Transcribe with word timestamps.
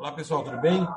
Olá, 0.00 0.12
pessoal, 0.12 0.42
tudo 0.42 0.58
bem? 0.62 0.88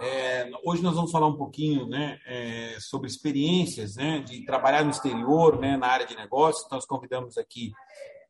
É, 0.00 0.50
hoje 0.64 0.82
nós 0.82 0.94
vamos 0.94 1.12
falar 1.12 1.26
um 1.26 1.36
pouquinho 1.36 1.86
né, 1.86 2.18
é, 2.24 2.78
sobre 2.80 3.06
experiências 3.06 3.96
né, 3.96 4.20
de 4.20 4.46
trabalhar 4.46 4.82
no 4.82 4.88
exterior, 4.88 5.60
né, 5.60 5.76
na 5.76 5.86
área 5.86 6.06
de 6.06 6.16
negócios. 6.16 6.66
Nós 6.70 6.86
convidamos 6.86 7.36
aqui 7.36 7.70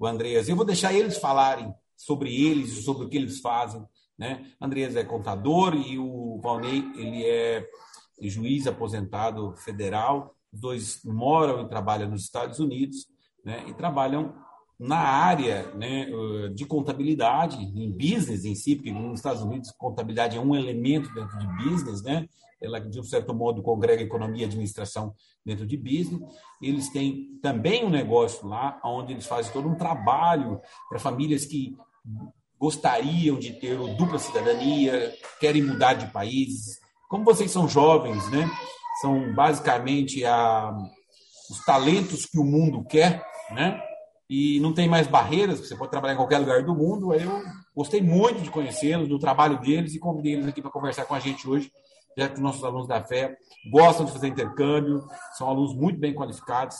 o 0.00 0.04
Andreas. 0.04 0.48
Eu 0.48 0.56
vou 0.56 0.64
deixar 0.64 0.92
eles 0.92 1.16
falarem 1.16 1.72
sobre 1.96 2.44
eles 2.44 2.72
e 2.72 2.82
sobre 2.82 3.04
o 3.04 3.08
que 3.08 3.16
eles 3.16 3.38
fazem. 3.38 3.86
Né? 4.18 4.50
Andreas 4.60 4.96
é 4.96 5.04
contador 5.04 5.76
e 5.76 5.96
o 5.96 6.40
Valnei 6.43 6.84
ele 6.96 7.24
é 7.24 7.64
juiz 8.20 8.66
aposentado 8.66 9.54
federal. 9.58 10.34
Os 10.52 10.61
dois 10.61 11.04
moram 11.04 11.62
e 11.62 11.68
trabalham 11.68 12.11
nos 12.11 12.24
Estados 12.24 12.58
Unidos 12.58 13.06
né, 13.45 13.64
e 13.68 13.74
trabalham 13.74 14.34
na 14.79 14.98
área 14.98 15.72
né, 15.74 16.06
de 16.54 16.66
contabilidade, 16.66 17.56
em 17.56 17.90
business 17.90 18.45
em 18.45 18.54
si, 18.54 18.77
porque 18.77 18.92
nos 18.92 19.20
Estados 19.20 19.42
Unidos 19.42 19.72
contabilidade 19.72 20.36
é 20.36 20.41
um 20.41 20.54
elemento 20.54 21.12
dentro 21.14 21.38
de 21.38 21.46
business, 21.64 22.02
né? 22.02 22.28
Ela, 22.60 22.80
de 22.80 22.98
um 22.98 23.02
certo 23.02 23.34
modo, 23.34 23.62
congrega 23.62 24.02
economia 24.02 24.42
e 24.42 24.46
administração 24.46 25.15
dentro 25.45 25.66
de 25.66 25.77
business. 25.77 26.23
Eles 26.60 26.88
têm 26.88 27.38
também 27.42 27.84
um 27.84 27.91
negócio 27.91 28.48
lá, 28.48 28.80
onde 28.82 29.12
eles 29.12 29.27
fazem 29.27 29.52
todo 29.52 29.68
um 29.68 29.74
trabalho 29.74 30.60
para 30.88 30.98
famílias 30.98 31.45
que 31.45 31.77
gostariam 32.59 33.38
de 33.38 33.52
ter 33.52 33.77
dupla 33.96 34.18
cidadania, 34.18 35.15
querem 35.38 35.62
mudar 35.62 35.95
de 35.95 36.10
país. 36.10 36.80
Como 37.09 37.24
vocês 37.24 37.51
são 37.51 37.68
jovens, 37.68 38.30
né? 38.30 38.51
São 39.02 39.34
basicamente 39.34 40.24
a, 40.24 40.74
os 41.51 41.62
talentos 41.65 42.24
que 42.24 42.38
o 42.38 42.45
mundo 42.45 42.84
quer, 42.84 43.23
né? 43.51 43.80
E 44.29 44.59
não 44.61 44.73
tem 44.73 44.89
mais 44.89 45.07
barreiras, 45.07 45.61
você 45.61 45.77
pode 45.77 45.91
trabalhar 45.91 46.15
em 46.15 46.16
qualquer 46.16 46.39
lugar 46.39 46.62
do 46.65 46.75
mundo. 46.75 47.15
Eu 47.15 47.43
gostei 47.75 48.03
muito 48.03 48.43
de 48.43 48.51
conhecê-los, 48.51 49.09
do 49.09 49.19
trabalho 49.19 49.61
deles 49.61 49.95
e 49.95 50.01
convidei 50.01 50.35
eles 50.35 50.47
aqui 50.47 50.61
para 50.61 50.71
conversar 50.71 51.05
com 51.05 51.15
a 51.15 51.21
gente 51.21 51.49
hoje, 51.49 51.71
já 52.16 52.29
que 52.29 52.35
os 52.35 52.41
nossos 52.41 52.65
alunos 52.65 52.89
da 52.89 53.02
fé 53.02 53.37
gostam 53.71 54.05
de 54.05 54.13
fazer 54.13 54.29
intercâmbio, 54.29 55.07
são 55.37 55.49
alunos 55.49 55.74
muito 55.74 55.99
bem 55.99 56.13
qualificados. 56.13 56.77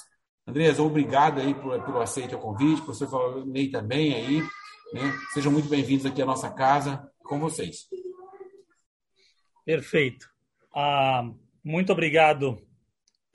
Andreas, 0.47 0.79
obrigado 0.79 1.41
aí 1.41 1.55
por, 1.55 1.81
pelo 1.85 2.01
aceite 2.01 2.35
ao 2.35 2.41
convite, 2.41 2.83
professor 2.83 3.47
Ney 3.47 3.71
também 3.71 4.15
aí. 4.15 4.41
Né? 4.93 5.13
Sejam 5.33 5.53
muito 5.53 5.69
bem-vindos 5.69 6.07
aqui 6.07 6.23
à 6.23 6.27
nossa 6.27 6.51
casa, 6.51 7.09
com 7.25 7.39
vocês. 7.39 7.89
Perfeito. 9.65 10.29
Ah, 10.75 11.29
muito 11.65 11.93
obrigado 11.93 12.57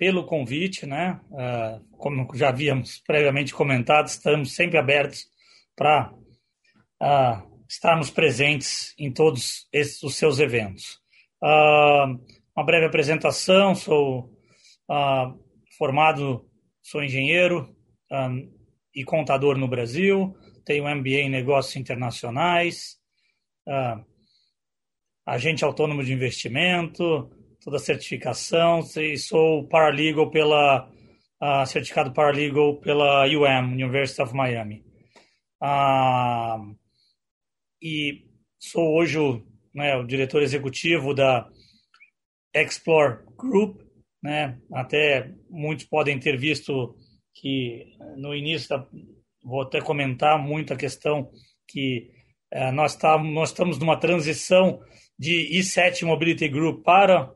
pelo 0.02 0.26
convite, 0.26 0.88
né? 0.88 1.22
Uh, 1.30 1.86
como 1.96 2.28
já 2.34 2.50
havíamos 2.50 3.04
previamente 3.06 3.54
comentado, 3.54 4.08
estamos 4.08 4.56
sempre 4.56 4.80
abertos 4.80 5.28
para 5.76 6.12
uh, 6.12 7.62
estarmos 7.70 8.10
presentes 8.10 8.96
em 8.98 9.14
todos 9.14 9.68
esses, 9.72 10.02
os 10.02 10.16
seus 10.16 10.40
eventos. 10.40 11.00
Uh, 11.40 12.20
uma 12.56 12.66
breve 12.66 12.88
apresentação: 12.88 13.76
sou 13.76 14.36
formado, 15.78 16.50
sou 16.82 17.04
engenheiro 17.04 17.72
um, 18.12 18.52
e 18.96 19.04
contador 19.04 19.56
no 19.56 19.68
Brasil, 19.68 20.36
tenho 20.66 20.90
MBA 20.96 21.22
em 21.22 21.30
Negócios 21.30 21.76
Internacionais, 21.76 22.98
agente 25.28 25.64
autônomo 25.64 26.04
de 26.04 26.12
investimento 26.12 27.30
toda 27.64 27.78
a 27.78 27.80
certificação 27.80 28.82
e 28.98 29.18
sou 29.18 29.68
paralegal 29.68 30.30
pela 30.30 30.90
uh, 31.42 31.66
certificado 31.66 32.12
paralegal 32.12 32.78
pela 32.78 33.26
UM 33.26 33.74
University 33.74 34.22
of 34.22 34.34
Miami. 34.34 34.84
Uh, 35.62 36.76
e 37.82 38.26
sou 38.60 38.96
hoje 38.96 39.20
o, 39.20 39.46
né, 39.74 39.96
o 39.96 40.06
diretor 40.06 40.42
executivo 40.42 41.14
da 41.14 41.48
Explore 42.54 43.20
Group 43.38 43.82
né 44.22 44.60
até 44.74 45.34
muitos 45.50 45.86
podem 45.86 46.20
ter 46.20 46.38
visto 46.38 46.96
que 47.34 47.96
no 48.18 48.36
início 48.36 48.70
da, 48.70 48.88
vou 49.44 49.62
até 49.62 49.82
comentar 49.82 50.38
muito 50.38 50.74
a 50.74 50.78
questão 50.78 51.32
que 51.68 52.12
uh, 52.54 52.72
nós, 52.72 52.96
tá, 52.96 53.18
nós 53.18 53.50
estamos 53.50 53.78
numa 53.78 54.00
transição 54.00 54.80
de 55.18 55.50
E7 55.54 56.04
Mobility 56.04 56.48
Group 56.48 56.84
para 56.84 57.32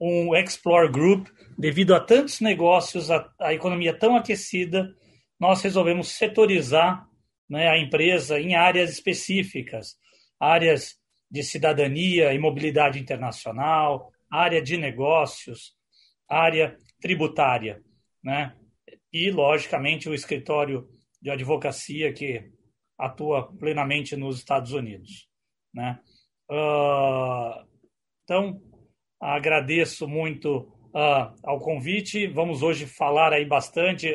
um 0.00 0.34
Explore 0.34 0.90
Group, 0.90 1.28
devido 1.58 1.94
a 1.94 2.00
tantos 2.00 2.40
negócios, 2.40 3.10
a, 3.10 3.30
a 3.38 3.52
economia 3.52 3.92
tão 3.92 4.16
aquecida, 4.16 4.94
nós 5.38 5.62
resolvemos 5.62 6.08
setorizar 6.08 7.06
né, 7.48 7.68
a 7.68 7.78
empresa 7.78 8.40
em 8.40 8.54
áreas 8.54 8.90
específicas, 8.90 9.96
áreas 10.38 10.96
de 11.30 11.42
cidadania 11.42 12.32
e 12.32 12.38
mobilidade 12.38 12.98
internacional, 12.98 14.10
área 14.30 14.62
de 14.62 14.76
negócios, 14.76 15.74
área 16.28 16.76
tributária, 17.00 17.82
né? 18.22 18.56
E, 19.12 19.30
logicamente, 19.30 20.08
o 20.08 20.14
escritório 20.14 20.88
de 21.20 21.30
advocacia 21.30 22.12
que 22.12 22.50
atua 22.98 23.52
plenamente 23.56 24.14
nos 24.16 24.38
Estados 24.38 24.72
Unidos, 24.72 25.28
né? 25.74 25.98
Uh, 26.48 27.66
então, 28.24 28.60
Agradeço 29.20 30.08
muito 30.08 30.60
uh, 30.94 31.34
ao 31.42 31.60
convite. 31.60 32.26
Vamos 32.26 32.62
hoje 32.62 32.86
falar 32.86 33.32
aí 33.32 33.44
bastante. 33.44 34.08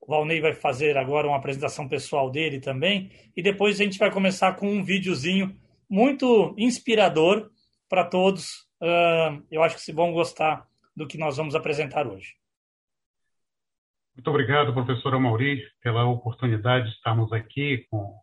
O 0.00 0.06
Valnei 0.06 0.40
vai 0.40 0.54
fazer 0.54 0.96
agora 0.96 1.26
uma 1.26 1.36
apresentação 1.36 1.88
pessoal 1.88 2.30
dele 2.30 2.60
também. 2.60 3.10
E 3.36 3.42
depois 3.42 3.78
a 3.78 3.84
gente 3.84 3.98
vai 3.98 4.10
começar 4.10 4.54
com 4.54 4.68
um 4.68 4.82
videozinho 4.82 5.54
muito 5.88 6.54
inspirador 6.56 7.50
para 7.88 8.04
todos. 8.04 8.66
Uh, 8.80 9.44
eu 9.50 9.62
acho 9.62 9.76
que 9.76 9.82
se 9.82 9.92
vão 9.92 10.12
gostar 10.12 10.66
do 10.96 11.06
que 11.06 11.18
nós 11.18 11.36
vamos 11.36 11.54
apresentar 11.54 12.06
hoje. 12.06 12.34
Muito 14.16 14.30
obrigado, 14.30 14.72
professora 14.72 15.18
Mauri, 15.18 15.62
pela 15.82 16.06
oportunidade 16.06 16.86
de 16.86 16.94
estarmos 16.94 17.30
aqui 17.34 17.86
com, 17.90 18.18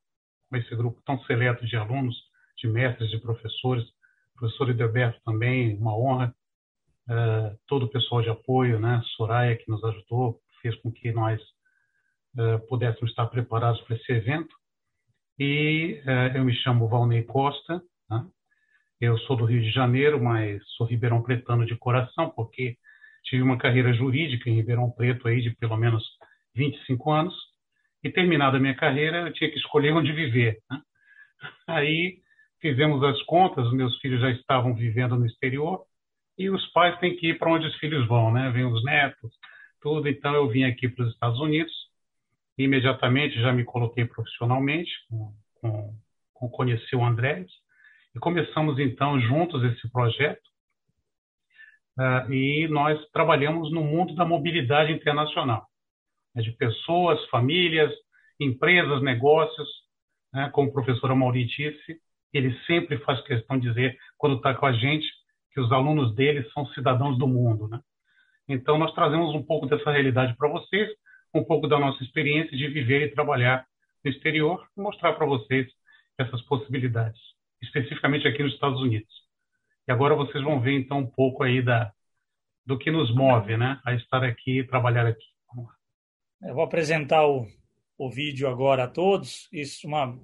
esse 0.53 0.75
grupo 0.75 0.99
tão 1.05 1.19
seleto 1.25 1.65
de 1.67 1.75
alunos, 1.75 2.15
de 2.57 2.67
mestres, 2.67 3.11
de 3.11 3.19
professores 3.19 3.83
professor 4.43 4.69
Edelberto 4.69 5.21
também, 5.23 5.77
uma 5.77 5.97
honra. 5.97 6.35
Uh, 7.07 7.57
todo 7.67 7.83
o 7.85 7.89
pessoal 7.89 8.21
de 8.21 8.29
apoio, 8.29 8.79
né? 8.79 9.01
Soraya, 9.15 9.55
que 9.57 9.69
nos 9.69 9.83
ajudou, 9.83 10.39
fez 10.61 10.75
com 10.81 10.91
que 10.91 11.11
nós 11.11 11.41
uh, 12.37 12.59
pudéssemos 12.67 13.09
estar 13.09 13.27
preparados 13.27 13.79
para 13.81 13.95
esse 13.95 14.11
evento. 14.11 14.53
E 15.39 16.01
uh, 16.05 16.37
eu 16.37 16.43
me 16.43 16.53
chamo 16.55 16.89
Valnei 16.89 17.23
Costa, 17.23 17.81
né? 18.09 18.25
eu 18.99 19.17
sou 19.19 19.37
do 19.37 19.45
Rio 19.45 19.61
de 19.61 19.71
Janeiro, 19.71 20.21
mas 20.21 20.61
sou 20.75 20.87
ribeirão 20.87 21.21
pretano 21.21 21.65
de 21.65 21.75
coração, 21.77 22.29
porque 22.29 22.77
tive 23.23 23.43
uma 23.43 23.57
carreira 23.57 23.93
jurídica 23.93 24.49
em 24.49 24.55
Ribeirão 24.55 24.91
Preto 24.91 25.27
aí 25.27 25.41
de 25.41 25.55
pelo 25.55 25.77
menos 25.77 26.03
25 26.55 27.11
anos. 27.11 27.35
E 28.03 28.09
terminada 28.09 28.57
a 28.57 28.59
minha 28.59 28.75
carreira, 28.75 29.27
eu 29.27 29.33
tinha 29.33 29.49
que 29.49 29.57
escolher 29.57 29.93
onde 29.93 30.11
viver. 30.11 30.59
Né? 30.69 30.81
Aí 31.67 32.22
fizemos 32.63 33.03
as 33.03 33.21
contas, 33.23 33.69
meus 33.73 33.99
filhos 33.99 34.21
já 34.21 34.29
estavam 34.31 34.73
vivendo 34.73 35.17
no 35.17 35.25
exterior 35.25 35.83
e 36.37 36.49
os 36.49 36.65
pais 36.71 36.97
têm 36.99 37.13
que 37.17 37.27
ir 37.31 37.37
para 37.37 37.51
onde 37.51 37.67
os 37.67 37.75
filhos 37.75 38.07
vão, 38.07 38.31
né? 38.31 38.49
Vêm 38.51 38.63
os 38.63 38.81
netos, 38.85 39.35
tudo. 39.81 40.07
Então 40.07 40.33
eu 40.33 40.47
vim 40.47 40.63
aqui 40.63 40.87
para 40.87 41.03
os 41.03 41.11
Estados 41.11 41.39
Unidos. 41.41 41.73
Imediatamente 42.57 43.41
já 43.41 43.51
me 43.51 43.65
coloquei 43.65 44.05
profissionalmente, 44.05 44.89
com, 45.59 45.93
com 46.33 46.49
conheci 46.49 46.95
o 46.95 47.03
André 47.03 47.45
e 48.15 48.19
começamos 48.19 48.79
então 48.79 49.19
juntos 49.19 49.61
esse 49.65 49.91
projeto. 49.91 50.41
Uh, 51.99 52.31
e 52.31 52.67
nós 52.69 52.97
trabalhamos 53.11 53.71
no 53.73 53.83
mundo 53.83 54.15
da 54.15 54.23
mobilidade 54.23 54.93
internacional, 54.93 55.67
né? 56.33 56.41
de 56.41 56.51
pessoas, 56.53 57.23
famílias, 57.25 57.91
empresas, 58.39 59.03
negócios, 59.03 59.67
né? 60.33 60.49
como 60.53 60.69
a 60.69 60.73
professora 60.73 61.13
Mauri 61.13 61.45
disse, 61.45 61.99
ele 62.33 62.57
sempre 62.65 62.97
faz 62.99 63.21
questão 63.25 63.57
de 63.57 63.67
dizer, 63.67 63.97
quando 64.17 64.37
está 64.37 64.53
com 64.53 64.65
a 64.65 64.73
gente, 64.73 65.05
que 65.51 65.59
os 65.59 65.71
alunos 65.71 66.15
dele 66.15 66.49
são 66.51 66.65
cidadãos 66.67 67.17
do 67.17 67.27
mundo. 67.27 67.67
Né? 67.67 67.79
Então, 68.47 68.77
nós 68.77 68.93
trazemos 68.93 69.33
um 69.35 69.43
pouco 69.43 69.67
dessa 69.67 69.91
realidade 69.91 70.35
para 70.35 70.49
vocês, 70.49 70.89
um 71.33 71.43
pouco 71.43 71.67
da 71.67 71.79
nossa 71.79 72.03
experiência 72.03 72.57
de 72.57 72.67
viver 72.67 73.03
e 73.03 73.13
trabalhar 73.13 73.65
no 74.03 74.11
exterior, 74.11 74.67
e 74.75 74.81
mostrar 74.81 75.13
para 75.13 75.25
vocês 75.25 75.67
essas 76.17 76.41
possibilidades, 76.43 77.19
especificamente 77.61 78.27
aqui 78.27 78.43
nos 78.43 78.53
Estados 78.53 78.81
Unidos. 78.81 79.13
E 79.87 79.91
agora 79.91 80.15
vocês 80.15 80.43
vão 80.43 80.59
ver, 80.59 80.73
então, 80.73 80.99
um 80.99 81.07
pouco 81.07 81.43
aí 81.43 81.61
da, 81.61 81.91
do 82.65 82.77
que 82.77 82.91
nos 82.91 83.13
move 83.13 83.57
né, 83.57 83.79
a 83.85 83.93
estar 83.93 84.23
aqui 84.23 84.59
e 84.59 84.67
trabalhar 84.67 85.05
aqui. 85.05 85.25
Eu 86.41 86.55
vou 86.55 86.63
apresentar 86.63 87.25
o, 87.25 87.47
o 87.97 88.09
vídeo 88.09 88.49
agora 88.49 88.83
a 88.83 88.87
todos. 88.87 89.47
Isso 89.51 89.85
é 89.85 89.89
uma 89.89 90.19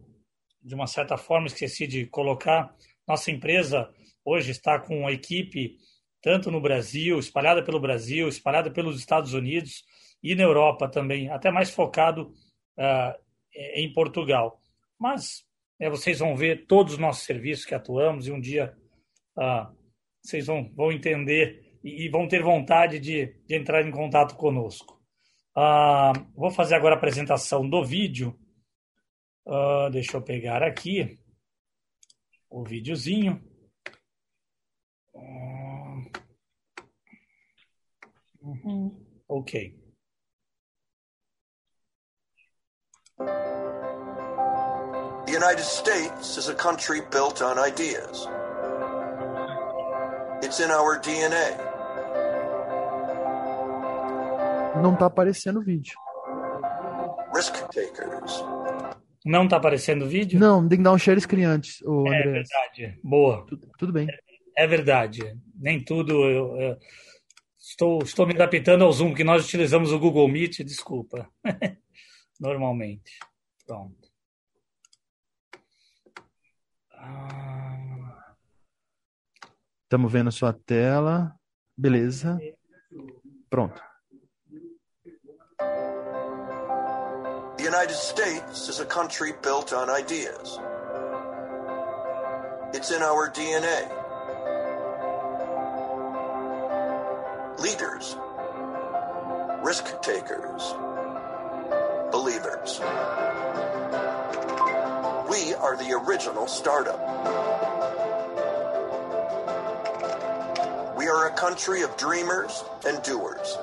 de 0.62 0.76
uma 0.76 0.88
certa 0.88 1.18
forma, 1.18 1.48
esqueci 1.48 1.88
de 1.88 2.06
colocar. 2.08 2.76
Nossa 3.08 3.32
empresa 3.32 3.90
hoje 4.24 4.52
está 4.52 4.80
com 4.80 5.02
uma 5.02 5.12
equipe 5.12 5.78
tanto 6.22 6.52
no 6.52 6.62
Brasil, 6.62 7.18
espalhada 7.18 7.64
pelo 7.64 7.80
Brasil, 7.80 8.28
espalhada 8.28 8.70
pelos 8.70 9.00
Estados 9.00 9.34
Unidos 9.34 9.84
e 10.22 10.36
na 10.36 10.44
Europa 10.44 10.88
também, 10.90 11.30
até 11.30 11.50
mais 11.50 11.70
focado 11.70 12.34
uh, 12.78 13.14
em 13.76 13.92
Portugal. 13.94 14.62
Mas 15.00 15.48
É, 15.82 15.90
vocês 15.90 16.20
vão 16.20 16.36
ver 16.36 16.66
todos 16.68 16.94
os 16.94 17.00
nossos 17.00 17.24
serviços 17.24 17.66
que 17.66 17.74
atuamos 17.74 18.28
e 18.28 18.32
um 18.32 18.40
dia 18.42 18.76
ah, 19.38 19.72
vocês 20.22 20.46
vão, 20.48 20.70
vão 20.76 20.92
entender 20.92 21.80
e, 21.82 22.06
e, 22.06 22.10
vão 22.10 22.28
ter 22.28 22.44
vontade 22.44 23.00
de, 23.00 23.34
de 23.48 23.56
entrar 23.56 23.88
em 23.88 23.92
contato 23.92 24.36
conosco. 24.36 25.00
Ah, 25.56 26.12
vou 26.36 26.52
fazer 26.52 26.76
agora 26.76 26.96
a 26.96 26.98
apresentação 26.98 27.68
do 27.68 27.82
vídeo. 27.82 28.38
Ah, 29.52 29.90
deixa 29.92 30.16
eu 30.16 30.22
pegar 30.22 30.62
aqui 30.62 31.20
o 32.52 32.64
videozinho. 32.64 33.44
Uhum. 38.42 39.06
Ok. 39.28 39.76
The 45.26 45.36
United 45.36 45.64
States 45.64 46.38
is 46.38 46.50
a 46.50 46.56
country 46.56 47.02
built 47.10 47.42
on 47.42 47.58
ideas. 47.58 48.28
It's 50.44 50.60
in 50.60 50.70
our 50.70 51.00
DNA. 51.00 51.58
Não 54.82 54.94
está 54.94 55.08
aparecendo 55.08 55.60
o 55.60 55.64
vídeo. 55.64 55.96
Risk 57.34 57.54
takers. 57.72 58.44
Não 59.26 59.44
está 59.44 59.58
aparecendo 59.58 60.06
o 60.06 60.08
vídeo? 60.08 60.40
Não, 60.40 60.68
tem 60.68 60.78
que 60.78 60.84
dar 60.84 60.94
um 60.94 60.98
share 60.98 61.20
screen 61.20 61.44
antes, 61.46 61.82
o 61.82 62.08
É 62.08 62.20
André. 62.20 62.32
verdade. 62.32 63.00
Boa. 63.04 63.46
Tudo, 63.46 63.70
tudo 63.78 63.94
bem. 63.94 64.08
É 64.58 64.66
verdade. 64.68 65.20
Nem 65.56 65.84
tudo. 65.84 66.24
Eu, 66.26 66.56
eu 66.60 66.78
estou, 67.60 68.02
estou 68.02 68.26
me 68.26 68.34
adaptando 68.34 68.84
ao 68.84 68.92
Zoom, 68.92 69.14
que 69.14 69.24
nós 69.24 69.46
utilizamos 69.46 69.92
o 69.92 70.00
Google 70.00 70.28
Meet, 70.28 70.60
desculpa. 70.64 71.30
Normalmente. 72.40 73.12
Pronto. 73.66 74.10
Ah, 76.94 78.36
Estamos 79.84 80.12
vendo 80.12 80.28
a 80.30 80.32
sua 80.32 80.54
tela. 80.54 81.36
Beleza. 81.76 82.40
Pronto. 83.50 83.82
The 87.60 87.66
United 87.66 87.96
States 87.96 88.70
is 88.70 88.80
a 88.80 88.86
country 88.86 89.34
built 89.44 89.74
on 89.74 89.90
ideas. 89.90 90.58
It's 92.74 92.90
in 92.90 93.02
our 93.02 93.30
DNA. 93.30 93.82
Leaders, 97.60 98.16
risk 99.62 100.02
takers, 100.02 100.74
believers. 102.14 102.80
We 105.30 105.54
are 105.56 105.76
the 105.76 106.02
original 106.08 106.48
startup. 106.48 106.98
We 110.98 111.10
are 111.10 111.28
a 111.28 111.32
country 111.36 111.82
of 111.82 111.98
dreamers 111.98 112.64
and 112.88 113.04
doers, 113.04 113.58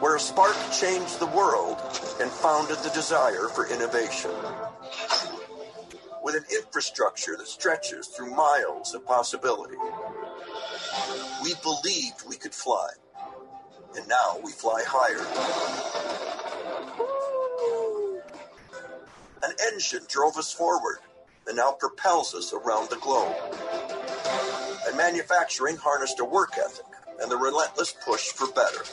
where 0.00 0.16
a 0.16 0.20
spark 0.20 0.56
changed 0.72 1.18
the 1.20 1.26
world 1.26 1.78
and 2.20 2.30
founded 2.30 2.78
the 2.78 2.90
desire 2.90 3.48
for 3.48 3.66
innovation. 3.66 4.30
With 6.22 6.36
an 6.36 6.44
infrastructure 6.54 7.36
that 7.36 7.48
stretches 7.48 8.08
through 8.08 8.34
miles 8.34 8.94
of 8.94 9.06
possibility. 9.06 9.76
We 11.42 11.54
believed 11.62 12.28
we 12.28 12.36
could 12.36 12.54
fly, 12.54 12.90
and 13.96 14.06
now 14.08 14.38
we 14.44 14.52
fly 14.52 14.82
higher. 14.86 15.24
An 19.42 19.54
engine 19.72 20.02
drove 20.08 20.36
us 20.36 20.52
forward 20.52 20.98
and 21.46 21.56
now 21.56 21.72
propels 21.72 22.34
us 22.34 22.52
around 22.52 22.90
the 22.90 22.96
globe. 22.96 23.36
And 24.86 24.96
manufacturing 24.96 25.76
harnessed 25.76 26.20
a 26.20 26.24
work 26.24 26.54
ethic 26.58 26.84
and 27.20 27.30
the 27.30 27.36
relentless 27.36 27.94
push 28.04 28.28
for 28.28 28.46
better. 28.52 28.84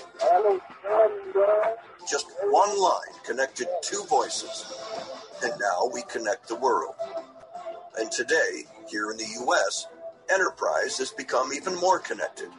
Just 2.09 2.27
one 2.43 2.79
line 2.79 3.15
connected 3.25 3.67
two 3.81 4.03
voices, 4.09 4.73
and 5.43 5.53
now 5.59 5.89
we 5.93 6.03
connect 6.03 6.47
the 6.47 6.55
world. 6.55 6.95
And 7.97 8.11
today, 8.11 8.65
here 8.89 9.11
in 9.11 9.17
the 9.17 9.27
U.S., 9.45 9.87
enterprise 10.29 10.97
has 10.97 11.11
become 11.11 11.53
even 11.53 11.75
more 11.75 11.99
connected, 11.99 12.49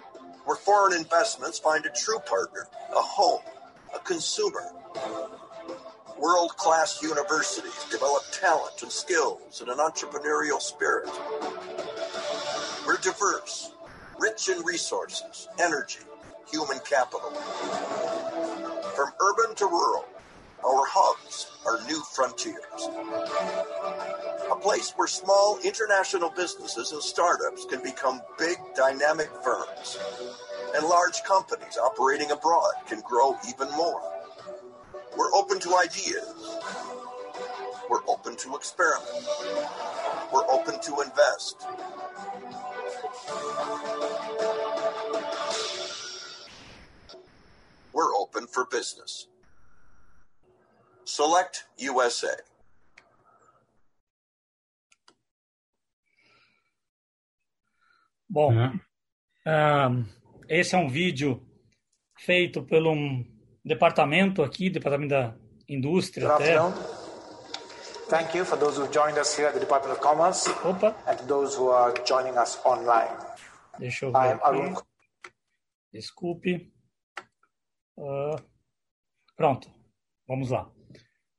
where 0.45 0.57
foreign 0.57 0.97
investments 0.97 1.59
find 1.59 1.85
a 1.87 1.91
true 1.91 2.19
partner, 2.21 2.69
a 2.91 3.01
home, 3.01 3.43
a 3.95 3.99
consumer. 4.01 4.73
World 6.19 6.57
class 6.57 7.03
universities 7.03 7.85
develop 7.91 8.23
talent 8.33 8.83
and 8.83 8.91
skills 8.91 9.61
and 9.61 9.69
an 9.69 9.79
entrepreneurial 9.79 10.61
spirit. 10.61 11.11
We're 12.87 12.97
diverse, 12.97 13.73
rich 14.19 14.49
in 14.49 14.63
resources, 14.65 15.49
energy, 15.61 16.01
human 16.51 16.79
capital. 16.81 17.31
From 18.95 19.13
urban 19.21 19.55
to 19.57 19.67
rural, 19.67 20.05
our 20.65 20.85
hubs 20.87 21.53
are 21.67 21.79
new 21.87 22.03
frontiers. 22.15 22.89
A 24.51 24.57
place 24.57 24.93
where 24.97 25.09
small 25.09 25.59
international 25.65 26.31
businesses 26.37 26.93
and 26.93 27.03
startups 27.03 27.67
can 27.67 27.83
become 27.83 28.21
big 28.39 28.57
dynamic 28.75 29.29
firms. 29.45 29.99
And 30.75 30.87
large 30.87 31.23
companies 31.25 31.77
operating 31.77 32.31
abroad 32.31 32.73
can 32.89 33.01
grow 33.01 33.37
even 33.49 33.71
more. 33.73 34.03
We're 35.17 35.33
open 35.35 35.61
to 35.61 35.77
ideas. 35.77 36.59
We're 37.89 38.05
open 38.09 38.37
to 38.37 38.57
experiment. 38.57 39.27
We're 40.33 40.49
open 40.51 40.81
to 40.81 41.01
invest. 41.01 41.67
We're 47.93 48.15
open 48.21 48.47
for 48.47 48.67
business. 48.69 49.29
Select 51.05 51.65
USA. 51.79 52.37
Bom, 58.29 58.53
né? 58.53 58.81
ah, 59.47 59.89
esse 60.49 60.75
é 60.75 60.79
um 60.79 60.89
vídeo 60.89 61.41
feito 62.19 62.63
pelo 62.63 62.93
um 62.93 63.25
departamento 63.65 64.43
aqui, 64.43 64.69
departamento 64.69 65.11
da 65.11 65.35
indústria 65.69 66.29
Good 66.29 66.43
até. 66.43 66.57
afternoon. 66.59 67.06
Thank 68.09 68.37
you 68.37 68.45
for 68.45 68.57
those 68.57 68.77
who 68.77 68.87
joined 68.87 69.19
us 69.19 69.37
here 69.37 69.49
at 69.49 69.55
the 69.55 69.59
Department 69.61 69.97
of 69.97 70.01
Commerce 70.01 70.47
Opa, 70.63 70.95
and 71.09 71.19
those 71.29 71.57
who 71.57 71.71
are 71.71 71.93
joining 72.05 72.39
us 72.39 72.57
online. 72.65 73.11
deixa 73.81 74.07
eu 74.07 74.11
I 74.11 74.29
ver 74.29 74.35
am 74.35 74.41
Arun. 74.45 74.75
Desculpe. 75.93 76.73
Ah, 77.99 78.37
pronto, 79.37 79.69
vamos 80.29 80.51
lá. 80.51 80.71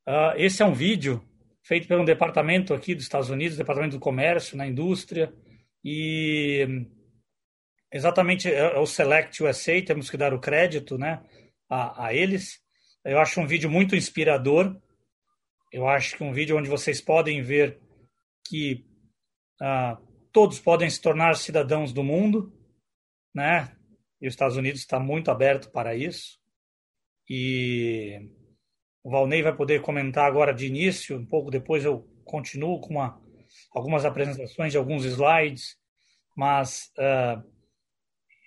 Ah, 0.05 0.33
esse 0.35 0.61
é 0.61 0.65
um 0.65 0.73
vídeo 0.73 1.23
feito 1.63 1.87
por 1.87 1.99
um 1.99 2.05
departamento 2.05 2.73
aqui 2.73 2.93
dos 2.93 3.05
Estados 3.05 3.29
Unidos, 3.29 3.55
Departamento 3.55 3.95
do 3.95 4.01
Comércio, 4.01 4.57
na 4.57 4.67
indústria, 4.67 5.33
e 5.81 6.65
hum, 6.67 6.91
exatamente 7.93 8.51
é 8.51 8.75
é 8.75 8.79
o 8.79 8.85
Select 8.85 9.41
USA, 9.41 9.81
temos 9.81 10.09
que 10.09 10.17
dar 10.17 10.33
o 10.33 10.39
crédito 10.39 10.97
né, 10.97 11.23
a, 11.69 12.07
a 12.07 12.13
eles. 12.13 12.59
Eu 13.05 13.19
acho 13.19 13.39
um 13.39 13.47
vídeo 13.47 13.69
muito 13.69 13.95
inspirador. 13.95 14.75
Eu 15.71 15.87
acho 15.87 16.15
que 16.15 16.23
um 16.23 16.31
vídeo 16.31 16.57
onde 16.57 16.69
vocês 16.69 17.01
podem 17.01 17.41
ver 17.41 17.79
que 18.47 18.85
ah, 19.61 19.97
todos 20.31 20.59
podem 20.59 20.89
se 20.89 21.01
tornar 21.01 21.35
cidadãos 21.35 21.91
do 21.91 22.03
mundo, 22.03 22.53
né? 23.33 23.75
E 24.21 24.27
os 24.27 24.33
Estados 24.33 24.57
Unidos 24.57 24.79
está 24.81 24.99
muito 24.99 25.29
aberto 25.29 25.69
para 25.71 25.95
isso. 25.95 26.39
E 27.29 28.19
o 29.03 29.11
Valnei 29.11 29.41
vai 29.41 29.55
poder 29.55 29.81
comentar 29.81 30.25
agora 30.25 30.53
de 30.53 30.65
início, 30.65 31.17
um 31.17 31.25
pouco 31.25 31.51
depois 31.51 31.83
eu 31.83 32.07
continuo 32.23 32.79
com 32.79 32.91
uma, 32.91 33.21
algumas 33.73 34.05
apresentações 34.05 34.71
de 34.71 34.77
alguns 34.77 35.05
slides, 35.05 35.77
mas 36.35 36.91
ah, 36.97 37.43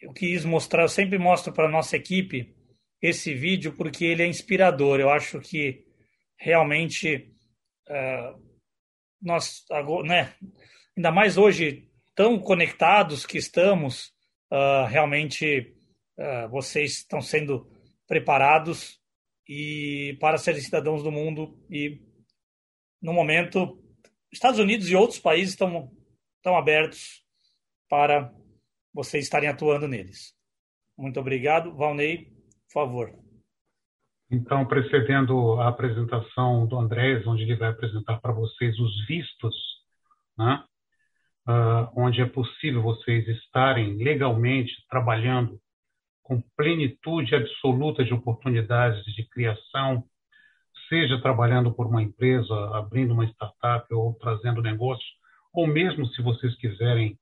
eu 0.01 0.13
quis 0.15 0.45
mostrar, 0.45 0.83
eu 0.83 0.89
sempre 0.89 1.19
mostro 1.19 1.53
para 1.53 1.67
a 1.67 1.71
nossa 1.71 1.97
equipe 1.97 2.55
esse 3.03 3.35
vídeo 3.35 3.75
porque 3.77 4.05
ele 4.05 4.23
é 4.23 4.27
inspirador. 4.27 5.01
Eu 5.01 5.11
acho 5.11 5.39
que 5.41 5.85
realmente 6.41 7.31
ah, 7.89 8.35
nós, 9.21 9.65
né, 10.05 10.35
ainda 10.97 11.13
mais 11.13 11.37
hoje, 11.37 11.89
tão 12.15 12.39
conectados 12.39 13.27
que 13.27 13.37
estamos, 13.37 14.13
ah, 14.51 14.87
realmente 14.89 15.77
ah, 16.19 16.47
vocês 16.47 16.93
estão 16.99 17.21
sendo 17.21 17.71
preparados 18.09 18.99
e 19.47 20.17
para 20.19 20.39
serem 20.39 20.61
cidadãos 20.61 21.03
do 21.03 21.13
mundo 21.13 21.63
e 21.71 22.01
no 23.03 23.13
momento 23.13 23.83
Estados 24.33 24.59
Unidos 24.59 24.89
e 24.89 24.97
outros 24.97 25.19
países 25.19 25.51
estão 25.51 25.93
estão 26.37 26.57
abertos 26.57 27.23
para 27.89 28.33
vocês 28.95 29.25
estarem 29.25 29.49
atuando 29.49 29.87
neles. 29.87 30.35
Muito 30.97 31.21
obrigado, 31.21 31.77
Valnei, 31.77 32.33
por 32.67 32.73
favor. 32.73 33.20
Então, 34.31 34.65
precedendo 34.65 35.61
a 35.61 35.69
apresentação 35.69 36.67
do 36.67 36.79
Andrés, 36.79 37.27
onde 37.27 37.43
ele 37.43 37.57
vai 37.57 37.71
apresentar 37.71 38.21
para 38.21 38.33
vocês 38.33 38.79
os 38.79 39.07
vistos 39.07 39.55
né? 40.39 40.65
uh, 41.49 41.91
onde 41.97 42.21
é 42.21 42.27
possível 42.27 42.83
vocês 42.83 43.27
estarem 43.29 43.97
legalmente 43.97 44.73
trabalhando 44.89 45.61
com 46.23 46.41
plenitude 46.57 47.35
absoluta 47.35 48.05
de 48.05 48.15
oportunidades 48.15 49.05
de 49.15 49.25
criação, 49.29 50.05
seja 50.89 51.21
trabalhando 51.21 51.73
por 51.73 51.87
uma 51.87 52.03
empresa, 52.03 52.55
abrindo 52.77 53.13
uma 53.13 53.27
startup 53.27 53.93
ou 53.93 54.15
trazendo 54.15 54.63
negócios, 54.63 55.11
ou 55.53 55.67
mesmo 55.67 56.07
se 56.07 56.23
vocês 56.23 56.55
quiserem 56.57 57.19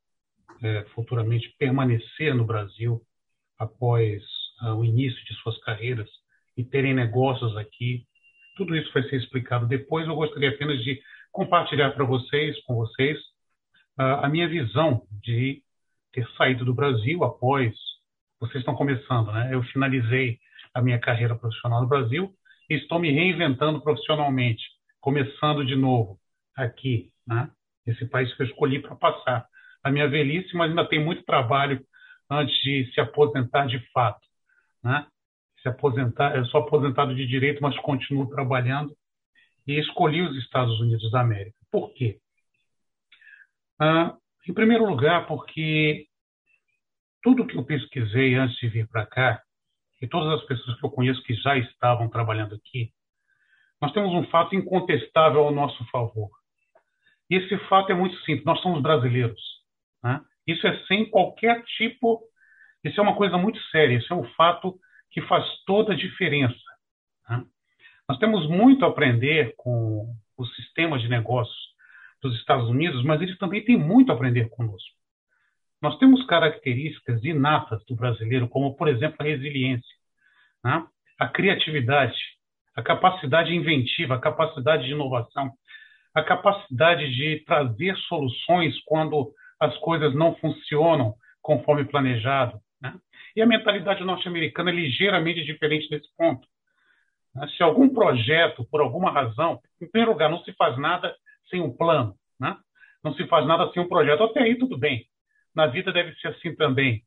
é, 0.63 0.85
futuramente 0.95 1.55
permanecer 1.59 2.35
no 2.35 2.45
Brasil 2.45 3.01
após 3.59 4.23
uh, 4.63 4.75
o 4.75 4.85
início 4.85 5.25
de 5.25 5.35
suas 5.37 5.59
carreiras 5.65 6.09
e 6.59 6.65
terem 6.65 6.93
negócios 6.93 7.57
aqui. 7.57 8.05
Tudo 8.57 8.77
isso 8.77 8.93
vai 8.93 9.05
ser 9.05 9.17
explicado 9.17 9.67
depois. 9.67 10.07
Eu 10.07 10.17
gostaria 10.17 10.51
apenas 10.51 10.83
de 10.83 11.01
compartilhar 11.31 11.93
para 11.93 12.05
vocês, 12.05 12.61
com 12.65 12.75
vocês, 12.75 13.17
uh, 13.99 14.25
a 14.25 14.29
minha 14.29 14.49
visão 14.49 15.03
de 15.23 15.63
ter 16.13 16.29
saído 16.37 16.65
do 16.65 16.75
Brasil 16.75 17.23
após. 17.23 17.73
Vocês 18.41 18.57
estão 18.57 18.75
começando, 18.75 19.33
né? 19.33 19.51
Eu 19.53 19.63
finalizei 19.65 20.39
a 20.75 20.83
minha 20.83 20.99
carreira 20.99 21.37
profissional 21.37 21.81
no 21.81 21.89
Brasil 21.89 22.35
e 22.69 22.75
estou 22.75 22.99
me 22.99 23.13
reinventando 23.13 23.81
profissionalmente, 23.81 24.63
começando 25.01 25.65
de 25.65 25.77
novo 25.77 26.19
aqui, 26.57 27.13
né? 27.25 27.49
Esse 27.87 28.05
país 28.07 28.35
que 28.35 28.43
eu 28.43 28.47
escolhi 28.47 28.81
para 28.81 28.97
passar 28.97 29.47
a 29.83 29.91
minha 29.93 30.09
velhice, 30.09 30.57
mas 30.57 30.71
ainda 30.71 30.85
tem 30.85 31.03
muito 31.03 31.23
trabalho 31.25 31.81
antes 32.29 32.55
de 32.63 32.91
se 32.93 33.01
aposentar 33.01 33.67
de 33.67 33.79
fato, 33.93 34.21
né? 34.83 35.07
Se 35.63 35.69
aposentar, 35.69 36.37
eu 36.37 36.45
sou 36.47 36.61
aposentado 36.61 37.15
de 37.15 37.27
direito, 37.27 37.63
mas 37.63 37.77
continuo 37.79 38.29
trabalhando 38.29 38.97
e 39.67 39.79
escolhi 39.79 40.23
os 40.23 40.37
Estados 40.37 40.81
Unidos 40.81 41.11
da 41.11 41.21
América. 41.21 41.57
Por 41.71 41.93
quê? 41.95 42.19
Ah, 43.79 44.17
em 44.49 44.55
primeiro 44.55 44.87
lugar, 44.87 45.27
porque 45.27 46.07
tudo 47.23 47.47
que 47.47 47.57
eu 47.57 47.65
pesquisei 47.65 48.35
antes 48.35 48.57
de 48.59 48.69
vir 48.69 48.89
para 48.89 49.07
cá, 49.07 49.43
e 50.01 50.07
todas 50.07 50.41
as 50.41 50.47
pessoas 50.47 50.79
que 50.79 50.87
eu 50.87 50.91
conheço 50.91 51.23
que 51.23 51.35
já 51.35 51.57
estavam 51.57 52.09
trabalhando 52.09 52.55
aqui, 52.55 52.93
nós 53.81 53.93
temos 53.93 54.13
um 54.13 54.25
fato 54.31 54.55
incontestável 54.55 55.41
ao 55.45 55.53
nosso 55.53 55.85
favor. 55.91 56.31
E 57.31 57.37
esse 57.37 57.57
fato 57.69 57.93
é 57.93 57.95
muito 57.95 58.17
simples: 58.21 58.45
nós 58.45 58.61
somos 58.61 58.83
brasileiros. 58.83 59.41
Né? 60.03 60.21
Isso 60.47 60.67
é 60.67 60.79
sem 60.87 61.09
qualquer 61.11 61.63
tipo. 61.65 62.21
Isso 62.83 62.99
é 63.01 63.03
uma 63.03 63.17
coisa 63.17 63.37
muito 63.37 63.61
séria. 63.71 63.99
Isso 63.99 64.13
é 64.13 64.17
um 64.17 64.25
fato 64.35 64.79
que 65.11 65.23
faz 65.23 65.45
toda 65.65 65.93
a 65.93 65.97
diferença. 65.97 66.55
Né? 67.29 67.45
Nós 68.09 68.19
temos 68.19 68.49
muito 68.49 68.85
a 68.85 68.89
aprender 68.89 69.55
com 69.57 70.15
o 70.37 70.47
sistema 70.47 70.99
de 70.99 71.09
negócios 71.09 71.57
dos 72.23 72.37
Estados 72.39 72.69
Unidos, 72.69 73.05
mas 73.05 73.21
eles 73.21 73.39
também 73.39 73.65
têm 73.65 73.77
muito 73.77 74.11
a 74.11 74.15
aprender 74.15 74.49
conosco. 74.49 74.97
Nós 75.81 75.97
temos 75.99 76.25
características 76.27 77.25
inatas 77.25 77.85
do 77.85 77.95
brasileiro, 77.95 78.49
como, 78.49 78.75
por 78.75 78.89
exemplo, 78.89 79.17
a 79.21 79.25
resiliência, 79.25 79.97
né? 80.65 80.85
a 81.19 81.29
criatividade, 81.29 82.19
a 82.75 82.83
capacidade 82.83 83.55
inventiva, 83.55 84.15
a 84.15 84.21
capacidade 84.21 84.85
de 84.85 84.93
inovação, 84.93 85.53
a 86.15 86.23
capacidade 86.23 87.15
de 87.15 87.45
trazer 87.45 87.97
soluções 88.09 88.75
quando 88.85 89.33
as 89.61 89.77
coisas 89.79 90.15
não 90.15 90.35
funcionam 90.37 91.15
conforme 91.43 91.85
planejado. 91.85 92.61
Né? 92.81 92.95
E 93.35 93.43
a 93.43 93.47
mentalidade 93.47 94.05
norte-americana 94.05 94.71
é 94.71 94.75
ligeiramente 94.75 95.45
diferente 95.45 95.91
nesse 95.91 96.09
ponto. 96.17 96.47
Se 97.57 97.63
algum 97.63 97.89
projeto, 97.89 98.67
por 98.71 98.81
alguma 98.81 99.11
razão, 99.11 99.61
em 99.81 99.89
primeiro 99.89 100.13
lugar, 100.13 100.31
não 100.31 100.43
se 100.43 100.53
faz 100.55 100.77
nada 100.79 101.15
sem 101.49 101.61
um 101.61 101.75
plano, 101.75 102.15
né? 102.39 102.57
não 103.03 103.15
se 103.15 103.27
faz 103.27 103.47
nada 103.47 103.71
sem 103.73 103.83
um 103.83 103.89
projeto, 103.89 104.25
até 104.25 104.43
aí 104.43 104.57
tudo 104.59 104.77
bem. 104.77 105.07
Na 105.55 105.67
vida 105.67 105.93
deve 105.93 106.15
ser 106.17 106.29
assim 106.29 106.55
também. 106.55 107.03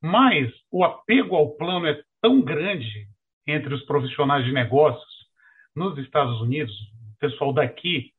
Mas 0.00 0.50
o 0.70 0.84
apego 0.84 1.36
ao 1.36 1.52
plano 1.52 1.86
é 1.86 2.02
tão 2.20 2.40
grande 2.40 3.08
entre 3.46 3.74
os 3.74 3.84
profissionais 3.84 4.44
de 4.44 4.52
negócios 4.52 5.12
nos 5.74 5.96
Estados 5.98 6.40
Unidos, 6.40 6.72
o 7.14 7.18
pessoal 7.18 7.52
daqui, 7.52 8.12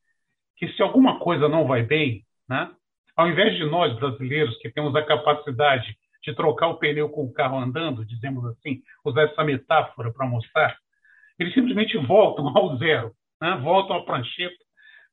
que 0.58 0.68
se 0.74 0.82
alguma 0.82 1.20
coisa 1.20 1.48
não 1.48 1.68
vai 1.68 1.84
bem, 1.84 2.26
né? 2.48 2.72
Ao 3.16 3.28
invés 3.28 3.56
de 3.56 3.66
nós, 3.66 3.96
brasileiros, 3.96 4.58
que 4.58 4.72
temos 4.72 4.96
a 4.96 5.06
capacidade 5.06 5.96
de 6.24 6.34
trocar 6.34 6.68
o 6.68 6.78
pneu 6.78 7.10
com 7.10 7.26
o 7.26 7.34
carro 7.34 7.58
andando, 7.58 8.06
dizemos 8.06 8.46
assim, 8.46 8.82
usar 9.04 9.24
essa 9.24 9.44
metáfora 9.44 10.12
para 10.12 10.26
mostrar, 10.26 10.78
eles 11.38 11.54
simplesmente 11.54 11.98
voltam 11.98 12.48
ao 12.58 12.78
zero, 12.78 13.12
né? 13.42 13.60
voltam 13.62 13.98
à 13.98 14.06
prancheta, 14.06 14.56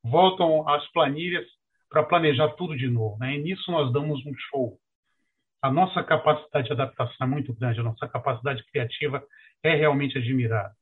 voltam 0.02 0.68
às 0.68 0.86
planilhas 0.92 1.46
para 1.88 2.04
planejar 2.04 2.48
tudo 2.50 2.76
de 2.76 2.88
novo. 2.88 3.18
Né? 3.18 3.36
E 3.36 3.42
nisso 3.42 3.70
nós 3.70 3.92
damos 3.92 4.24
um 4.24 4.32
show. 4.50 4.78
A 5.62 5.70
nossa 5.70 6.02
capacidade 6.02 6.68
de 6.68 6.72
adaptação 6.72 7.26
é 7.26 7.30
muito 7.30 7.52
grande, 7.52 7.80
a 7.80 7.82
nossa 7.84 8.08
capacidade 8.08 8.64
criativa 8.70 9.22
é 9.62 9.74
realmente 9.74 10.16
admirável. 10.16 10.74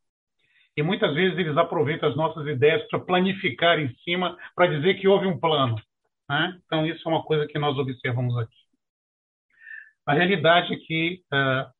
E 0.76 0.82
muitas 0.82 1.12
vezes 1.14 1.36
eles 1.36 1.56
aproveitam 1.56 2.08
as 2.08 2.14
nossas 2.14 2.46
ideias 2.46 2.86
para 2.88 3.00
planificar 3.00 3.80
em 3.80 3.92
cima, 4.04 4.36
para 4.54 4.68
dizer 4.68 4.94
que 5.00 5.08
houve 5.08 5.26
um 5.26 5.38
plano. 5.40 5.74
Né? 6.28 6.60
Então, 6.66 6.86
isso 6.86 7.08
é 7.08 7.10
uma 7.10 7.24
coisa 7.24 7.46
que 7.48 7.58
nós 7.58 7.76
observamos 7.76 8.36
aqui. 8.38 8.67
A 10.08 10.14
realidade 10.14 10.72
é 10.72 10.76
que 10.78 11.20
uh, 11.30 11.70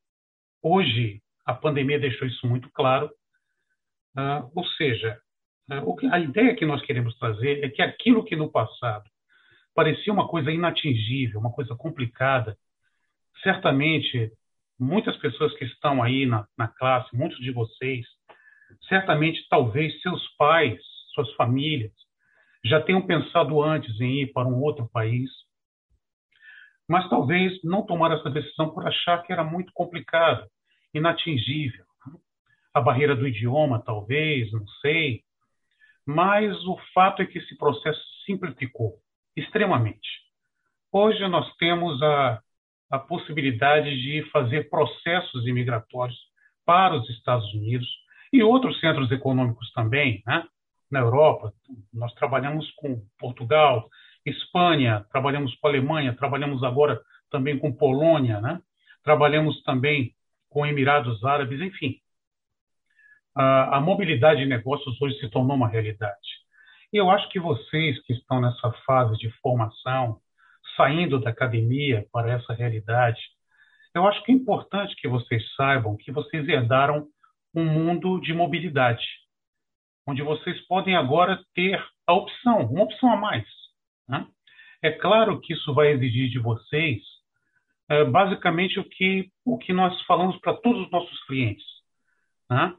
hoje 0.63 1.23
a 1.47 1.55
pandemia 1.55 1.99
deixou 1.99 2.29
isso 2.29 2.47
muito 2.47 2.69
claro, 2.73 3.07
uh, 3.07 4.53
ou 4.55 4.67
seja, 4.77 5.19
uh, 5.73 5.97
que, 5.97 6.07
a 6.09 6.21
ideia 6.21 6.55
que 6.55 6.67
nós 6.67 6.83
queremos 6.83 7.17
trazer 7.17 7.65
é 7.65 7.71
que 7.71 7.81
aquilo 7.81 8.23
que 8.23 8.37
no 8.37 8.53
passado 8.53 9.09
parecia 9.75 10.13
uma 10.13 10.29
coisa 10.29 10.53
inatingível, 10.53 11.41
uma 11.41 11.51
coisa 11.51 11.75
complicada, 11.75 12.55
certamente 13.43 14.31
muitas 14.79 15.17
pessoas 15.17 15.55
que 15.55 15.65
estão 15.65 16.03
aí 16.03 16.27
na, 16.27 16.47
na 16.55 16.69
classe, 16.69 17.17
muitos 17.17 17.39
de 17.39 17.51
vocês, 17.51 18.05
certamente 18.91 19.43
talvez 19.49 19.99
seus 20.03 20.29
pais, 20.37 20.79
suas 21.15 21.33
famílias, 21.33 21.95
já 22.63 22.79
tenham 22.79 23.01
pensado 23.01 23.63
antes 23.63 23.99
em 24.03 24.21
ir 24.21 24.35
para 24.35 24.47
um 24.47 24.61
outro 24.61 24.87
país, 24.93 25.31
mas 26.89 27.09
talvez 27.09 27.63
não 27.63 27.85
tomaram 27.85 28.17
essa 28.17 28.31
decisão 28.31 28.71
por 28.71 28.87
achar 28.87 29.23
que 29.23 29.33
era 29.33 29.45
muito 29.45 29.73
complicado, 29.75 30.49
inatingível. 30.95 31.85
A 32.73 32.81
barreira 32.81 33.15
do 33.15 33.29
idioma, 33.29 33.83
talvez, 33.85 34.51
não 34.53 34.67
sei. 34.81 35.23
Mas 36.07 36.57
o 36.65 36.79
fato 36.95 37.21
é 37.21 37.27
que 37.27 37.39
esse 37.39 37.57
processo 37.59 38.01
simplificou 38.25 38.95
extremamente. 39.37 40.09
Hoje 40.91 41.27
nós 41.29 41.55
temos 41.57 42.03
a, 42.03 42.41
a 42.91 42.99
possibilidade 42.99 43.91
de 44.01 44.23
fazer 44.31 44.71
processos 44.71 45.47
imigratórios 45.47 46.19
para 46.65 46.95
os 46.95 47.09
Estados 47.11 47.53
Unidos 47.53 47.87
e 48.33 48.43
outros 48.43 48.81
centros 48.81 49.11
econômicos 49.11 49.71
também, 49.73 50.23
né? 50.27 50.47
na 50.91 51.01
Europa. 51.01 51.53
Nós 51.93 52.13
trabalhamos 52.15 52.71
com 52.73 53.03
Portugal, 53.19 53.89
Espanha, 54.25 55.05
trabalhamos 55.11 55.55
com 55.57 55.69
Alemanha, 55.69 56.15
trabalhamos 56.15 56.63
agora 56.63 57.01
também 57.31 57.59
com 57.59 57.73
Polônia, 57.73 58.41
né? 58.41 58.61
trabalhamos 59.03 59.63
também 59.63 60.15
com 60.49 60.67
Emirados 60.67 61.25
Árabes, 61.25 61.61
enfim. 61.61 61.97
A, 63.35 63.77
a 63.77 63.81
mobilidade 63.81 64.41
de 64.41 64.47
negócios 64.47 65.01
hoje 65.01 65.19
se 65.19 65.29
tornou 65.31 65.57
uma 65.57 65.69
realidade. 65.69 66.29
E 66.93 66.97
eu 66.97 67.11
acho 67.11 67.29
que 67.29 67.39
vocês 67.39 68.01
que 68.05 68.13
estão 68.13 68.41
nessa 68.41 68.73
fase 68.87 69.17
de 69.19 69.31
formação, 69.41 70.21
saindo 70.77 71.21
da 71.21 71.31
academia 71.31 72.07
para 72.13 72.33
essa 72.33 72.53
realidade, 72.55 73.21
eu 73.95 74.07
acho 74.07 74.23
que 74.25 74.33
é 74.33 74.35
importante 74.35 74.97
que 74.97 75.09
vocês 75.09 75.43
saibam 75.55 75.97
que 75.97 76.13
vocês 76.13 76.49
herdaram 76.49 77.07
um 77.55 77.65
mundo 77.65 78.21
de 78.21 78.33
mobilidade 78.33 79.05
onde 80.09 80.23
vocês 80.23 80.59
podem 80.67 80.97
agora 80.97 81.39
ter 81.55 81.79
a 82.07 82.15
opção, 82.15 82.61
uma 82.61 82.85
opção 82.85 83.13
a 83.13 83.17
mais. 83.17 83.47
Né? 84.09 84.27
É 84.83 84.91
claro 84.91 85.41
que 85.41 85.53
isso 85.53 85.75
vai 85.75 85.89
exigir 85.89 86.31
de 86.31 86.39
vocês 86.39 87.03
é, 87.89 88.05
basicamente 88.05 88.79
o 88.79 88.85
que, 88.85 89.31
o 89.45 89.59
que 89.59 89.73
nós 89.73 90.01
falamos 90.03 90.39
para 90.41 90.55
todos 90.55 90.83
os 90.87 90.91
nossos 90.91 91.25
clientes. 91.25 91.65
Né? 92.51 92.75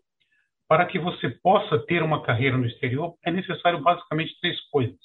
Para 0.68 0.86
que 0.86 1.00
você 1.00 1.30
possa 1.30 1.80
ter 1.86 2.04
uma 2.04 2.24
carreira 2.24 2.58
no 2.58 2.66
exterior, 2.66 3.16
é 3.24 3.32
necessário 3.32 3.82
basicamente 3.82 4.40
três 4.40 4.60
coisas. 4.70 5.00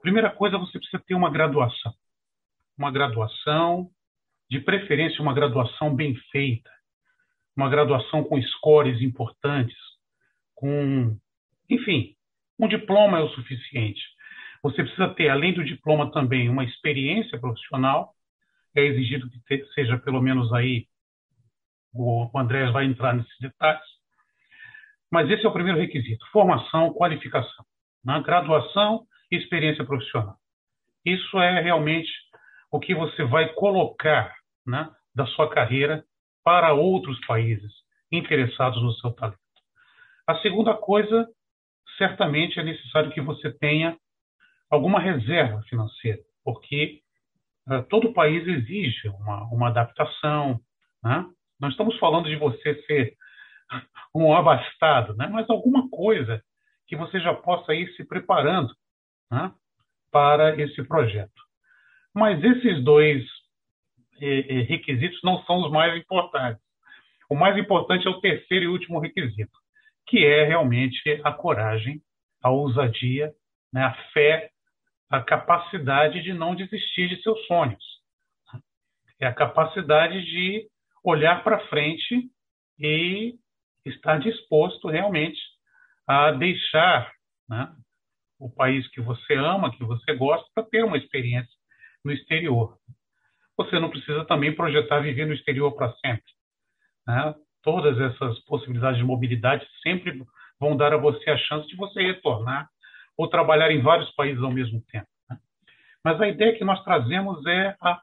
Primeira 0.00 0.30
coisa, 0.30 0.58
você 0.58 0.78
precisa 0.78 1.02
ter 1.04 1.14
uma 1.14 1.30
graduação. 1.30 1.92
Uma 2.78 2.90
graduação, 2.90 3.90
de 4.48 4.60
preferência, 4.60 5.20
uma 5.20 5.34
graduação 5.34 5.94
bem 5.94 6.14
feita, 6.30 6.70
uma 7.56 7.68
graduação 7.68 8.22
com 8.22 8.40
scores 8.42 9.00
importantes, 9.00 9.76
com 10.54 11.16
enfim, 11.68 12.14
um 12.58 12.68
diploma 12.68 13.18
é 13.18 13.22
o 13.22 13.28
suficiente. 13.30 14.00
Você 14.66 14.82
precisa 14.82 15.14
ter, 15.14 15.28
além 15.28 15.54
do 15.54 15.64
diploma, 15.64 16.10
também 16.10 16.48
uma 16.48 16.64
experiência 16.64 17.38
profissional. 17.38 18.12
É 18.74 18.80
exigido 18.80 19.30
que 19.30 19.64
seja 19.74 19.96
pelo 19.96 20.20
menos 20.20 20.52
aí, 20.52 20.88
o 21.94 22.28
Andrés 22.34 22.72
vai 22.72 22.84
entrar 22.84 23.14
nesses 23.14 23.38
detalhes. 23.38 23.86
Mas 25.08 25.30
esse 25.30 25.46
é 25.46 25.48
o 25.48 25.52
primeiro 25.52 25.78
requisito: 25.78 26.26
formação, 26.32 26.92
qualificação, 26.92 27.64
né? 28.04 28.20
graduação 28.24 29.06
e 29.30 29.36
experiência 29.36 29.84
profissional. 29.84 30.36
isso 31.04 31.38
é 31.38 31.60
realmente 31.60 32.10
o 32.72 32.80
que 32.80 32.92
você 32.92 33.22
vai 33.22 33.52
colocar 33.54 34.34
né, 34.66 34.90
da 35.14 35.26
sua 35.26 35.48
carreira 35.48 36.04
para 36.42 36.74
outros 36.74 37.24
países 37.24 37.72
interessados 38.10 38.82
no 38.82 38.92
seu 38.94 39.12
talento. 39.12 39.38
A 40.26 40.36
segunda 40.40 40.74
coisa, 40.74 41.28
certamente 41.96 42.58
é 42.58 42.64
necessário 42.64 43.12
que 43.12 43.20
você 43.20 43.52
tenha 43.58 43.96
alguma 44.70 45.00
reserva 45.00 45.62
financeira, 45.62 46.20
porque 46.44 47.00
uh, 47.68 47.82
todo 47.84 48.12
país 48.12 48.46
exige 48.46 49.08
uma, 49.08 49.44
uma 49.44 49.68
adaptação. 49.68 50.60
Né? 51.02 51.26
Não 51.60 51.68
estamos 51.68 51.98
falando 51.98 52.28
de 52.28 52.36
você 52.36 52.74
ser 52.82 53.14
um 54.14 54.34
abastado, 54.34 55.14
né? 55.16 55.28
mas 55.28 55.48
alguma 55.48 55.88
coisa 55.90 56.42
que 56.86 56.96
você 56.96 57.20
já 57.20 57.34
possa 57.34 57.74
ir 57.74 57.92
se 57.94 58.04
preparando 58.04 58.72
né? 59.30 59.52
para 60.10 60.60
esse 60.60 60.82
projeto. 60.84 61.32
Mas 62.14 62.42
esses 62.42 62.82
dois 62.82 63.24
eh, 64.20 64.46
eh, 64.48 64.62
requisitos 64.62 65.20
não 65.22 65.42
são 65.44 65.62
os 65.62 65.70
mais 65.70 65.94
importantes. 65.96 66.62
O 67.28 67.34
mais 67.34 67.58
importante 67.58 68.06
é 68.06 68.10
o 68.10 68.20
terceiro 68.20 68.64
e 68.64 68.68
último 68.68 69.00
requisito, 69.00 69.58
que 70.06 70.24
é 70.24 70.44
realmente 70.44 71.20
a 71.24 71.32
coragem, 71.32 72.00
a 72.42 72.50
ousadia, 72.50 73.32
né? 73.72 73.82
a 73.82 73.94
fé 74.12 74.50
a 75.10 75.22
capacidade 75.22 76.22
de 76.22 76.32
não 76.32 76.54
desistir 76.54 77.08
de 77.08 77.22
seus 77.22 77.46
sonhos. 77.46 77.84
É 79.20 79.26
a 79.26 79.34
capacidade 79.34 80.24
de 80.24 80.68
olhar 81.02 81.42
para 81.42 81.66
frente 81.68 82.30
e 82.78 83.34
estar 83.84 84.18
disposto 84.18 84.88
realmente 84.88 85.40
a 86.06 86.32
deixar 86.32 87.10
né, 87.48 87.72
o 88.38 88.50
país 88.50 88.86
que 88.88 89.00
você 89.00 89.34
ama, 89.34 89.74
que 89.74 89.84
você 89.84 90.14
gosta, 90.14 90.46
para 90.54 90.64
ter 90.64 90.84
uma 90.84 90.98
experiência 90.98 91.54
no 92.04 92.12
exterior. 92.12 92.76
Você 93.56 93.78
não 93.78 93.88
precisa 93.88 94.24
também 94.24 94.54
projetar 94.54 95.00
viver 95.00 95.26
no 95.26 95.32
exterior 95.32 95.72
para 95.74 95.92
sempre. 95.94 96.30
Né? 97.06 97.34
Todas 97.62 97.98
essas 97.98 98.38
possibilidades 98.40 98.98
de 98.98 99.04
mobilidade 99.04 99.66
sempre 99.82 100.22
vão 100.60 100.76
dar 100.76 100.92
a 100.92 100.98
você 100.98 101.30
a 101.30 101.38
chance 101.38 101.66
de 101.68 101.76
você 101.76 102.02
retornar 102.02 102.68
ou 103.16 103.28
trabalhar 103.28 103.70
em 103.70 103.80
vários 103.80 104.10
países 104.12 104.42
ao 104.42 104.52
mesmo 104.52 104.82
tempo. 104.90 105.06
Né? 105.28 105.36
Mas 106.04 106.20
a 106.20 106.28
ideia 106.28 106.56
que 106.56 106.64
nós 106.64 106.82
trazemos 106.84 107.44
é 107.46 107.76
a, 107.80 108.00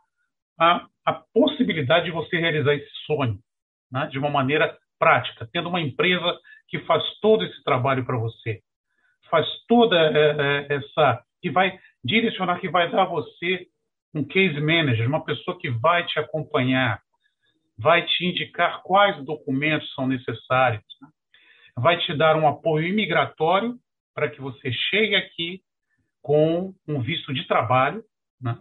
a, 0.60 0.88
a 1.06 1.14
possibilidade 1.34 2.06
de 2.06 2.12
você 2.12 2.38
realizar 2.38 2.74
esse 2.74 2.92
sonho 3.06 3.40
né? 3.92 4.08
de 4.08 4.18
uma 4.18 4.30
maneira 4.30 4.76
prática, 4.98 5.48
tendo 5.52 5.70
uma 5.70 5.82
empresa 5.82 6.38
que 6.68 6.80
faz 6.80 7.04
todo 7.22 7.44
esse 7.44 7.64
trabalho 7.64 8.06
para 8.06 8.18
você, 8.18 8.62
faz 9.30 9.48
toda 9.68 9.96
é, 9.96 10.68
é, 10.70 10.76
essa 10.76 11.24
que 11.42 11.52
vai 11.52 11.78
direcionar, 12.04 12.60
que 12.60 12.70
vai 12.70 12.90
dar 12.90 13.04
a 13.04 13.06
você 13.06 13.68
um 14.14 14.24
case 14.24 14.60
manager, 14.60 15.08
uma 15.08 15.26
pessoa 15.26 15.58
que 15.60 15.70
vai 15.70 16.06
te 16.06 16.20
acompanhar, 16.20 17.02
vai 17.78 18.06
te 18.06 18.26
indicar 18.26 18.82
quais 18.84 19.24
documentos 19.26 19.92
são 19.94 20.08
necessários, 20.08 20.84
né? 21.02 21.10
vai 21.76 21.98
te 21.98 22.16
dar 22.16 22.36
um 22.36 22.48
apoio 22.48 22.88
imigratório 22.88 23.76
para 24.14 24.30
que 24.30 24.40
você 24.40 24.72
chegue 24.72 25.16
aqui 25.16 25.62
com 26.22 26.74
um 26.88 27.02
visto 27.02 27.34
de 27.34 27.46
trabalho, 27.48 28.04
né? 28.42 28.58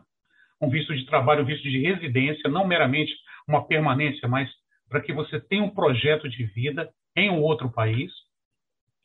um 0.60 0.68
visto 0.68 0.94
de 0.94 1.06
trabalho, 1.06 1.42
um 1.42 1.46
visto 1.46 1.62
de 1.62 1.78
residência, 1.80 2.50
não 2.50 2.66
meramente 2.66 3.12
uma 3.46 3.66
permanência, 3.66 4.28
mas 4.28 4.50
para 4.88 5.00
que 5.00 5.12
você 5.12 5.40
tenha 5.40 5.62
um 5.62 5.70
projeto 5.70 6.28
de 6.28 6.44
vida 6.44 6.90
em 7.16 7.30
um 7.30 7.40
outro 7.40 7.70
país 7.70 8.12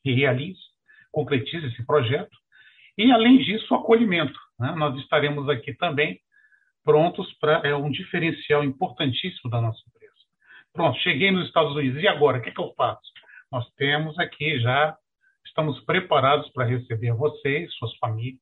e 0.03 0.13
realize, 0.13 0.59
concretize 1.11 1.65
esse 1.67 1.85
projeto. 1.85 2.35
E, 2.97 3.11
além 3.11 3.37
disso, 3.37 3.73
o 3.73 3.77
acolhimento. 3.77 4.37
Né? 4.59 4.73
Nós 4.75 4.99
estaremos 4.99 5.47
aqui 5.49 5.73
também 5.73 6.19
prontos 6.83 7.31
para 7.33 7.67
é 7.67 7.75
um 7.75 7.91
diferencial 7.91 8.63
importantíssimo 8.63 9.49
da 9.49 9.61
nossa 9.61 9.81
empresa. 9.87 10.13
Pronto, 10.73 10.97
cheguei 10.99 11.31
nos 11.31 11.47
Estados 11.47 11.75
Unidos, 11.75 12.01
e 12.01 12.07
agora? 12.07 12.37
O 12.37 12.41
que, 12.41 12.49
é 12.49 12.51
que 12.51 12.61
eu 12.61 12.73
faço? 12.75 13.01
Nós 13.51 13.69
temos 13.75 14.17
aqui 14.19 14.59
já 14.59 14.95
estamos 15.57 15.79
preparados 15.81 16.51
para 16.51 16.65
receber 16.65 17.13
vocês, 17.13 17.73
suas 17.77 17.95
famílias, 17.97 18.39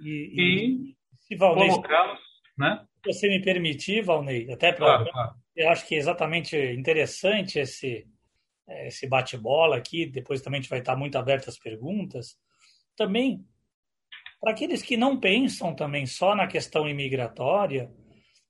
e, 0.00 0.94
e, 1.30 1.34
e 1.34 1.36
colocá-los. 1.36 2.18
Né? 2.56 2.82
Se 3.04 3.12
você 3.12 3.28
me 3.28 3.42
permitir, 3.42 4.02
Valnei, 4.02 4.50
até 4.50 4.72
para. 4.72 4.86
Claro, 4.86 5.12
claro. 5.12 5.34
Eu 5.54 5.68
acho 5.68 5.86
que 5.86 5.94
é 5.94 5.98
exatamente 5.98 6.56
interessante 6.56 7.58
esse, 7.58 8.06
esse 8.68 9.06
bate-bola 9.06 9.76
aqui, 9.76 10.06
depois 10.06 10.40
também 10.40 10.58
a 10.58 10.62
gente 10.62 10.70
vai 10.70 10.78
estar 10.78 10.96
muito 10.96 11.16
aberto 11.16 11.48
às 11.48 11.58
perguntas. 11.58 12.38
Também, 12.96 13.44
para 14.40 14.52
aqueles 14.52 14.82
que 14.82 14.96
não 14.96 15.20
pensam 15.20 15.74
também 15.74 16.06
só 16.06 16.34
na 16.34 16.46
questão 16.46 16.88
imigratória, 16.88 17.90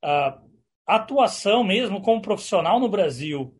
a 0.02 0.40
atuação 0.86 1.64
mesmo 1.64 2.00
como 2.00 2.22
profissional 2.22 2.78
no 2.78 2.88
Brasil 2.88 3.54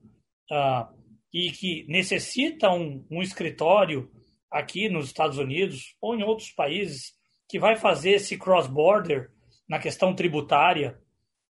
e 1.33 1.51
que 1.51 1.85
necessita 1.89 2.71
um, 2.71 3.05
um 3.11 3.23
escritório 3.23 4.11
aqui 4.51 4.89
nos 4.89 5.07
Estados 5.07 5.39
Unidos 5.39 5.95
ou 6.01 6.15
em 6.15 6.23
outros 6.23 6.51
países 6.51 7.15
que 7.49 7.59
vai 7.59 7.77
fazer 7.77 8.13
esse 8.13 8.37
cross-border 8.37 9.31
na 9.69 9.79
questão 9.79 10.15
tributária, 10.15 10.99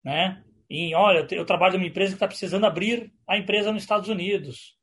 né? 0.03 0.43
Em, 0.69 0.95
olha, 0.95 1.27
eu 1.31 1.45
trabalho 1.45 1.77
numa 1.77 1.87
empresa 1.87 2.11
que 2.11 2.15
está 2.15 2.27
precisando 2.27 2.65
abrir 2.65 3.13
a 3.27 3.37
empresa 3.37 3.71
nos 3.71 3.83
Estados 3.83 4.09
Unidos. 4.09 4.75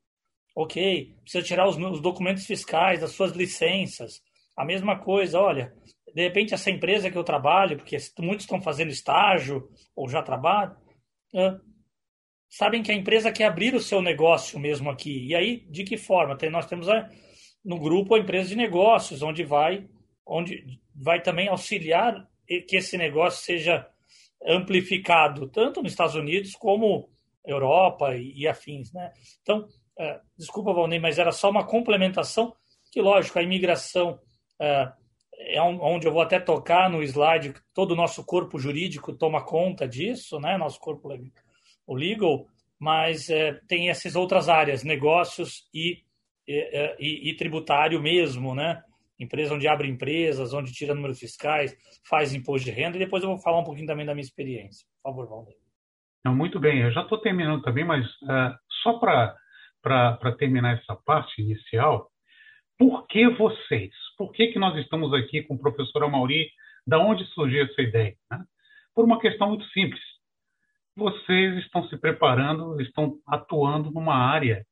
Ok, 0.54 1.16
precisa 1.22 1.44
tirar 1.44 1.66
os, 1.66 1.76
os 1.76 2.00
documentos 2.00 2.46
fiscais, 2.46 3.00
das 3.00 3.12
suas 3.12 3.32
licenças. 3.32 4.20
A 4.56 4.64
mesma 4.64 4.98
coisa, 4.98 5.40
olha, 5.40 5.74
de 6.14 6.22
repente 6.22 6.54
essa 6.54 6.70
empresa 6.70 7.10
que 7.10 7.16
eu 7.16 7.24
trabalho, 7.24 7.78
porque 7.78 7.96
muitos 8.18 8.44
estão 8.44 8.60
fazendo 8.60 8.90
estágio 8.90 9.68
ou 9.96 10.08
já 10.08 10.22
trabalham, 10.22 10.76
sabem 12.48 12.82
que 12.82 12.92
a 12.92 12.94
empresa 12.94 13.32
quer 13.32 13.46
abrir 13.46 13.74
o 13.74 13.80
seu 13.80 14.02
negócio 14.02 14.58
mesmo 14.58 14.90
aqui. 14.90 15.26
E 15.26 15.34
aí, 15.34 15.66
de 15.70 15.84
que 15.84 15.96
forma? 15.96 16.36
Tem, 16.36 16.50
nós 16.50 16.66
temos 16.66 16.88
a, 16.88 17.08
no 17.64 17.78
grupo 17.78 18.14
a 18.14 18.18
empresa 18.18 18.48
de 18.48 18.56
negócios, 18.56 19.22
onde 19.22 19.44
vai, 19.44 19.88
onde 20.26 20.80
vai 20.94 21.20
também 21.20 21.48
auxiliar 21.48 22.28
que 22.68 22.76
esse 22.76 22.96
negócio 22.98 23.44
seja 23.44 23.88
amplificado, 24.44 25.48
tanto 25.48 25.82
nos 25.82 25.92
Estados 25.92 26.14
Unidos 26.14 26.54
como 26.54 27.08
Europa 27.44 28.14
e, 28.16 28.46
afins. 28.46 28.92
Né? 28.92 29.12
Então, 29.40 29.66
é, 29.98 30.20
desculpa, 30.36 30.72
Valnei, 30.72 30.98
mas 30.98 31.18
era 31.18 31.32
só 31.32 31.50
uma 31.50 31.64
complementação, 31.64 32.54
que 32.90 33.00
lógico, 33.00 33.38
a 33.38 33.42
imigração 33.42 34.18
é, 34.60 34.92
é 35.38 35.62
onde 35.62 36.06
eu 36.06 36.12
vou 36.12 36.22
até 36.22 36.38
tocar 36.38 36.90
no 36.90 37.02
slide, 37.02 37.54
todo 37.72 37.92
o 37.92 37.96
nosso 37.96 38.24
corpo 38.24 38.58
jurídico 38.58 39.12
toma 39.12 39.44
conta 39.44 39.88
disso, 39.88 40.38
né? 40.38 40.56
nosso 40.56 40.78
corpo 40.80 41.08
o 41.86 41.94
legal, 41.94 42.46
mas 42.78 43.30
é, 43.30 43.54
tem 43.68 43.90
essas 43.90 44.16
outras 44.16 44.48
áreas, 44.48 44.84
negócios 44.84 45.68
e 45.72 46.02
e, 46.46 46.96
e, 46.98 47.30
e, 47.30 47.36
tributário 47.36 48.00
mesmo, 48.00 48.54
né? 48.54 48.82
Empresa 49.18 49.54
onde 49.54 49.68
abre 49.68 49.88
empresas, 49.88 50.52
onde 50.52 50.72
tira 50.72 50.94
números 50.94 51.18
fiscais, 51.18 51.76
faz 52.08 52.34
imposto 52.34 52.64
de 52.64 52.72
renda, 52.72 52.96
e 52.96 53.00
depois 53.00 53.22
eu 53.22 53.28
vou 53.28 53.38
falar 53.38 53.60
um 53.60 53.64
pouquinho 53.64 53.86
também 53.86 54.04
da 54.04 54.14
minha 54.14 54.24
experiência. 54.24 54.86
Por 55.02 55.10
favor, 55.10 55.28
Valdir. 55.28 55.56
Muito 56.26 56.60
bem, 56.60 56.80
eu 56.80 56.92
já 56.92 57.02
estou 57.02 57.18
terminando 57.18 57.62
também, 57.62 57.84
mas 57.84 58.04
uh, 58.22 58.56
só 58.82 58.98
para 58.98 60.36
terminar 60.38 60.78
essa 60.78 60.96
parte 61.04 61.42
inicial, 61.42 62.08
por 62.78 63.06
que 63.06 63.28
vocês? 63.28 63.92
Por 64.16 64.32
que, 64.32 64.48
que 64.48 64.58
nós 64.58 64.76
estamos 64.78 65.12
aqui 65.12 65.42
com 65.42 65.54
o 65.54 65.58
professor 65.58 66.04
Amauri? 66.04 66.50
Da 66.86 66.98
onde 66.98 67.24
surgiu 67.26 67.64
essa 67.64 67.80
ideia? 67.80 68.16
Né? 68.30 68.44
Por 68.94 69.04
uma 69.04 69.20
questão 69.20 69.48
muito 69.48 69.64
simples. 69.70 70.00
Vocês 70.96 71.58
estão 71.64 71.88
se 71.88 71.96
preparando, 71.96 72.80
estão 72.80 73.18
atuando 73.26 73.90
numa 73.90 74.14
área 74.14 74.66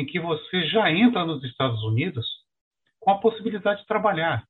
em 0.00 0.06
que 0.06 0.18
você 0.18 0.66
já 0.68 0.90
entra 0.90 1.24
nos 1.24 1.44
Estados 1.44 1.82
Unidos 1.82 2.26
com 2.98 3.10
a 3.10 3.18
possibilidade 3.18 3.82
de 3.82 3.86
trabalhar. 3.86 4.44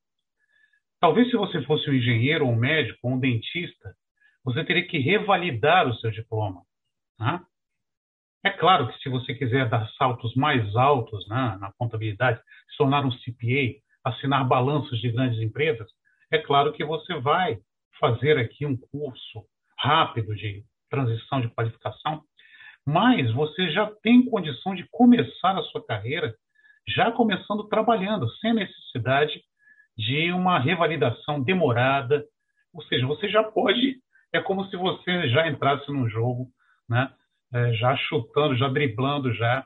Talvez 1.00 1.30
se 1.30 1.36
você 1.36 1.62
fosse 1.62 1.88
um 1.90 1.94
engenheiro, 1.94 2.46
um 2.46 2.56
médico, 2.56 3.08
um 3.08 3.18
dentista, 3.18 3.94
você 4.44 4.64
teria 4.64 4.86
que 4.86 4.98
revalidar 4.98 5.88
o 5.88 5.94
seu 5.96 6.10
diploma. 6.10 6.62
Né? 7.18 7.40
É 8.44 8.50
claro 8.50 8.88
que 8.88 8.98
se 9.00 9.08
você 9.08 9.34
quiser 9.34 9.68
dar 9.68 9.88
saltos 9.92 10.34
mais 10.34 10.74
altos 10.76 11.26
né, 11.28 11.58
na 11.60 11.72
contabilidade, 11.72 12.40
se 12.70 12.76
tornar 12.76 13.04
um 13.04 13.10
CPA, 13.10 13.80
assinar 14.04 14.46
balanços 14.46 15.00
de 15.00 15.10
grandes 15.10 15.40
empresas, 15.40 15.88
é 16.30 16.38
claro 16.38 16.72
que 16.72 16.84
você 16.84 17.18
vai 17.18 17.58
fazer 17.98 18.38
aqui 18.38 18.64
um 18.64 18.76
curso 18.76 19.44
rápido 19.78 20.34
de 20.34 20.64
transição 20.88 21.40
de 21.40 21.48
qualificação 21.48 22.22
mas 22.90 23.32
você 23.32 23.70
já 23.70 23.86
tem 24.02 24.24
condição 24.24 24.74
de 24.74 24.84
começar 24.90 25.56
a 25.56 25.62
sua 25.64 25.84
carreira 25.86 26.34
já 26.88 27.12
começando 27.12 27.68
trabalhando, 27.68 28.28
sem 28.36 28.52
necessidade 28.52 29.40
de 29.96 30.32
uma 30.32 30.58
revalidação 30.58 31.40
demorada. 31.40 32.24
Ou 32.74 32.82
seja, 32.84 33.06
você 33.06 33.28
já 33.28 33.44
pode, 33.44 34.00
é 34.32 34.40
como 34.40 34.64
se 34.66 34.76
você 34.76 35.28
já 35.28 35.48
entrasse 35.48 35.90
num 35.92 36.08
jogo, 36.08 36.48
né? 36.88 37.12
É, 37.52 37.74
já 37.74 37.96
chutando, 37.96 38.56
já 38.56 38.68
driblando, 38.68 39.32
já 39.34 39.64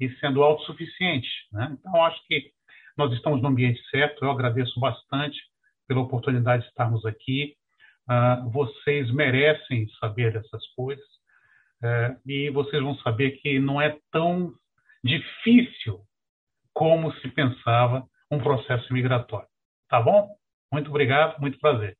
e 0.00 0.08
sendo 0.16 0.42
autossuficiente. 0.42 1.28
Né? 1.52 1.76
Então, 1.78 2.04
acho 2.04 2.20
que 2.26 2.50
nós 2.96 3.12
estamos 3.12 3.40
no 3.40 3.48
ambiente 3.48 3.80
certo. 3.90 4.24
Eu 4.24 4.30
agradeço 4.30 4.78
bastante 4.78 5.38
pela 5.88 6.00
oportunidade 6.00 6.62
de 6.62 6.68
estarmos 6.68 7.04
aqui. 7.06 7.54
Uh, 8.08 8.50
vocês 8.50 9.10
merecem 9.12 9.88
saber 10.00 10.32
dessas 10.32 10.66
coisas 10.74 11.21
uh, 11.82 12.20
e 12.26 12.50
vocês 12.50 12.82
vão 12.82 12.96
saber 12.98 13.32
que 13.32 13.58
não 13.58 13.80
é 13.80 13.98
tão 14.10 14.52
difícil 15.04 16.00
como 16.72 17.12
se 17.16 17.28
pensava 17.28 18.06
um 18.30 18.38
processo 18.38 18.92
migratório. 18.92 19.48
Tá 19.88 20.00
bom? 20.00 20.34
Muito 20.72 20.88
obrigado, 20.88 21.38
muito 21.40 21.58
prazer. 21.58 21.96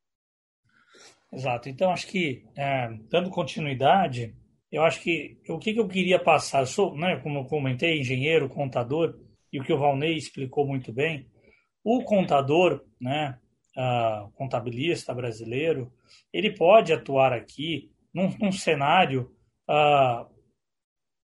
Exato. 1.33 1.69
Então, 1.69 1.91
acho 1.91 2.07
que, 2.07 2.45
é, 2.57 2.89
dando 3.11 3.31
continuidade, 3.31 4.35
eu 4.71 4.83
acho 4.83 5.01
que 5.03 5.39
o 5.49 5.59
que, 5.59 5.75
que 5.75 5.81
eu 5.81 5.89
queria 5.89 6.19
passar, 6.19 6.61
eu 6.61 6.67
sou, 6.67 6.97
né, 6.97 7.17
como 7.17 7.41
eu 7.41 7.45
comentei, 7.45 8.01
engenheiro, 8.01 8.49
contador, 8.49 9.19
e 9.53 9.61
o 9.61 9.65
que 9.65 9.73
o 9.73 9.79
Valnei 9.79 10.15
explicou 10.15 10.67
muito 10.67 10.93
bem, 10.93 11.27
o 11.85 12.03
contador, 12.05 12.83
né, 13.01 13.39
uh, 13.77 14.31
contabilista 14.33 15.15
brasileiro, 15.15 15.93
ele 16.33 16.51
pode 16.55 16.93
atuar 16.93 17.33
aqui 17.33 17.91
num, 18.15 18.35
num 18.39 18.53
cenário 18.53 19.31
uh, 19.73 20.27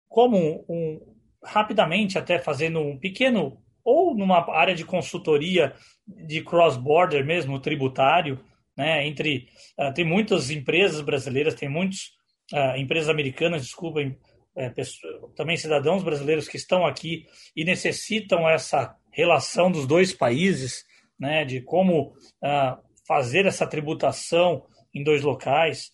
como 0.08 0.64
um, 0.68 1.00
rapidamente 1.42 2.16
até 2.18 2.38
fazendo 2.38 2.80
um 2.80 2.96
pequeno 2.98 3.60
ou 3.84 4.14
numa 4.14 4.48
área 4.54 4.74
de 4.74 4.84
consultoria 4.84 5.74
de 6.06 6.42
cross-border 6.42 7.24
mesmo, 7.24 7.60
tributário, 7.60 8.38
né, 8.76 9.06
entre 9.06 9.48
uh, 9.78 9.92
tem 9.92 10.04
muitas 10.04 10.50
empresas 10.50 11.00
brasileiras, 11.00 11.54
tem 11.54 11.68
muitas 11.68 12.12
uh, 12.52 12.76
empresas 12.76 13.08
americanas, 13.08 13.62
desculpem, 13.62 14.16
é, 14.56 14.70
pessoas, 14.70 15.32
também 15.36 15.56
cidadãos 15.56 16.02
brasileiros 16.02 16.48
que 16.48 16.56
estão 16.56 16.86
aqui 16.86 17.26
e 17.56 17.64
necessitam 17.64 18.48
essa 18.48 18.96
relação 19.12 19.70
dos 19.70 19.86
dois 19.86 20.12
países, 20.12 20.84
né, 21.18 21.44
de 21.44 21.60
como 21.60 22.08
uh, 22.42 22.78
fazer 23.06 23.46
essa 23.46 23.66
tributação 23.66 24.64
em 24.94 25.02
dois 25.02 25.22
locais, 25.22 25.92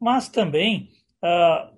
mas 0.00 0.28
também 0.28 0.88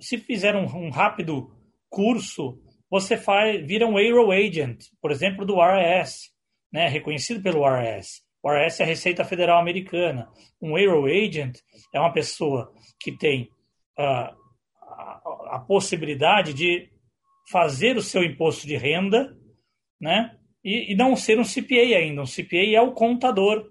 se 0.00 0.18
fizer 0.18 0.54
um, 0.54 0.64
um 0.64 0.90
rápido 0.90 1.50
curso, 1.88 2.58
você 2.90 3.16
faz, 3.16 3.64
vira 3.66 3.86
um 3.86 3.96
Aero 3.96 4.30
Agent, 4.30 4.84
por 5.00 5.10
exemplo, 5.10 5.46
do 5.46 5.56
IRS, 5.56 6.30
né, 6.72 6.88
reconhecido 6.88 7.42
pelo 7.42 7.66
IRS. 7.66 8.22
O 8.42 8.52
IRS 8.52 8.80
é 8.80 8.84
a 8.84 8.88
Receita 8.88 9.24
Federal 9.24 9.60
Americana. 9.60 10.28
Um 10.60 10.76
Aero 10.76 11.06
Agent 11.06 11.58
é 11.94 12.00
uma 12.00 12.12
pessoa 12.12 12.72
que 12.98 13.12
tem 13.12 13.50
uh, 13.98 14.34
a, 14.82 15.56
a, 15.56 15.64
possibilidade 15.66 16.54
de 16.54 16.90
fazer 17.50 17.96
o 17.96 18.02
seu 18.02 18.22
imposto 18.24 18.66
de 18.66 18.76
renda, 18.76 19.36
né? 20.00 20.36
E, 20.64 20.92
e, 20.92 20.96
não 20.96 21.16
ser 21.16 21.38
um 21.38 21.44
CPA 21.44 21.96
ainda. 21.96 22.22
Um 22.22 22.26
CPA 22.26 22.74
é 22.74 22.80
o 22.80 22.92
contador, 22.92 23.70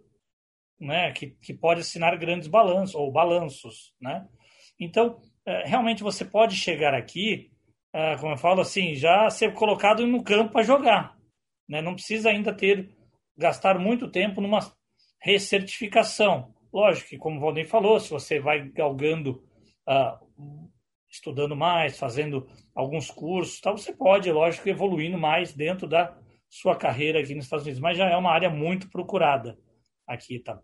né? 0.80 1.12
Que, 1.12 1.28
que 1.42 1.54
pode 1.54 1.82
assinar 1.82 2.18
grandes 2.18 2.48
balanços 2.48 2.96
ou 2.96 3.12
balanços, 3.12 3.94
né? 4.02 4.28
Então, 4.80 5.20
uh, 5.48 5.62
realmente 5.66 6.04
você 6.04 6.24
pode 6.24 6.56
chegar 6.56 6.94
aqui, 6.94 7.52
uh, 7.94 8.20
como 8.20 8.34
eu 8.34 8.38
falo 8.38 8.62
assim, 8.62 8.96
já 8.96 9.30
ser 9.30 9.54
colocado 9.54 10.06
no 10.08 10.24
campo 10.24 10.54
para 10.54 10.64
jogar, 10.64 11.18
né? 11.68 11.82
Não 11.82 11.96
precisa 11.96 12.30
ainda 12.30 12.54
ter 12.54 12.90
gastar 13.38 13.78
muito 13.78 14.10
tempo 14.10 14.42
numa 14.42 14.60
recertificação. 15.22 16.54
Lógico 16.72 17.10
que, 17.10 17.18
como 17.18 17.38
o 17.38 17.42
Valdir 17.42 17.68
falou, 17.68 18.00
se 18.00 18.10
você 18.10 18.40
vai 18.40 18.70
galgando, 18.70 19.44
uh, 19.88 20.70
estudando 21.10 21.56
mais, 21.56 21.98
fazendo 21.98 22.48
alguns 22.76 23.10
cursos, 23.10 23.60
tal, 23.60 23.78
você 23.78 23.92
pode, 23.92 24.32
lógico, 24.32 24.70
evoluindo 24.70 25.18
mais 25.18 25.54
dentro 25.54 25.88
da 25.88 26.16
sua 26.50 26.76
carreira 26.76 27.20
aqui 27.20 27.34
nos 27.36 27.46
Estados 27.46 27.66
Unidos. 27.66 27.82
Mas 27.82 27.98
já 27.98 28.10
é 28.10 28.16
uma 28.16 28.32
área 28.32 28.50
muito 28.50 28.90
procurada 28.90 29.58
aqui, 30.08 30.40
tá? 30.40 30.60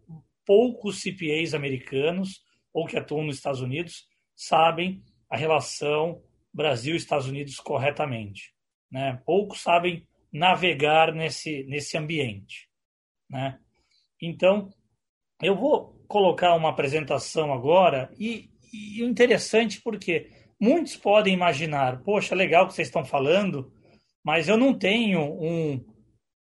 Poucos 0.45 1.01
CPAs 1.01 1.53
americanos 1.53 2.44
ou 2.75 2.85
que 2.85 2.97
atuam 2.97 3.23
nos 3.23 3.37
Estados 3.37 3.61
Unidos 3.61 4.05
sabem 4.35 5.01
a 5.29 5.37
relação 5.37 6.21
Brasil-Estados 6.53 7.25
Unidos 7.25 7.55
corretamente. 7.55 8.53
Né? 8.91 9.21
Poucos 9.25 9.61
sabem 9.61 10.05
navegar 10.31 11.13
nesse, 11.13 11.63
nesse 11.63 11.97
ambiente. 11.97 12.67
Né? 13.29 13.57
Então, 14.21 14.69
eu 15.41 15.55
vou 15.55 16.03
colocar 16.05 16.53
uma 16.53 16.69
apresentação 16.69 17.53
agora 17.53 18.13
e, 18.19 18.49
e 18.73 19.01
interessante 19.01 19.81
porque 19.81 20.29
muitos 20.59 20.97
podem 20.97 21.33
imaginar, 21.33 22.03
poxa, 22.03 22.35
legal 22.35 22.67
que 22.67 22.73
vocês 22.73 22.89
estão 22.89 23.05
falando, 23.05 23.71
mas 24.21 24.49
eu 24.49 24.57
não 24.57 24.77
tenho 24.77 25.21
um, 25.21 25.85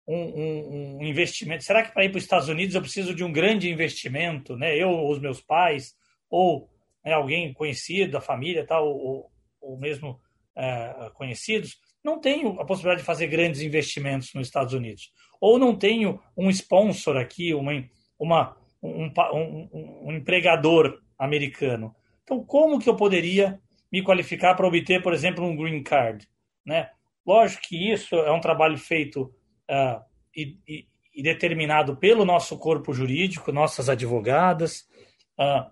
um, 0.08 0.16
um, 0.16 0.96
um 0.98 1.04
investimento. 1.04 1.62
Será 1.62 1.84
que 1.84 1.92
para 1.92 2.04
ir 2.04 2.08
para 2.08 2.18
os 2.18 2.24
Estados 2.24 2.48
Unidos 2.48 2.74
eu 2.74 2.82
preciso 2.82 3.14
de 3.14 3.22
um 3.22 3.32
grande 3.32 3.70
investimento, 3.70 4.56
né? 4.56 4.76
Eu 4.76 4.90
ou 4.90 5.12
os 5.12 5.20
meus 5.20 5.40
pais 5.40 5.94
ou 6.30 6.70
né, 7.04 7.12
alguém 7.12 7.52
conhecido 7.52 8.12
da 8.12 8.20
família, 8.20 8.66
tal, 8.66 8.88
ou, 8.88 9.30
ou 9.60 9.78
mesmo 9.78 10.20
é, 10.56 11.10
conhecidos? 11.14 11.78
não 12.04 12.20
tenho 12.20 12.60
a 12.60 12.66
possibilidade 12.66 13.00
de 13.00 13.06
fazer 13.06 13.26
grandes 13.28 13.62
investimentos 13.62 14.34
nos 14.34 14.46
Estados 14.46 14.74
Unidos. 14.74 15.10
Ou 15.40 15.58
não 15.58 15.74
tenho 15.74 16.20
um 16.36 16.50
sponsor 16.50 17.16
aqui, 17.16 17.54
uma, 17.54 17.72
uma, 18.18 18.56
um, 18.82 19.06
um, 19.06 20.00
um 20.08 20.12
empregador 20.12 21.00
americano. 21.18 21.96
Então, 22.22 22.44
como 22.44 22.78
que 22.78 22.88
eu 22.88 22.94
poderia 22.94 23.58
me 23.90 24.02
qualificar 24.02 24.54
para 24.54 24.66
obter, 24.66 25.02
por 25.02 25.14
exemplo, 25.14 25.44
um 25.44 25.56
green 25.56 25.82
card? 25.82 26.28
Né? 26.64 26.90
Lógico 27.26 27.62
que 27.62 27.90
isso 27.92 28.14
é 28.14 28.30
um 28.30 28.40
trabalho 28.40 28.76
feito 28.76 29.34
uh, 29.70 30.02
e, 30.36 30.58
e, 30.68 30.86
e, 31.14 31.22
determinado 31.22 31.96
pelo 31.96 32.24
nosso 32.24 32.58
corpo 32.58 32.92
jurídico, 32.92 33.50
nossas 33.50 33.88
advogadas, 33.88 34.86
uh, 35.38 35.70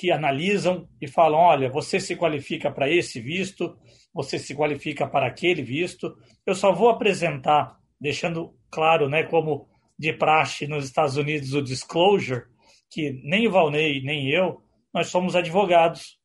que 0.00 0.10
analisam 0.10 0.88
e 0.98 1.06
falam: 1.06 1.38
olha, 1.38 1.68
você 1.68 2.00
se 2.00 2.16
qualifica 2.16 2.70
para 2.70 2.88
esse 2.88 3.20
visto, 3.20 3.76
você 4.14 4.38
se 4.38 4.54
qualifica 4.54 5.06
para 5.06 5.26
aquele 5.26 5.62
visto. 5.62 6.16
Eu 6.46 6.54
só 6.54 6.72
vou 6.72 6.88
apresentar, 6.88 7.76
deixando 8.00 8.54
claro, 8.70 9.10
né, 9.10 9.24
como 9.24 9.68
de 9.98 10.14
praxe 10.14 10.66
nos 10.66 10.86
Estados 10.86 11.18
Unidos, 11.18 11.52
o 11.52 11.60
disclosure, 11.60 12.44
que 12.90 13.20
nem 13.22 13.46
o 13.46 13.50
Valnei, 13.50 14.00
nem 14.02 14.30
eu, 14.30 14.62
nós 14.92 15.08
somos 15.08 15.36
advogados 15.36 16.18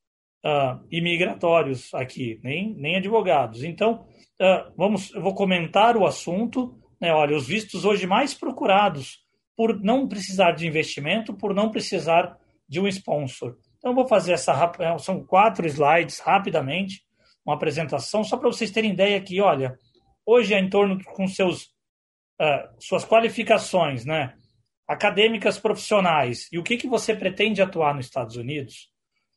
uh, 0.46 0.80
imigratórios 0.90 1.94
aqui, 1.94 2.40
nem, 2.42 2.74
nem 2.76 2.96
advogados. 2.96 3.62
Então, 3.62 4.06
uh, 4.40 4.72
vamos, 4.78 5.14
eu 5.14 5.22
vou 5.22 5.36
comentar 5.36 5.98
o 5.98 6.06
assunto. 6.06 6.80
Né, 7.02 7.14
olha, 7.14 7.36
os 7.36 7.46
vistos 7.46 7.84
hoje 7.84 8.08
mais 8.08 8.34
procurados 8.34 9.20
por 9.58 9.78
não 9.82 10.08
precisar 10.08 10.54
de 10.54 10.66
investimento, 10.66 11.34
por 11.34 11.54
não 11.54 11.70
precisar 11.70 12.38
de 12.68 12.80
um 12.80 12.88
sponsor. 12.88 13.58
Então, 13.86 13.92
eu 13.92 13.98
vou 13.98 14.08
fazer 14.08 14.34
essa. 14.34 14.74
São 14.98 15.24
quatro 15.24 15.68
slides 15.68 16.18
rapidamente 16.18 17.06
uma 17.46 17.54
apresentação, 17.54 18.24
só 18.24 18.36
para 18.36 18.50
vocês 18.50 18.72
terem 18.72 18.90
ideia 18.90 19.22
que, 19.22 19.40
olha, 19.40 19.78
hoje 20.26 20.56
é 20.56 20.60
em 20.60 20.68
torno 20.68 21.04
com 21.04 21.28
seus, 21.28 21.66
uh, 22.42 22.68
suas 22.80 23.06
qualificações, 23.06 24.04
né? 24.04 24.34
Acadêmicas 24.88 25.60
profissionais 25.60 26.50
e 26.52 26.58
o 26.58 26.64
que, 26.64 26.78
que 26.78 26.88
você 26.88 27.14
pretende 27.14 27.62
atuar 27.62 27.94
nos 27.94 28.08
Estados 28.08 28.36
Unidos, 28.36 28.90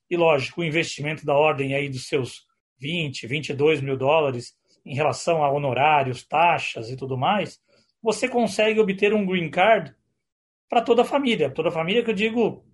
e 0.09 0.17
lógico, 0.17 0.63
o 0.63 0.65
investimento 0.65 1.27
da 1.27 1.35
ordem 1.35 1.75
aí 1.75 1.91
dos 1.91 2.09
seus 2.09 2.47
20, 2.81 3.27
22 3.27 3.83
mil 3.83 3.99
dólares 3.99 4.55
em 4.83 4.95
relação 4.95 5.45
a 5.45 5.53
honorários, 5.53 6.27
taxas 6.27 6.89
e 6.89 6.97
tudo 6.97 7.19
mais, 7.19 7.61
você 8.03 8.27
consegue 8.27 8.81
obter 8.81 9.13
um 9.13 9.27
green 9.27 9.51
card 9.51 9.95
para 10.71 10.81
toda 10.81 11.03
a 11.03 11.05
família. 11.05 11.51
Toda 11.51 11.69
a 11.69 11.73
família 11.73 12.03
que 12.03 12.09
eu 12.09 12.15
digo 12.15 12.65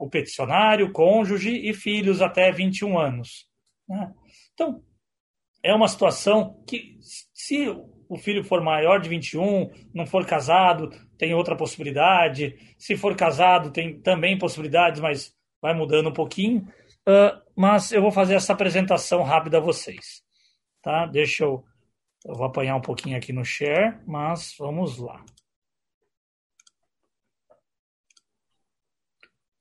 o 0.00 0.08
peticionário, 0.08 0.92
cônjuge 0.92 1.50
e 1.50 1.74
filhos 1.74 2.22
até 2.22 2.50
21 2.50 2.98
anos. 2.98 3.46
Né? 3.86 4.12
Então, 4.54 4.82
é 5.62 5.74
uma 5.74 5.86
situação 5.86 6.64
que, 6.66 6.98
se 7.34 7.68
o 8.08 8.16
filho 8.16 8.42
for 8.42 8.62
maior 8.62 8.98
de 8.98 9.10
21, 9.10 9.70
não 9.94 10.06
for 10.06 10.24
casado, 10.24 10.90
tem 11.18 11.34
outra 11.34 11.54
possibilidade. 11.54 12.56
Se 12.78 12.96
for 12.96 13.14
casado, 13.14 13.70
tem 13.70 14.00
também 14.00 14.38
possibilidades, 14.38 15.00
mas 15.00 15.34
vai 15.60 15.74
mudando 15.74 16.08
um 16.08 16.14
pouquinho. 16.14 16.66
Uh, 17.06 17.40
mas 17.54 17.92
eu 17.92 18.00
vou 18.00 18.10
fazer 18.10 18.34
essa 18.34 18.54
apresentação 18.54 19.22
rápida 19.22 19.58
a 19.58 19.60
vocês. 19.60 20.22
Tá? 20.82 21.06
Deixa 21.06 21.44
eu. 21.44 21.62
Eu 22.24 22.34
vou 22.34 22.46
apanhar 22.46 22.76
um 22.76 22.82
pouquinho 22.82 23.16
aqui 23.16 23.32
no 23.32 23.44
share, 23.44 23.98
mas 24.06 24.54
vamos 24.58 24.98
lá. 24.98 25.24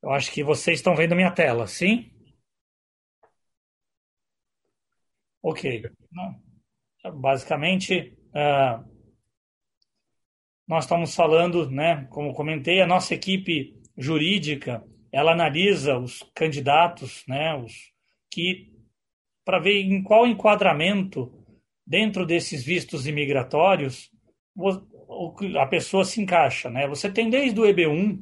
Eu 0.02 0.12
acho 0.12 0.32
que 0.32 0.44
vocês 0.44 0.80
estão 0.80 0.96
vendo 0.96 1.16
minha 1.16 1.32
tela, 1.32 1.68
sim? 1.68 2.12
Ok. 5.42 5.84
Basicamente, 7.16 8.18
uh, 8.30 8.84
nós 10.68 10.86
estamos 10.86 11.16
falando, 11.16 11.70
né, 11.70 12.06
como 12.10 12.34
comentei, 12.34 12.82
a 12.82 12.88
nossa 12.88 13.14
equipe 13.14 13.76
jurídica, 13.98 14.84
ela 15.12 15.32
analisa 15.32 15.98
os 15.98 16.24
candidatos, 16.36 17.24
né, 17.28 17.56
os 17.56 17.92
que 18.32 18.72
para 19.44 19.60
ver 19.60 19.82
em 19.82 20.04
qual 20.04 20.28
enquadramento 20.28 21.34
dentro 21.86 22.26
desses 22.26 22.64
vistos 22.64 23.08
imigratórios 23.08 24.12
a 25.60 25.66
pessoa 25.66 26.06
se 26.06 26.22
encaixa, 26.22 26.70
né? 26.70 26.88
Você 26.88 27.12
tem 27.12 27.30
desde 27.30 27.60
o 27.60 27.64
EB1 27.64 28.22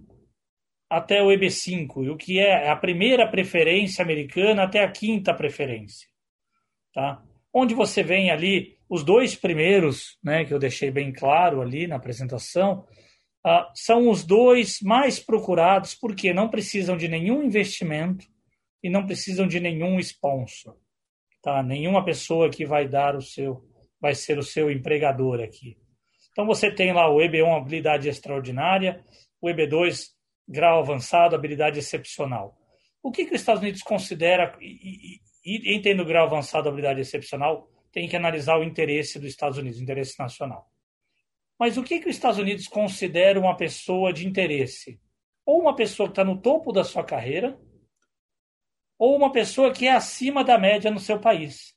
até 0.90 1.22
o 1.22 1.28
EB5, 1.28 2.10
o 2.12 2.18
que 2.18 2.40
é 2.40 2.70
a 2.70 2.76
primeira 2.76 3.28
preferência 3.28 4.02
americana 4.02 4.64
até 4.64 4.84
a 4.84 4.92
quinta 4.92 5.34
preferência. 5.34 6.08
Tá? 6.94 7.22
Onde 7.54 7.74
você 7.74 8.02
vem 8.02 8.32
ali, 8.32 8.78
os 8.90 9.04
dois 9.04 9.36
primeiros, 9.36 10.18
né, 10.24 10.46
que 10.46 10.54
eu 10.54 10.60
deixei 10.60 10.90
bem 10.90 11.12
claro 11.12 11.62
ali 11.62 11.88
na 11.88 11.98
apresentação, 11.98 12.86
uh, 13.46 13.66
são 13.76 14.10
os 14.10 14.24
dois 14.24 14.80
mais 14.82 15.20
procurados 15.20 15.94
porque 15.94 16.34
não 16.34 16.50
precisam 16.50 16.96
de 16.96 17.08
nenhum 17.08 17.44
investimento 17.44 18.26
e 18.82 18.90
não 18.90 19.06
precisam 19.06 19.48
de 19.48 19.60
nenhum 19.60 20.00
sponsor. 20.00 20.78
Tá? 21.42 21.62
Nenhuma 21.62 22.04
pessoa 22.04 22.50
que 22.50 22.66
vai 22.66 22.88
dar 22.88 23.16
o 23.16 23.22
seu, 23.22 23.64
vai 24.00 24.16
ser 24.16 24.38
o 24.38 24.44
seu 24.44 24.72
empregador 24.72 25.42
aqui. 25.42 25.78
Então 26.32 26.46
você 26.46 26.72
tem 26.72 26.94
lá 26.94 27.10
o 27.10 27.18
EB1, 27.18 27.58
habilidade 27.58 28.08
extraordinária, 28.08 29.04
o 29.42 29.48
EB2, 29.48 30.17
grau 30.48 30.80
avançado, 30.80 31.36
habilidade 31.36 31.80
excepcional. 31.80 32.58
O 33.04 33.12
que, 33.12 33.26
que 33.26 33.36
os 33.36 33.42
Estados 33.42 33.62
Unidos 33.62 33.82
considera, 33.82 34.58
e, 34.62 35.20
e, 35.46 35.72
e 35.72 35.76
entendo 35.76 36.06
grau 36.06 36.26
avançado, 36.26 36.70
habilidade 36.70 37.02
excepcional, 37.02 37.70
tem 37.92 38.08
que 38.08 38.16
analisar 38.16 38.58
o 38.58 38.64
interesse 38.64 39.20
dos 39.20 39.30
Estados 39.30 39.58
Unidos, 39.58 39.80
o 39.80 39.84
interesse 39.84 40.18
nacional. 40.20 40.70
Mas 41.60 41.78
o 41.78 41.84
que, 41.84 42.00
que 42.00 42.10
os 42.10 42.16
Estados 42.16 42.38
Unidos 42.38 42.68
considera 42.68 43.40
uma 43.40 43.56
pessoa 43.56 44.14
de 44.14 44.28
interesse? 44.28 45.00
Ou 45.46 45.62
uma 45.62 45.76
pessoa 45.76 46.08
que 46.08 46.12
está 46.12 46.24
no 46.24 46.40
topo 46.40 46.72
da 46.72 46.84
sua 46.84 47.04
carreira, 47.04 47.60
ou 48.98 49.16
uma 49.16 49.32
pessoa 49.32 49.72
que 49.72 49.88
é 49.88 49.92
acima 49.92 50.44
da 50.44 50.58
média 50.58 50.92
no 50.92 51.00
seu 51.00 51.20
país. 51.20 51.76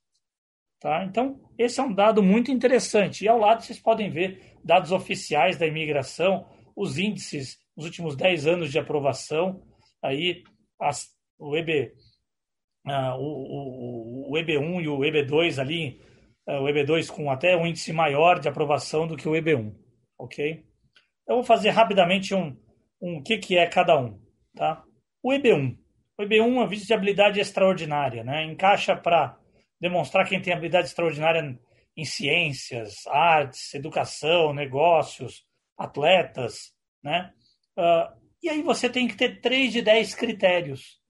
Tá? 0.80 1.04
Então, 1.04 1.38
esse 1.58 1.78
é 1.78 1.82
um 1.82 1.92
dado 1.92 2.22
muito 2.22 2.50
interessante. 2.50 3.24
E 3.24 3.28
ao 3.28 3.38
lado 3.38 3.62
vocês 3.62 3.78
podem 3.78 4.10
ver 4.10 4.58
dados 4.64 4.92
oficiais 4.92 5.58
da 5.58 5.66
imigração, 5.66 6.46
os 6.74 6.98
índices 6.98 7.58
nos 7.76 7.86
últimos 7.86 8.16
10 8.16 8.46
anos 8.46 8.70
de 8.70 8.78
aprovação, 8.78 9.62
aí 10.02 10.42
as, 10.80 11.08
o, 11.38 11.56
EB, 11.56 11.92
uh, 12.86 13.16
o, 13.18 14.28
o, 14.28 14.32
o, 14.32 14.34
EB1 14.36 14.82
e 14.82 14.88
o 14.88 14.98
EB2 14.98 15.58
ali, 15.58 16.00
uh, 16.48 16.60
o 16.60 16.64
EB2 16.64 17.08
com 17.08 17.30
até 17.30 17.56
um 17.56 17.66
índice 17.66 17.92
maior 17.92 18.38
de 18.38 18.48
aprovação 18.48 19.06
do 19.06 19.16
que 19.16 19.28
o 19.28 19.32
EB1, 19.32 19.74
ok? 20.18 20.64
Eu 21.26 21.36
vou 21.36 21.44
fazer 21.44 21.70
rapidamente 21.70 22.34
um, 22.34 22.56
um 23.00 23.22
que, 23.22 23.38
que 23.38 23.56
é 23.56 23.66
cada 23.66 23.98
um, 23.98 24.20
tá? 24.54 24.84
O 25.22 25.30
EB1. 25.32 25.78
O 26.18 26.22
EB1 26.22 26.38
é 26.38 26.42
um 26.42 26.66
visto 26.66 26.86
de 26.86 26.94
habilidade 26.94 27.40
extraordinária, 27.40 28.22
né? 28.22 28.44
Encaixa 28.44 28.94
para 28.94 29.38
demonstrar 29.80 30.28
quem 30.28 30.40
tem 30.40 30.52
habilidade 30.52 30.88
extraordinária 30.88 31.58
em 31.96 32.04
ciências, 32.04 33.06
artes, 33.06 33.72
educação, 33.74 34.52
negócios, 34.52 35.44
atletas, 35.78 36.72
né? 37.02 37.32
Uh, 37.80 38.20
e 38.42 38.50
aí 38.50 38.62
você 38.62 38.90
tem 38.90 39.08
que 39.08 39.16
ter 39.16 39.40
três 39.40 39.72
de 39.72 39.80
dez 39.80 40.14
critérios. 40.14 41.00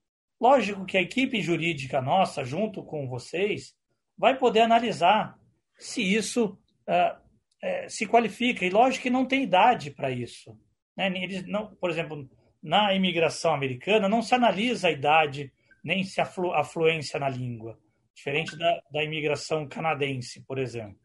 Lógico 0.40 0.86
que 0.86 0.96
a 0.96 1.02
equipe 1.02 1.42
jurídica 1.42 2.00
nossa, 2.00 2.44
junto 2.44 2.82
com 2.84 3.08
vocês, 3.08 3.74
vai 4.16 4.38
poder 4.38 4.60
analisar 4.60 5.36
se 5.76 6.00
isso 6.00 6.58
uh, 6.88 7.20
é, 7.60 7.88
se 7.88 8.06
qualifica. 8.06 8.64
E 8.64 8.70
lógico 8.70 9.02
que 9.02 9.10
não 9.10 9.26
tem 9.26 9.42
idade 9.42 9.90
para 9.90 10.10
isso. 10.10 10.56
Né? 10.96 11.08
Eles 11.16 11.44
não, 11.46 11.74
por 11.74 11.90
exemplo, 11.90 12.30
na 12.62 12.94
imigração 12.94 13.52
americana 13.52 14.08
não 14.08 14.22
se 14.22 14.34
analisa 14.34 14.88
a 14.88 14.92
idade 14.92 15.52
nem 15.82 16.04
se 16.04 16.20
a, 16.20 16.26
flu, 16.26 16.52
a 16.52 16.62
fluência 16.62 17.18
na 17.18 17.28
língua, 17.28 17.78
diferente 18.14 18.56
da, 18.56 18.82
da 18.92 19.02
imigração 19.02 19.66
canadense, 19.66 20.44
por 20.46 20.58
exemplo. 20.58 21.00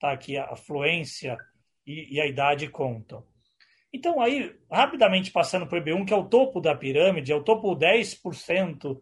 Tá 0.00 0.18
a 0.50 0.56
fluência 0.56 1.36
e, 1.86 2.16
e 2.16 2.20
a 2.20 2.26
idade 2.26 2.68
contam. 2.68 3.24
Então, 3.92 4.20
aí, 4.20 4.54
rapidamente 4.70 5.30
passando 5.30 5.66
para 5.66 5.78
o 5.78 5.82
EB1, 5.82 6.06
que 6.06 6.12
é 6.12 6.16
o 6.16 6.28
topo 6.28 6.60
da 6.60 6.74
pirâmide, 6.74 7.32
é 7.32 7.34
o 7.34 7.42
topo 7.42 7.74
10% 7.74 8.96
uh, 8.96 9.00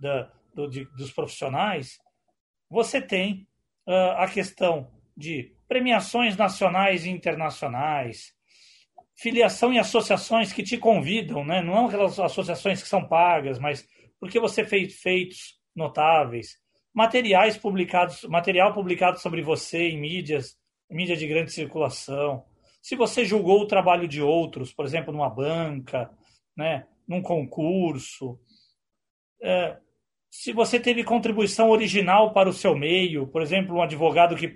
da, 0.00 0.30
do, 0.52 0.68
de, 0.68 0.84
dos 0.96 1.12
profissionais, 1.12 1.98
você 2.68 3.00
tem 3.00 3.46
uh, 3.86 4.16
a 4.16 4.28
questão 4.28 4.90
de 5.16 5.54
premiações 5.68 6.36
nacionais 6.36 7.04
e 7.04 7.10
internacionais, 7.10 8.34
filiação 9.16 9.72
em 9.72 9.78
associações 9.78 10.52
que 10.52 10.62
te 10.62 10.76
convidam, 10.76 11.44
né? 11.44 11.62
não 11.62 11.86
aquelas 11.86 12.18
associações 12.18 12.82
que 12.82 12.88
são 12.88 13.06
pagas, 13.06 13.58
mas 13.58 13.86
porque 14.18 14.40
você 14.40 14.64
fez 14.64 15.00
feitos 15.00 15.60
notáveis, 15.74 16.58
materiais 16.92 17.56
publicados, 17.56 18.24
material 18.24 18.72
publicado 18.72 19.18
sobre 19.20 19.42
você 19.42 19.90
em 19.90 20.00
mídias, 20.00 20.56
mídia 20.90 21.16
de 21.16 21.26
grande 21.26 21.52
circulação, 21.52 22.44
se 22.84 22.94
você 22.94 23.24
julgou 23.24 23.62
o 23.62 23.66
trabalho 23.66 24.06
de 24.06 24.20
outros, 24.20 24.70
por 24.70 24.84
exemplo, 24.84 25.10
numa 25.10 25.30
banca, 25.30 26.10
né, 26.54 26.86
num 27.08 27.22
concurso, 27.22 28.38
é, 29.42 29.78
se 30.30 30.52
você 30.52 30.78
teve 30.78 31.02
contribuição 31.02 31.70
original 31.70 32.34
para 32.34 32.46
o 32.46 32.52
seu 32.52 32.76
meio, 32.76 33.26
por 33.26 33.40
exemplo, 33.40 33.74
um 33.74 33.80
advogado 33.80 34.36
que 34.36 34.52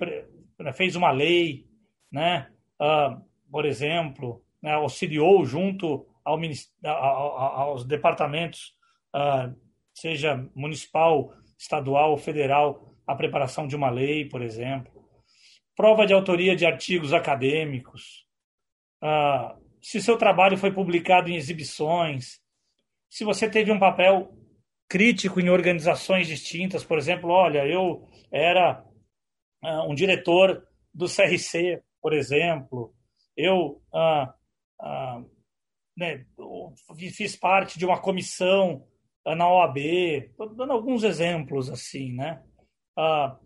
né, 0.59 0.75
fez 0.75 0.95
uma 0.95 1.11
lei, 1.11 1.65
né, 2.13 2.51
uh, 2.79 3.19
por 3.51 3.65
exemplo, 3.65 4.45
né, 4.61 4.73
auxiliou 4.75 5.43
junto 5.47 6.07
ao, 6.23 6.39
aos 6.85 7.83
departamentos, 7.87 8.75
uh, 9.17 9.57
seja 9.95 10.47
municipal, 10.55 11.33
estadual 11.57 12.19
federal, 12.19 12.95
a 13.07 13.15
preparação 13.15 13.67
de 13.67 13.75
uma 13.75 13.89
lei, 13.89 14.27
por 14.27 14.43
exemplo 14.43 14.98
prova 15.79 16.05
de 16.05 16.13
autoria 16.13 16.57
de 16.57 16.67
artigos 16.67 17.13
acadêmicos, 17.13 18.27
ah, 19.01 19.57
se 19.81 20.03
seu 20.03 20.19
trabalho 20.19 20.59
foi 20.59 20.73
publicado 20.73 21.31
em 21.31 21.37
exibições, 21.37 22.41
se 23.09 23.23
você 23.25 23.49
teve 23.49 23.71
um 23.71 23.79
papel 23.79 24.37
crítico 24.89 25.41
em 25.41 25.49
organizações 25.49 26.27
distintas, 26.27 26.83
por 26.83 26.99
exemplo, 26.99 27.31
olha, 27.31 27.65
eu 27.65 28.09
era 28.33 28.85
ah, 29.63 29.85
um 29.85 29.95
diretor 29.95 30.67
do 30.93 31.07
CRC, 31.07 31.81
por 32.03 32.13
exemplo, 32.13 32.93
eu 33.37 33.81
ah, 33.95 34.35
ah, 34.81 35.23
né, 35.97 36.27
fiz 37.13 37.37
parte 37.37 37.79
de 37.79 37.87
uma 37.87 38.01
comissão 38.01 38.85
na 39.25 39.49
OAB, 39.49 39.79
dando 40.57 40.73
alguns 40.73 41.05
exemplos 41.05 41.71
assim, 41.71 42.15
né? 42.15 42.43
Ah, 42.97 43.39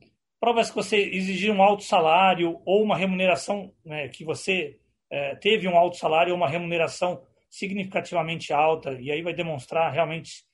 provas 0.43 0.71
que 0.71 0.75
você 0.75 0.97
exigir 0.97 1.53
um 1.53 1.63
alto 1.63 1.85
salário 1.85 2.61
ou 2.67 2.83
uma 2.83 2.97
remuneração 2.97 3.73
né, 3.85 4.09
que 4.09 4.25
você 4.25 4.77
é, 5.09 5.37
teve 5.37 5.69
um 5.69 5.77
alto 5.77 5.97
salário 5.97 6.33
ou 6.33 6.37
uma 6.37 6.49
remuneração 6.49 7.25
significativamente 7.49 8.53
alta, 8.53 9.01
e 9.01 9.13
aí 9.13 9.23
vai 9.23 9.33
demonstrar 9.33 9.93
realmente 9.93 10.45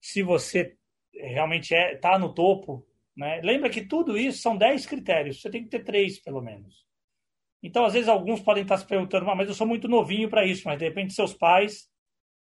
se 0.00 0.20
você 0.20 0.76
realmente 1.14 1.72
está 1.72 1.76
é, 1.76 1.94
tá 1.94 2.18
no 2.18 2.34
topo. 2.34 2.84
Né? 3.16 3.40
Lembra 3.44 3.70
que 3.70 3.86
tudo 3.86 4.18
isso 4.18 4.42
são 4.42 4.56
10 4.56 4.84
critérios, 4.84 5.40
você 5.40 5.48
tem 5.48 5.62
que 5.62 5.70
ter 5.70 5.84
três 5.84 6.18
pelo 6.18 6.42
menos. 6.42 6.84
Então, 7.62 7.84
às 7.84 7.92
vezes, 7.92 8.08
alguns 8.08 8.40
podem 8.40 8.64
estar 8.64 8.78
se 8.78 8.86
perguntando, 8.86 9.26
mas 9.26 9.46
eu 9.46 9.54
sou 9.54 9.66
muito 9.66 9.86
novinho 9.86 10.28
para 10.28 10.44
isso, 10.44 10.62
mas 10.66 10.76
de 10.76 10.86
repente 10.86 11.14
seus 11.14 11.32
pais 11.32 11.88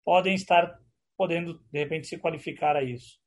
podem 0.03 0.33
estar 0.33 0.75
podendo, 1.15 1.63
de 1.71 1.77
repente, 1.77 2.07
se 2.07 2.17
qualificar 2.17 2.75
a 2.75 2.81
isso. 2.81 3.19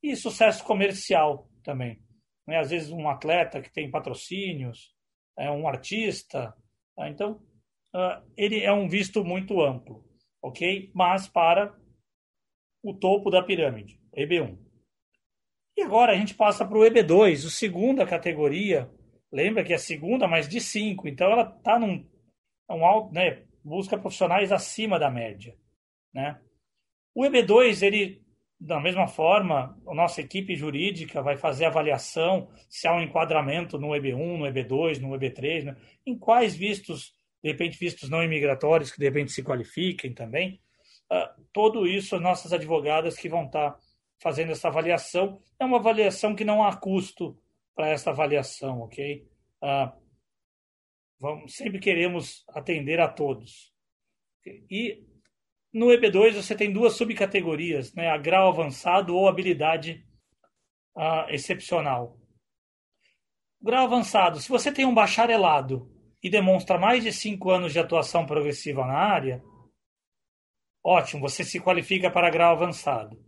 E 0.00 0.14
sucesso 0.14 0.62
comercial 0.62 1.50
também. 1.64 2.05
Né? 2.46 2.58
Às 2.58 2.70
vezes 2.70 2.90
um 2.90 3.08
atleta 3.08 3.60
que 3.60 3.72
tem 3.72 3.90
patrocínios, 3.90 4.94
é 5.38 5.50
um 5.50 5.66
artista. 5.66 6.54
Tá? 6.94 7.08
Então, 7.08 7.42
uh, 7.94 8.22
ele 8.36 8.62
é 8.62 8.72
um 8.72 8.88
visto 8.88 9.24
muito 9.24 9.60
amplo, 9.60 10.04
ok? 10.42 10.90
Mas 10.94 11.28
para 11.28 11.74
o 12.82 12.94
topo 12.94 13.30
da 13.30 13.42
pirâmide, 13.42 14.00
EB1. 14.16 14.56
E 15.76 15.82
agora 15.82 16.12
a 16.12 16.16
gente 16.16 16.34
passa 16.34 16.64
para 16.64 16.78
o 16.78 16.82
EB2, 16.82 17.46
a 17.46 17.50
segunda 17.50 18.06
categoria. 18.06 18.90
Lembra 19.30 19.62
que 19.62 19.72
é 19.72 19.76
a 19.76 19.78
segunda, 19.78 20.26
mas 20.26 20.48
de 20.48 20.60
cinco. 20.60 21.06
Então 21.06 21.30
ela 21.30 21.54
está 21.58 21.78
num 21.78 22.08
um 22.70 22.84
alto, 22.84 23.12
né, 23.12 23.44
busca 23.62 23.98
profissionais 23.98 24.50
acima 24.50 24.98
da 24.98 25.10
média, 25.10 25.56
né? 26.12 26.40
O 27.14 27.22
EB2 27.22 27.82
ele 27.82 28.25
da 28.58 28.80
mesma 28.80 29.06
forma, 29.06 29.78
a 29.86 29.94
nossa 29.94 30.20
equipe 30.20 30.56
jurídica 30.56 31.22
vai 31.22 31.36
fazer 31.36 31.66
avaliação 31.66 32.48
se 32.68 32.88
há 32.88 32.94
um 32.94 33.02
enquadramento 33.02 33.78
no 33.78 33.88
EB1, 33.88 34.38
no 34.38 34.46
EB2, 34.46 35.00
no 35.00 35.10
EB3, 35.10 35.64
né? 35.64 35.76
em 36.06 36.18
quais 36.18 36.56
vistos, 36.56 37.12
de 37.42 37.50
repente, 37.50 37.78
vistos 37.78 38.08
não 38.08 38.22
imigratórios 38.22 38.90
que 38.90 38.98
de 38.98 39.04
repente 39.04 39.32
se 39.32 39.42
qualifiquem 39.42 40.14
também. 40.14 40.60
Uh, 41.12 41.42
tudo 41.52 41.86
isso, 41.86 42.16
as 42.16 42.22
nossas 42.22 42.52
advogadas 42.52 43.16
que 43.16 43.28
vão 43.28 43.44
estar 43.44 43.78
fazendo 44.20 44.52
essa 44.52 44.68
avaliação. 44.68 45.40
É 45.58 45.64
uma 45.64 45.78
avaliação 45.78 46.34
que 46.34 46.44
não 46.44 46.64
há 46.64 46.74
custo 46.76 47.38
para 47.74 47.88
essa 47.88 48.10
avaliação, 48.10 48.80
ok? 48.80 49.28
Uh, 49.62 49.92
vamos, 51.20 51.54
sempre 51.54 51.78
queremos 51.78 52.44
atender 52.48 53.00
a 53.00 53.08
todos. 53.08 53.72
E 54.70 55.04
no 55.76 55.88
EB2 55.88 56.32
você 56.32 56.54
tem 56.54 56.72
duas 56.72 56.94
subcategorias, 56.94 57.92
né? 57.92 58.08
a 58.08 58.16
grau 58.16 58.48
avançado 58.48 59.14
ou 59.14 59.28
habilidade 59.28 60.02
uh, 60.96 61.28
excepcional. 61.28 62.18
Grau 63.60 63.84
avançado, 63.84 64.40
se 64.40 64.48
você 64.48 64.72
tem 64.72 64.86
um 64.86 64.94
bacharelado 64.94 65.86
e 66.22 66.30
demonstra 66.30 66.78
mais 66.78 67.04
de 67.04 67.12
cinco 67.12 67.50
anos 67.50 67.74
de 67.74 67.78
atuação 67.78 68.24
progressiva 68.24 68.86
na 68.86 68.94
área, 68.94 69.42
ótimo, 70.82 71.20
você 71.20 71.44
se 71.44 71.60
qualifica 71.60 72.10
para 72.10 72.30
grau 72.30 72.52
avançado. 72.52 73.22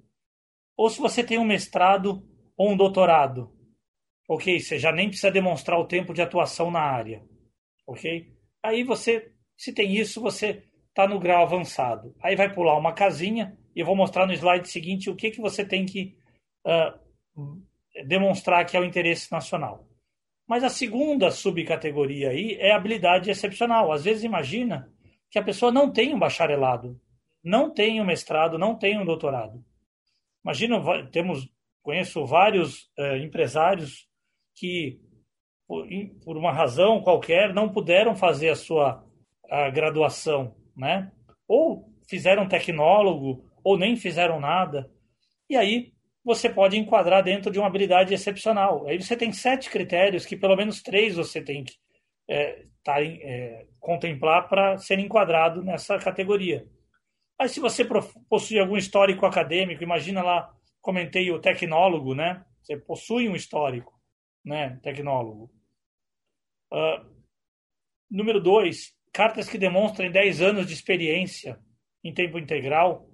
Ou 0.74 0.88
se 0.88 0.98
você 1.00 1.22
tem 1.22 1.37
um 1.37 1.44
mestrado 1.44 2.26
ou 2.56 2.70
um 2.70 2.76
doutorado, 2.78 3.52
ok, 4.26 4.58
você 4.58 4.78
já 4.78 4.90
nem 4.90 5.08
precisa 5.08 5.30
demonstrar 5.30 5.78
o 5.78 5.87
tempo 5.87 6.14
de 6.14 6.22
atuação 6.22 6.70
na 6.70 6.80
área, 6.80 7.22
ok? 7.87 8.26
Aí 8.62 8.84
você, 8.84 9.34
se 9.54 9.70
tem 9.74 9.94
isso, 9.94 10.18
você 10.18 10.67
está 10.88 11.07
no 11.07 11.18
grau 11.18 11.42
avançado. 11.42 12.14
Aí 12.22 12.35
vai 12.35 12.53
pular 12.53 12.77
uma 12.77 12.92
casinha 12.92 13.57
e 13.74 13.81
eu 13.81 13.87
vou 13.87 13.96
mostrar 13.96 14.27
no 14.27 14.33
slide 14.33 14.68
seguinte 14.68 15.11
o 15.11 15.16
que, 15.16 15.31
que 15.31 15.40
você 15.40 15.64
tem 15.64 15.87
que 15.87 16.16
uh, 16.66 16.98
demonstrar 18.07 18.64
que 18.66 18.77
é 18.77 18.81
o 18.81 18.85
interesse 18.85 19.31
nacional. 19.31 19.87
Mas 20.46 20.64
a 20.64 20.68
segunda 20.68 21.31
subcategoria 21.31 22.31
aí 22.31 22.57
é 22.59 22.72
habilidade 22.72 23.31
excepcional. 23.31 23.92
Às 23.92 24.05
vezes 24.05 24.24
imagina 24.24 24.90
que 25.31 25.38
a 25.38 25.42
pessoa 25.42 25.70
não 25.70 25.92
tem 25.92 26.14
um 26.14 26.18
bacharelado, 26.18 26.98
não 27.44 27.72
tem 27.72 28.01
um 28.01 28.05
mestrado, 28.05 28.59
não 28.59 28.74
tem 28.74 28.98
um 28.98 29.05
doutorado. 29.05 29.62
Imagina, 30.42 30.81
temos, 31.12 31.48
conheço 31.83 32.24
vários 32.24 32.85
uh, 32.98 33.16
empresários 33.22 34.09
que, 34.55 34.98
por, 35.66 35.87
por, 36.24 36.37
uma 36.37 36.53
razão 36.53 37.03
qualquer, 37.03 37.53
não 37.53 37.68
puderam 37.68 38.16
fazer 38.16 38.48
a 38.48 38.57
sua 38.57 39.05
a 39.51 39.70
graduação, 39.70 40.55
né? 40.79 41.11
Ou 41.47 41.93
fizeram 42.09 42.49
tecnólogo, 42.49 43.45
ou 43.62 43.77
nem 43.77 43.97
fizeram 43.97 44.41
nada. 44.41 44.91
E 45.51 45.57
aí 45.57 45.93
você 46.25 46.49
pode 46.49 46.79
enquadrar 46.79 47.23
dentro 47.23 47.51
de 47.51 47.59
uma 47.59 47.67
habilidade 47.67 48.14
excepcional. 48.14 48.87
Aí 48.87 49.01
você 49.01 49.17
tem 49.17 49.33
sete 49.33 49.69
critérios 49.69 50.25
que 50.25 50.37
pelo 50.37 50.57
menos 50.57 50.83
três 50.83 51.17
você 51.17 51.43
tem 51.43 51.64
que 51.64 51.75
é, 52.29 52.67
tá, 52.85 53.03
é, 53.03 53.67
contemplar 53.81 54.49
para 54.49 54.77
ser 54.79 54.99
enquadrado 54.99 55.62
nessa 55.62 55.99
categoria. 55.99 56.67
Mas 57.38 57.53
se 57.53 57.61
você 57.61 57.87
possui 58.29 58.59
algum 58.59 58.77
histórico 58.77 59.25
acadêmico, 59.25 59.83
imagina 59.83 60.23
lá, 60.23 60.53
comentei 60.81 61.31
o 61.31 61.41
tecnólogo, 61.41 62.14
né? 62.14 62.45
Você 62.62 62.77
possui 62.77 63.29
um 63.29 63.37
histórico, 63.37 63.99
né? 64.45 64.79
Tecnólogo. 64.83 65.51
Uh, 66.73 67.07
número 68.11 68.41
dois, 68.41 68.97
cartas 69.18 69.48
que 69.48 69.59
demonstrem 69.59 70.12
10 70.12 70.40
anos 70.42 70.64
de 70.64 70.72
experiência 70.72 71.59
em 72.04 72.14
tempo 72.14 72.38
integral, 72.38 73.11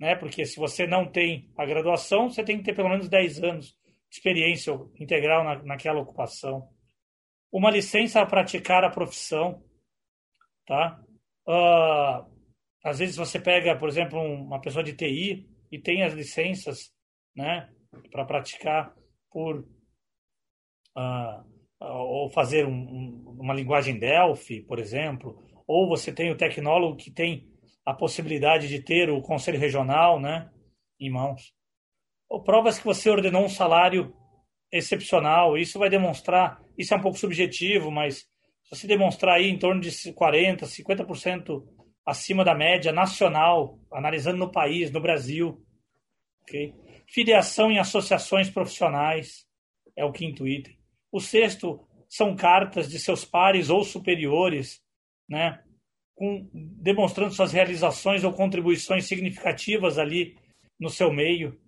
né? 0.00 0.16
Porque 0.16 0.46
se 0.46 0.56
você 0.56 0.86
não 0.86 1.06
tem 1.06 1.52
a 1.58 1.66
graduação, 1.66 2.30
você 2.30 2.42
tem 2.42 2.56
que 2.56 2.64
ter 2.64 2.74
pelo 2.74 2.88
menos 2.88 3.06
10 3.06 3.42
anos 3.42 3.66
de 3.66 4.16
experiência 4.16 4.72
integral 4.98 5.44
na, 5.44 5.62
naquela 5.62 6.00
ocupação. 6.00 6.70
Uma 7.52 7.70
licença 7.70 8.22
a 8.22 8.26
praticar 8.26 8.82
a 8.82 8.88
profissão, 8.88 9.62
tá? 10.66 10.98
Uh, 11.46 12.32
às 12.82 13.00
vezes 13.00 13.16
você 13.16 13.38
pega, 13.38 13.76
por 13.76 13.90
exemplo, 13.90 14.18
uma 14.22 14.58
pessoa 14.58 14.82
de 14.82 14.94
TI 14.94 15.46
e 15.70 15.78
tem 15.78 16.02
as 16.02 16.14
licenças, 16.14 16.94
né, 17.36 17.70
para 18.10 18.24
praticar 18.24 18.94
por 19.30 19.58
uh, 20.96 21.51
ou 21.90 22.30
fazer 22.30 22.66
um, 22.66 22.72
um, 22.72 23.36
uma 23.40 23.54
linguagem 23.54 23.98
Delphi, 23.98 24.62
por 24.62 24.78
exemplo, 24.78 25.42
ou 25.66 25.88
você 25.88 26.12
tem 26.12 26.30
o 26.30 26.36
tecnólogo 26.36 26.96
que 26.96 27.10
tem 27.10 27.48
a 27.84 27.92
possibilidade 27.92 28.68
de 28.68 28.80
ter 28.80 29.10
o 29.10 29.20
conselho 29.20 29.58
regional, 29.58 30.20
né, 30.20 30.50
em 31.00 31.10
mãos. 31.10 31.52
Ou 32.28 32.42
provas 32.42 32.78
que 32.78 32.84
você 32.84 33.10
ordenou 33.10 33.44
um 33.44 33.48
salário 33.48 34.14
excepcional, 34.70 35.58
isso 35.58 35.78
vai 35.78 35.90
demonstrar, 35.90 36.62
isso 36.78 36.94
é 36.94 36.96
um 36.96 37.00
pouco 37.00 37.18
subjetivo, 37.18 37.90
mas 37.90 38.18
se 38.62 38.70
você 38.70 38.86
demonstrar 38.86 39.36
aí 39.36 39.48
em 39.48 39.58
torno 39.58 39.80
de 39.80 40.12
40, 40.12 40.64
50% 40.64 41.62
acima 42.06 42.44
da 42.44 42.54
média 42.54 42.92
nacional, 42.92 43.78
analisando 43.92 44.38
no 44.38 44.50
país, 44.50 44.90
no 44.90 45.00
Brasil. 45.00 45.62
Okay? 46.42 46.74
Filiação 47.06 47.70
em 47.70 47.78
associações 47.78 48.50
profissionais 48.50 49.46
é 49.96 50.04
o 50.04 50.12
quinto 50.12 50.46
item. 50.46 50.81
O 51.12 51.20
sexto 51.20 51.86
são 52.08 52.34
cartas 52.34 52.90
de 52.90 52.98
seus 52.98 53.24
pares 53.24 53.70
ou 53.70 53.84
superiores, 53.84 54.82
né, 55.28 55.62
com, 56.14 56.48
demonstrando 56.52 57.34
suas 57.34 57.52
realizações 57.52 58.24
ou 58.24 58.32
contribuições 58.32 59.06
significativas 59.06 59.98
ali 59.98 60.36
no 60.80 60.88
seu 60.88 61.12
meio. 61.12 61.60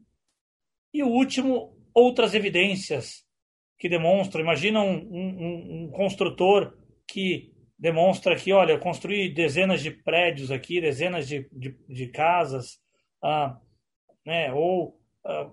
E 0.92 1.02
o 1.02 1.08
último, 1.08 1.76
outras 1.92 2.34
evidências 2.34 3.24
que 3.78 3.88
demonstram. 3.88 4.42
Imagina 4.42 4.80
um, 4.80 4.96
um, 4.96 5.84
um 5.84 5.90
construtor 5.90 6.76
que 7.06 7.52
demonstra 7.78 8.36
que, 8.36 8.52
olha, 8.52 8.78
construí 8.78 9.28
dezenas 9.28 9.82
de 9.82 9.90
prédios 9.90 10.50
aqui, 10.50 10.80
dezenas 10.80 11.28
de, 11.28 11.48
de, 11.52 11.76
de 11.88 12.08
casas, 12.08 12.80
ah, 13.22 13.60
né, 14.24 14.52
ou... 14.52 14.98
Ah, 15.24 15.50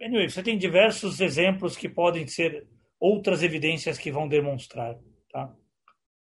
anyway, 0.00 0.28
você 0.28 0.42
tem 0.42 0.58
diversos 0.58 1.20
exemplos 1.20 1.76
que 1.76 1.88
podem 1.88 2.26
ser 2.26 2.66
outras 3.00 3.42
evidências 3.42 3.98
que 3.98 4.12
vão 4.12 4.28
demonstrar. 4.28 4.96
Tá? 5.32 5.52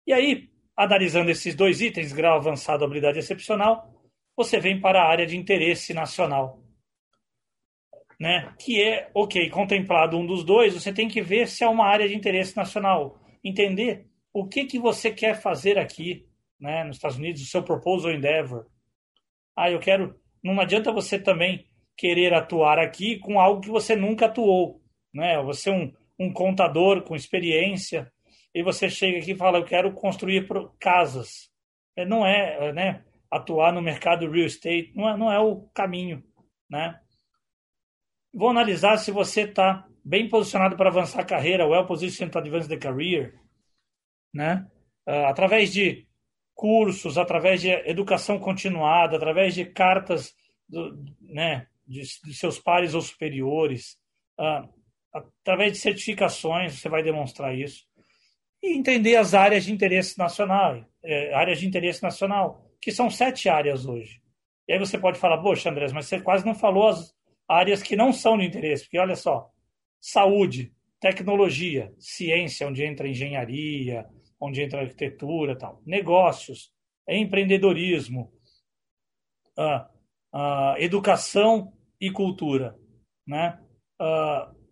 E 0.07 0.11
aí, 0.11 0.49
analisando 0.75 1.29
esses 1.29 1.55
dois 1.55 1.79
itens, 1.79 2.11
grau 2.11 2.35
avançado, 2.35 2.83
habilidade 2.83 3.19
excepcional, 3.19 3.93
você 4.35 4.59
vem 4.59 4.81
para 4.81 5.01
a 5.01 5.07
área 5.07 5.25
de 5.25 5.37
interesse 5.37 5.93
nacional. 5.93 6.61
Né? 8.19 8.53
Que 8.59 8.81
é, 8.81 9.11
ok, 9.13 9.49
contemplado 9.49 10.17
um 10.17 10.25
dos 10.25 10.43
dois, 10.43 10.73
você 10.73 10.91
tem 10.91 11.07
que 11.07 11.21
ver 11.21 11.47
se 11.47 11.63
é 11.63 11.67
uma 11.67 11.85
área 11.85 12.07
de 12.07 12.15
interesse 12.15 12.57
nacional. 12.57 13.19
Entender 13.43 14.07
o 14.33 14.47
que, 14.47 14.65
que 14.65 14.79
você 14.79 15.11
quer 15.11 15.39
fazer 15.39 15.77
aqui, 15.77 16.25
né, 16.59 16.83
nos 16.83 16.95
Estados 16.95 17.17
Unidos, 17.17 17.41
o 17.41 17.45
seu 17.45 17.61
proposal 17.61 18.11
endeavor. 18.11 18.65
Ah, 19.55 19.69
eu 19.69 19.79
quero. 19.79 20.19
Não 20.43 20.59
adianta 20.59 20.91
você 20.91 21.19
também 21.19 21.67
querer 21.95 22.33
atuar 22.33 22.79
aqui 22.79 23.19
com 23.19 23.39
algo 23.39 23.61
que 23.61 23.69
você 23.69 23.95
nunca 23.95 24.25
atuou, 24.25 24.81
né? 25.13 25.41
Você 25.43 25.69
é 25.69 25.73
um, 25.73 25.93
um 26.19 26.31
contador 26.31 27.01
com 27.03 27.15
experiência 27.15 28.11
e 28.53 28.61
você 28.61 28.89
chega 28.89 29.17
aqui 29.17 29.31
e 29.31 29.37
fala, 29.37 29.57
eu 29.57 29.65
quero 29.65 29.91
construir 29.93 30.47
casas. 30.79 31.49
É, 31.95 32.05
não 32.05 32.25
é, 32.25 32.69
é, 32.69 32.73
né? 32.73 33.03
Atuar 33.31 33.73
no 33.73 33.81
mercado 33.81 34.29
real 34.29 34.45
estate 34.45 34.91
não 34.95 35.09
é, 35.09 35.17
não 35.17 35.31
é 35.31 35.39
o 35.39 35.67
caminho, 35.73 36.23
né? 36.69 36.99
Vou 38.31 38.49
analisar 38.49 38.97
se 38.97 39.11
você 39.11 39.41
está 39.41 39.87
bem 40.03 40.29
posicionado 40.29 40.75
para 40.75 40.89
avançar 40.89 41.21
a 41.21 41.25
carreira, 41.25 41.67
well 41.67 41.85
positioned 41.85 42.31
to 42.31 42.39
advance 42.39 42.67
the 42.67 42.77
career, 42.77 43.39
né? 44.33 44.67
Uh, 45.07 45.25
através 45.25 45.73
de 45.73 46.07
cursos, 46.53 47.17
através 47.17 47.61
de 47.61 47.69
educação 47.69 48.39
continuada, 48.39 49.17
através 49.17 49.53
de 49.55 49.65
cartas 49.65 50.33
do, 50.67 51.03
né, 51.21 51.67
de, 51.85 52.01
de, 52.01 52.33
seus 52.33 52.59
pares 52.59 52.93
ou 52.93 53.01
superiores, 53.01 53.97
uh, 54.39 54.67
através 55.13 55.73
de 55.73 55.77
certificações, 55.77 56.79
você 56.79 56.89
vai 56.89 57.03
demonstrar 57.03 57.55
isso. 57.55 57.85
E 58.61 58.75
entender 58.75 59.15
as 59.15 59.33
áreas 59.33 59.65
de 59.65 59.71
interesse 59.71 60.17
nacional, 60.17 60.83
é, 61.03 61.33
áreas 61.33 61.59
de 61.59 61.67
interesse 61.67 62.01
nacional, 62.01 62.71
que 62.81 62.91
são 62.91 63.09
sete 63.09 63.47
áreas 63.49 63.85
hoje. 63.85 64.21
E 64.67 64.73
aí 64.73 64.79
você 64.79 64.97
pode 64.97 65.19
falar, 65.19 65.41
poxa, 65.41 65.69
Andrés, 65.69 65.91
mas 65.91 66.07
você 66.07 66.21
quase 66.21 66.45
não 66.45 66.55
falou 66.55 66.87
as 66.87 67.13
áreas 67.47 67.83
que 67.83 67.95
não 67.95 68.11
são 68.11 68.37
de 68.37 68.45
interesse, 68.45 68.83
porque 68.83 68.97
olha 68.97 69.15
só, 69.15 69.49
saúde, 69.99 70.73
tecnologia, 70.99 71.93
ciência, 71.99 72.67
onde 72.67 72.83
entra 72.83 73.07
engenharia, 73.07 74.07
onde 74.39 74.61
entra 74.61 74.81
arquitetura, 74.81 75.57
tal, 75.57 75.81
negócios, 75.85 76.71
empreendedorismo, 77.07 78.31
uh, 79.57 79.85
uh, 80.33 80.77
educação 80.77 81.73
e 81.99 82.09
cultura, 82.09 82.77
né? 83.27 83.59
Uh, 84.01 84.62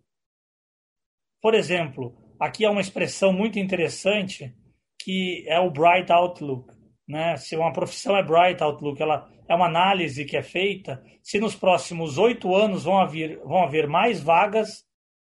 por 1.42 1.54
exemplo, 1.54 2.16
aqui 2.38 2.64
há 2.64 2.70
uma 2.70 2.80
expressão 2.80 3.32
muito 3.32 3.58
interessante 3.58 4.54
que 4.98 5.44
é 5.48 5.58
o 5.58 5.70
bright 5.70 6.12
outlook, 6.12 6.72
né? 7.06 7.36
Se 7.36 7.56
uma 7.56 7.72
profissão 7.72 8.16
é 8.16 8.22
bright 8.22 8.62
outlook, 8.62 9.02
ela 9.02 9.28
é 9.48 9.54
uma 9.54 9.66
análise 9.66 10.24
que 10.24 10.36
é 10.36 10.42
feita 10.42 11.02
se 11.22 11.38
nos 11.38 11.54
próximos 11.54 12.18
oito 12.18 12.54
anos 12.54 12.84
vão 12.84 12.98
haver, 12.98 13.38
vão 13.40 13.62
haver 13.62 13.86
mais 13.86 14.20
vagas 14.20 14.84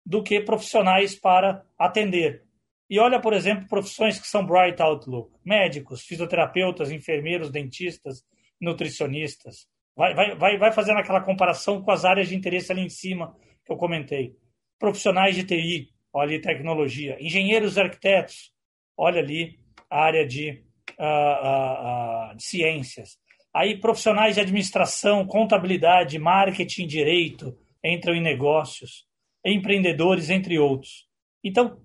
do 0.06 0.22
que 0.22 0.40
profissionais 0.42 1.16
para 1.16 1.64
atender. 1.78 2.44
E 2.90 3.00
olha, 3.00 3.20
por 3.20 3.34
exemplo, 3.34 3.68
profissões 3.68 4.20
que 4.20 4.28
são 4.28 4.46
bright 4.46 4.82
outlook: 4.82 5.32
médicos, 5.44 6.02
fisioterapeutas, 6.02 6.92
enfermeiros, 6.92 7.50
dentistas, 7.50 8.24
nutricionistas. 8.60 9.68
Vai, 9.96 10.14
vai, 10.14 10.36
vai, 10.36 10.58
vai 10.58 10.72
fazendo 10.72 11.00
aquela 11.00 11.22
comparação 11.22 11.82
com 11.82 11.92
as 11.92 12.04
áreas 12.04 12.28
de 12.28 12.36
interesse 12.36 12.72
ali 12.72 12.82
em 12.82 12.90
cima 12.90 13.36
que 13.66 13.72
eu 13.72 13.78
comentei. 13.78 14.36
Profissionais 14.80 15.36
de 15.36 15.44
TI, 15.44 15.93
olha 16.14 16.36
ali 16.36 16.42
tecnologia. 16.42 17.18
Engenheiros 17.20 17.78
arquitetos, 17.78 18.52
olha 18.96 19.20
ali 19.20 19.60
a 19.90 20.04
área 20.04 20.26
de, 20.26 20.64
uh, 21.00 21.04
uh, 21.04 22.32
uh, 22.32 22.36
de 22.36 22.44
ciências. 22.44 23.18
Aí 23.54 23.80
profissionais 23.80 24.36
de 24.36 24.42
administração, 24.42 25.26
contabilidade, 25.26 26.18
marketing, 26.20 26.88
direito, 26.88 27.58
entram 27.84 28.16
em 28.16 28.22
negócios, 28.22 29.06
empreendedores, 29.46 30.30
entre 30.30 30.58
outros. 30.58 31.08
Então, 31.44 31.80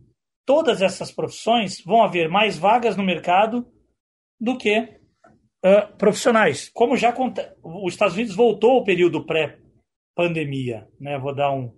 todas 0.46 0.80
essas 0.80 1.10
profissões 1.10 1.82
vão 1.84 2.02
haver 2.02 2.28
mais 2.28 2.56
vagas 2.56 2.96
no 2.96 3.02
mercado 3.02 3.66
do 4.40 4.56
que 4.56 4.78
uh, 4.78 5.96
profissionais. 5.98 6.70
Como 6.70 6.96
já 6.96 7.14
os 7.62 7.92
Estados 7.92 8.14
Unidos 8.14 8.34
voltou 8.34 8.72
ao 8.72 8.84
período 8.84 9.26
pré-pandemia, 9.26 10.88
né? 10.98 11.18
Vou 11.18 11.34
dar 11.34 11.52
um, 11.52 11.76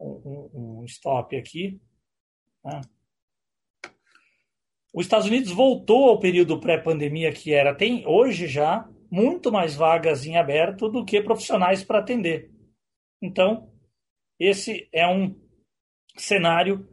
um, 0.00 0.50
um 0.54 0.77
stop 0.88 1.36
aqui. 1.36 1.80
Né? 2.64 2.80
Os 4.92 5.06
Estados 5.06 5.26
Unidos 5.26 5.52
voltou 5.52 6.08
ao 6.08 6.18
período 6.18 6.60
pré-pandemia 6.60 7.32
que 7.32 7.52
era 7.52 7.74
tem 7.74 8.06
hoje 8.06 8.46
já 8.46 8.88
muito 9.10 9.50
mais 9.50 9.74
vagas 9.74 10.26
em 10.26 10.36
aberto 10.36 10.88
do 10.88 11.04
que 11.04 11.22
profissionais 11.22 11.82
para 11.84 11.98
atender. 11.98 12.50
Então, 13.22 13.70
esse 14.38 14.88
é 14.92 15.06
um 15.06 15.34
cenário, 16.16 16.88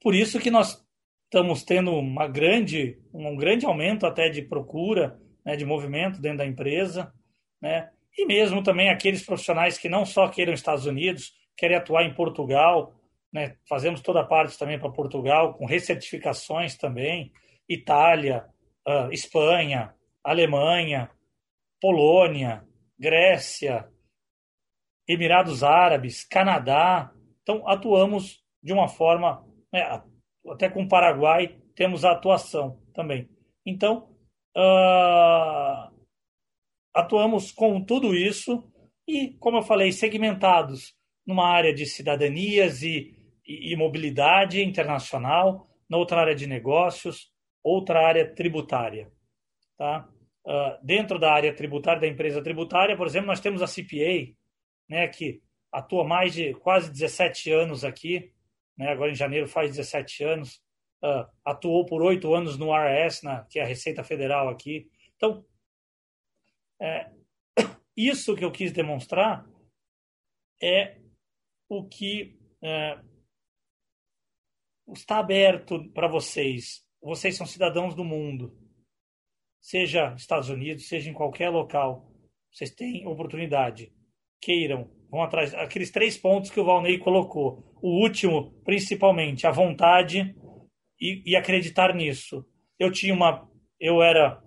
por 0.00 0.14
isso 0.14 0.40
que 0.40 0.50
nós 0.50 0.84
estamos 1.24 1.62
tendo 1.62 1.92
uma 1.92 2.26
grande, 2.26 2.98
um 3.12 3.36
grande 3.36 3.66
aumento 3.66 4.06
até 4.06 4.28
de 4.28 4.42
procura, 4.42 5.20
né, 5.44 5.56
de 5.56 5.64
movimento 5.64 6.20
dentro 6.20 6.38
da 6.38 6.46
empresa, 6.46 7.12
né? 7.60 7.90
E 8.16 8.26
mesmo 8.26 8.62
também 8.62 8.90
aqueles 8.90 9.24
profissionais 9.24 9.78
que 9.78 9.88
não 9.88 10.04
só 10.04 10.28
queiram 10.28 10.52
Estados 10.52 10.86
Unidos, 10.86 11.32
querem 11.56 11.76
atuar 11.76 12.04
em 12.04 12.14
Portugal, 12.14 12.97
né? 13.32 13.56
Fazemos 13.68 14.00
toda 14.00 14.20
a 14.20 14.26
parte 14.26 14.58
também 14.58 14.78
para 14.78 14.90
Portugal, 14.90 15.54
com 15.54 15.66
recertificações 15.66 16.76
também, 16.76 17.32
Itália, 17.68 18.46
uh, 18.86 19.12
Espanha, 19.12 19.94
Alemanha, 20.24 21.10
Polônia, 21.80 22.64
Grécia, 22.98 23.88
Emirados 25.06 25.62
Árabes, 25.62 26.24
Canadá. 26.24 27.12
Então, 27.42 27.66
atuamos 27.68 28.42
de 28.62 28.72
uma 28.72 28.88
forma, 28.88 29.46
né, 29.72 30.02
até 30.50 30.68
com 30.68 30.82
o 30.82 30.88
Paraguai, 30.88 31.58
temos 31.74 32.04
a 32.04 32.12
atuação 32.12 32.82
também. 32.94 33.28
Então, 33.64 34.10
uh, 34.56 35.94
atuamos 36.94 37.52
com 37.52 37.82
tudo 37.84 38.14
isso 38.14 38.64
e, 39.06 39.34
como 39.38 39.58
eu 39.58 39.62
falei, 39.62 39.92
segmentados 39.92 40.94
numa 41.26 41.46
área 41.46 41.74
de 41.74 41.86
cidadanias 41.86 42.82
e, 42.82 43.17
e, 43.48 43.74
mobilidade 43.74 44.62
internacional, 44.62 45.66
na 45.88 45.96
outra 45.96 46.20
área 46.20 46.34
de 46.34 46.46
negócios, 46.46 47.32
outra 47.64 48.06
área 48.06 48.34
tributária. 48.34 49.10
Tá? 49.78 50.06
Uh, 50.44 50.84
dentro 50.84 51.18
da 51.18 51.32
área 51.32 51.54
tributária, 51.54 52.00
da 52.00 52.06
empresa 52.06 52.42
tributária, 52.42 52.96
por 52.96 53.06
exemplo, 53.06 53.28
nós 53.28 53.40
temos 53.40 53.62
a 53.62 53.66
CPA, 53.66 54.34
né, 54.88 55.08
que 55.08 55.42
atua 55.72 56.04
mais 56.04 56.34
de 56.34 56.52
quase 56.54 56.90
17 56.92 57.50
anos 57.50 57.84
aqui, 57.84 58.32
né, 58.76 58.90
agora 58.90 59.10
em 59.10 59.14
janeiro 59.14 59.48
faz 59.48 59.70
17 59.70 60.24
anos, 60.24 60.62
uh, 61.02 61.26
atuou 61.44 61.86
por 61.86 62.02
oito 62.02 62.34
anos 62.34 62.58
no 62.58 62.66
IRS, 62.66 63.24
na, 63.24 63.44
que 63.44 63.58
é 63.58 63.62
a 63.62 63.66
Receita 63.66 64.04
Federal 64.04 64.48
aqui. 64.48 64.88
Então, 65.16 65.44
é, 66.80 67.10
isso 67.96 68.36
que 68.36 68.44
eu 68.44 68.52
quis 68.52 68.72
demonstrar 68.72 69.46
é 70.62 70.96
o 71.68 71.86
que 71.86 72.38
é, 72.62 72.98
está 74.92 75.18
aberto 75.18 75.90
para 75.92 76.08
vocês. 76.08 76.82
Vocês 77.02 77.36
são 77.36 77.46
cidadãos 77.46 77.94
do 77.94 78.04
mundo, 78.04 78.56
seja 79.60 80.14
Estados 80.14 80.48
Unidos, 80.48 80.88
seja 80.88 81.10
em 81.10 81.14
qualquer 81.14 81.50
local. 81.50 82.10
Vocês 82.52 82.70
têm 82.70 83.06
oportunidade. 83.06 83.92
Queiram, 84.40 84.90
vão 85.10 85.22
atrás. 85.22 85.54
Aqueles 85.54 85.90
três 85.90 86.16
pontos 86.16 86.50
que 86.50 86.60
o 86.60 86.64
Valnei 86.64 86.98
colocou. 86.98 87.64
O 87.80 88.02
último, 88.02 88.52
principalmente, 88.64 89.46
a 89.46 89.50
vontade 89.50 90.34
e, 91.00 91.22
e 91.24 91.36
acreditar 91.36 91.94
nisso. 91.94 92.44
Eu 92.78 92.90
tinha 92.90 93.14
uma. 93.14 93.48
Eu 93.78 94.02
era 94.02 94.42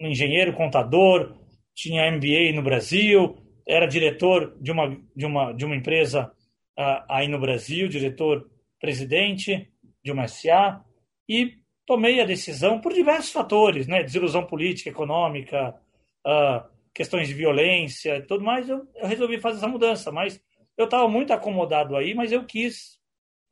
um 0.00 0.08
engenheiro, 0.08 0.52
contador, 0.52 1.38
tinha 1.74 2.10
MBA 2.10 2.52
no 2.54 2.62
Brasil, 2.62 3.36
era 3.66 3.86
diretor 3.86 4.56
de 4.60 4.72
uma, 4.72 5.00
de 5.14 5.26
uma, 5.26 5.52
de 5.52 5.64
uma 5.64 5.76
empresa 5.76 6.32
uh, 6.78 7.04
aí 7.08 7.28
no 7.28 7.40
Brasil, 7.40 7.86
diretor-presidente 7.86 9.72
de 10.04 10.12
uma 10.12 10.28
SA, 10.28 10.84
e 11.28 11.58
tomei 11.86 12.20
a 12.20 12.26
decisão 12.26 12.80
por 12.80 12.92
diversos 12.92 13.32
fatores, 13.32 13.86
né? 13.86 14.02
desilusão 14.02 14.46
política, 14.46 14.90
econômica, 14.90 15.74
uh, 16.26 16.68
questões 16.94 17.28
de 17.28 17.34
violência 17.34 18.16
e 18.16 18.22
tudo 18.22 18.44
mais, 18.44 18.68
eu, 18.68 18.86
eu 18.94 19.06
resolvi 19.06 19.40
fazer 19.40 19.58
essa 19.58 19.68
mudança. 19.68 20.12
Mas 20.12 20.40
eu 20.76 20.84
estava 20.84 21.08
muito 21.08 21.32
acomodado 21.32 21.96
aí, 21.96 22.14
mas 22.14 22.32
eu 22.32 22.44
quis 22.44 22.98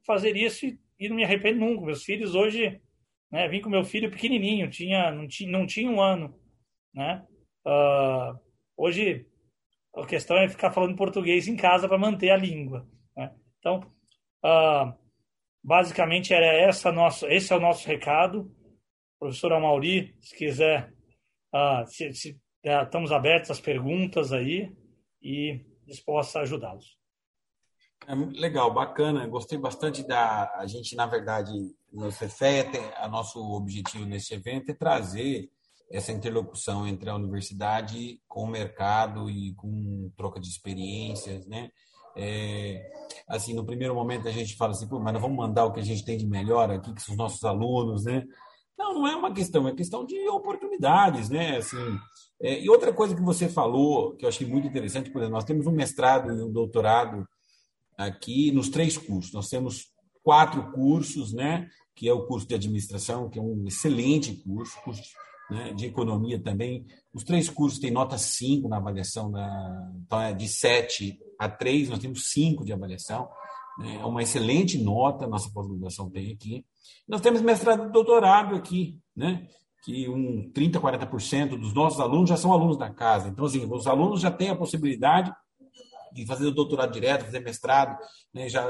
fazer 0.07 0.36
isso 0.36 0.66
e, 0.66 0.78
e, 0.98 1.09
não 1.09 1.16
me 1.16 1.24
arrependo 1.24 1.61
nunca. 1.61 1.84
Meus 1.84 2.05
filhos 2.05 2.34
hoje, 2.34 2.80
né, 3.30 3.48
vim 3.48 3.61
com 3.61 3.70
meu 3.70 3.84
filho 3.84 4.11
pequenininho, 4.11 4.70
tinha, 4.70 5.11
não, 5.11 5.26
tinha, 5.26 5.50
não 5.50 5.66
tinha 5.66 5.90
um 5.90 6.00
ano. 6.00 6.38
Né? 6.94 7.24
Uh, 7.66 8.38
hoje 8.76 9.26
a 9.94 10.07
questão 10.07 10.36
é 10.36 10.48
ficar 10.48 10.70
falando 10.70 10.96
português 10.96 11.48
em 11.48 11.57
casa 11.57 11.88
para 11.88 11.98
manter 11.98 12.30
a 12.30 12.36
língua. 12.36 12.86
Né? 13.16 13.34
Então, 13.59 13.80
uh, 14.44 15.01
basicamente 15.62 16.34
era 16.34 16.46
essa 16.46 16.90
nosso, 16.90 17.26
esse 17.26 17.52
é 17.52 17.56
o 17.56 17.60
nosso 17.60 17.86
recado. 17.86 18.50
Professor 19.18 19.52
Amauri, 19.52 20.14
se 20.20 20.36
quiser, 20.36 20.92
uh, 21.54 21.86
se, 21.86 22.12
se, 22.12 22.30
uh, 22.66 22.82
estamos 22.84 23.12
abertos 23.12 23.50
às 23.50 23.60
perguntas 23.60 24.32
aí 24.32 24.74
e 25.22 25.64
disposta 25.86 26.40
a 26.40 26.42
ajudá-los. 26.42 26.96
É 28.06 28.14
legal, 28.14 28.72
bacana. 28.74 29.26
Gostei 29.28 29.58
bastante 29.58 30.02
da. 30.06 30.52
A 30.56 30.66
gente, 30.66 30.96
na 30.96 31.06
verdade, 31.06 31.52
no 31.92 32.08
CFE, 32.08 32.66
a 32.96 33.06
nosso 33.06 33.40
objetivo 33.52 34.04
nesse 34.04 34.34
evento 34.34 34.70
é 34.70 34.74
trazer 34.74 35.48
essa 35.88 36.10
interlocução 36.10 36.86
entre 36.86 37.10
a 37.10 37.14
universidade 37.14 38.20
com 38.26 38.44
o 38.44 38.50
mercado 38.50 39.30
e 39.30 39.54
com 39.54 40.10
troca 40.16 40.40
de 40.40 40.48
experiências, 40.48 41.46
né? 41.46 41.70
É, 42.16 42.90
assim, 43.26 43.54
no 43.54 43.64
primeiro 43.64 43.94
momento 43.94 44.28
a 44.28 44.30
gente 44.30 44.56
fala 44.56 44.72
assim, 44.72 44.88
Pô, 44.88 44.98
mas 44.98 45.12
nós 45.12 45.22
vamos 45.22 45.36
mandar 45.36 45.64
o 45.64 45.72
que 45.72 45.80
a 45.80 45.84
gente 45.84 46.04
tem 46.04 46.16
de 46.16 46.26
melhor 46.26 46.70
aqui, 46.70 46.92
que 46.92 47.02
são 47.02 47.12
os 47.12 47.18
nossos 47.18 47.42
alunos, 47.44 48.04
né? 48.04 48.24
Não, 48.78 48.94
não 48.94 49.06
é 49.06 49.14
uma 49.14 49.32
questão, 49.32 49.66
é 49.68 49.74
questão 49.74 50.04
de 50.04 50.28
oportunidades, 50.28 51.28
né? 51.28 51.56
Assim, 51.58 51.98
é, 52.40 52.60
e 52.60 52.68
outra 52.68 52.92
coisa 52.92 53.14
que 53.14 53.22
você 53.22 53.48
falou, 53.48 54.16
que 54.16 54.24
eu 54.24 54.28
achei 54.28 54.46
muito 54.46 54.66
interessante, 54.66 55.10
por 55.10 55.18
exemplo, 55.18 55.36
nós 55.36 55.44
temos 55.44 55.66
um 55.66 55.72
mestrado 55.72 56.30
e 56.30 56.42
um 56.42 56.52
doutorado 56.52 57.26
aqui 57.96 58.50
nos 58.50 58.68
três 58.68 58.98
cursos. 58.98 59.32
Nós 59.32 59.48
temos 59.48 59.92
quatro 60.22 60.72
cursos, 60.72 61.32
né? 61.32 61.68
Que 61.94 62.08
é 62.08 62.12
o 62.12 62.26
curso 62.26 62.46
de 62.46 62.54
administração, 62.54 63.28
que 63.28 63.38
é 63.38 63.42
um 63.42 63.64
excelente 63.66 64.34
curso, 64.42 64.80
curso 64.82 65.02
né, 65.53 65.72
de 65.74 65.86
economia 65.86 66.40
também. 66.42 66.86
Os 67.12 67.22
três 67.22 67.48
cursos 67.50 67.78
têm 67.78 67.90
nota 67.90 68.16
5 68.16 68.68
na 68.68 68.78
avaliação, 68.78 69.30
da, 69.30 69.92
então 70.07 70.20
é 70.20 70.32
de 70.32 70.48
7 70.48 71.18
a 71.38 71.48
3, 71.48 71.90
nós 71.90 71.98
temos 71.98 72.30
5 72.30 72.64
de 72.64 72.72
avaliação. 72.72 73.28
Né, 73.78 73.96
é 74.00 74.05
uma 74.05 74.22
excelente 74.22 74.82
nota, 74.82 75.26
nossa 75.26 75.50
pós-graduação 75.53 76.09
tem 76.09 76.32
aqui. 76.32 76.64
Nós 77.07 77.20
temos 77.20 77.42
mestrado 77.42 77.86
e 77.86 77.92
doutorado 77.92 78.55
aqui, 78.55 78.98
né? 79.14 79.46
que 79.84 80.09
um 80.09 80.50
30%, 80.53 80.80
40% 80.80 81.59
dos 81.59 81.74
nossos 81.74 81.98
alunos 81.98 82.30
já 82.30 82.36
são 82.36 82.53
alunos 82.53 82.78
da 82.78 82.88
casa. 82.88 83.28
Então, 83.28 83.44
assim, 83.44 83.66
os 83.68 83.86
alunos 83.86 84.20
já 84.20 84.30
têm 84.30 84.48
a 84.48 84.57
possibilidade 84.57 85.32
de 86.12 86.24
fazer 86.24 86.46
o 86.46 86.53
doutorado 86.53 86.92
direto, 86.92 87.24
fazer 87.24 87.40
mestrado. 87.40 87.98
Né? 88.32 88.48
Já, 88.48 88.64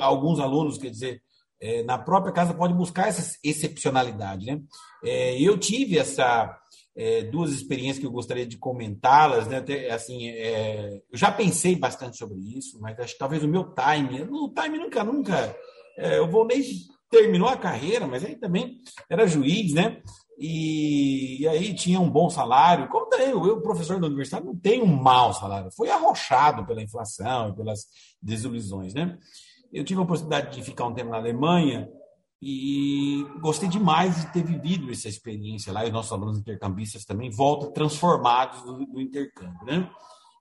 alguns 0.00 0.40
alunos, 0.40 0.76
quer 0.76 0.90
dizer, 0.90 1.22
é, 1.60 1.82
na 1.82 1.98
própria 1.98 2.32
casa 2.32 2.54
pode 2.54 2.74
buscar 2.74 3.08
essa 3.08 3.36
excepcionalidade. 3.42 4.46
Né? 4.46 4.60
É, 5.04 5.40
eu 5.40 5.58
tive 5.58 5.98
essa 5.98 6.56
é, 6.96 7.22
duas 7.22 7.52
experiências 7.52 7.98
que 7.98 8.06
eu 8.06 8.10
gostaria 8.10 8.46
de 8.46 8.58
comentá-las. 8.58 9.46
Né? 9.46 9.62
Assim, 9.90 10.28
é, 10.28 11.00
eu 11.10 11.18
já 11.18 11.30
pensei 11.30 11.76
bastante 11.76 12.16
sobre 12.16 12.38
isso, 12.38 12.78
mas 12.80 12.98
acho 12.98 13.12
que 13.12 13.18
talvez 13.18 13.42
o 13.42 13.48
meu 13.48 13.72
time, 13.74 14.22
o 14.30 14.48
time 14.48 14.78
nunca, 14.78 15.04
nunca. 15.04 15.56
É, 15.96 16.18
eu 16.18 16.28
vou 16.28 16.46
nem 16.46 16.62
terminou 17.10 17.48
a 17.48 17.56
carreira, 17.56 18.06
mas 18.06 18.24
aí 18.24 18.36
também 18.36 18.78
era 19.08 19.26
juiz, 19.26 19.72
né? 19.72 20.02
E, 20.38 21.42
e, 21.42 21.48
aí 21.48 21.74
tinha 21.74 21.98
um 21.98 22.08
bom 22.08 22.30
salário. 22.30 22.88
Como 22.88 23.08
também 23.08 23.30
eu, 23.30 23.60
professor 23.60 23.98
da 23.98 24.06
universidade, 24.06 24.46
não 24.46 24.56
tenho 24.56 24.84
um 24.84 25.02
mau 25.02 25.32
salário. 25.34 25.70
Foi 25.72 25.90
arrochado 25.90 26.64
pela 26.64 26.82
inflação 26.82 27.48
e 27.48 27.56
pelas 27.56 27.86
desilusões, 28.22 28.94
né? 28.94 29.18
Eu 29.72 29.84
tive 29.84 30.00
a 30.00 30.02
oportunidade 30.02 30.56
de 30.56 30.62
ficar 30.62 30.86
um 30.86 30.94
tempo 30.94 31.10
na 31.10 31.16
Alemanha 31.16 31.88
e 32.40 33.26
gostei 33.40 33.68
demais 33.68 34.16
de 34.16 34.32
ter 34.32 34.42
vivido 34.44 34.90
essa 34.90 35.08
experiência 35.08 35.72
lá. 35.72 35.84
E 35.84 35.88
os 35.88 35.92
nossos 35.92 36.12
alunos 36.12 36.38
intercambistas 36.38 37.04
também 37.04 37.30
voltam 37.30 37.72
transformados 37.72 38.62
do, 38.62 38.86
do 38.86 39.00
intercâmbio, 39.00 39.64
né? 39.66 39.90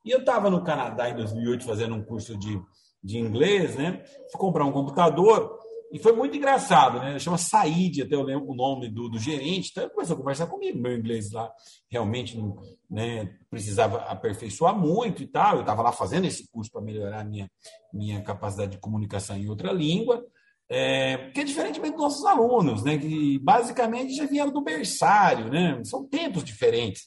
E 0.05 0.11
eu 0.11 0.19
estava 0.19 0.49
no 0.49 0.63
Canadá 0.63 1.09
em 1.09 1.15
2008 1.15 1.65
fazendo 1.65 1.95
um 1.95 2.03
curso 2.03 2.37
de, 2.37 2.61
de 3.03 3.17
inglês, 3.17 3.75
né? 3.75 4.03
Fui 4.31 4.39
comprar 4.39 4.63
um 4.63 4.71
computador 4.71 5.56
e 5.91 5.99
foi 5.99 6.11
muito 6.11 6.35
engraçado, 6.35 6.99
né? 6.99 7.17
Chama 7.17 7.37
Said, 7.37 8.01
até 8.01 8.15
eu 8.15 8.23
lembro 8.23 8.49
o 8.49 8.55
nome 8.55 8.89
do, 8.89 9.09
do 9.09 9.17
gerente. 9.17 9.69
Então 9.71 9.83
ele 9.83 9.93
começou 9.93 10.15
a 10.15 10.19
conversar 10.19 10.47
comigo. 10.47 10.79
Meu 10.79 10.97
inglês 10.97 11.31
lá 11.31 11.51
realmente 11.89 12.37
não 12.37 12.61
né, 12.89 13.33
precisava 13.49 13.99
aperfeiçoar 13.99 14.77
muito 14.77 15.23
e 15.23 15.27
tal. 15.27 15.55
Eu 15.55 15.61
estava 15.61 15.81
lá 15.81 15.91
fazendo 15.91 16.25
esse 16.25 16.49
curso 16.51 16.71
para 16.71 16.81
melhorar 16.81 17.23
minha, 17.23 17.49
minha 17.93 18.21
capacidade 18.21 18.71
de 18.71 18.79
comunicação 18.79 19.37
em 19.37 19.47
outra 19.47 19.71
língua. 19.71 20.25
É, 20.69 21.29
que 21.33 21.39
é 21.39 21.43
diferentemente 21.45 21.93
dos 21.93 22.01
nossos 22.01 22.25
alunos, 22.25 22.83
né, 22.83 22.97
que 22.97 23.39
basicamente 23.39 24.13
já 24.13 24.25
vieram 24.25 24.51
do 24.51 24.61
berçário, 24.61 25.49
né, 25.49 25.81
são 25.85 26.05
tempos 26.05 26.43
diferentes. 26.43 27.03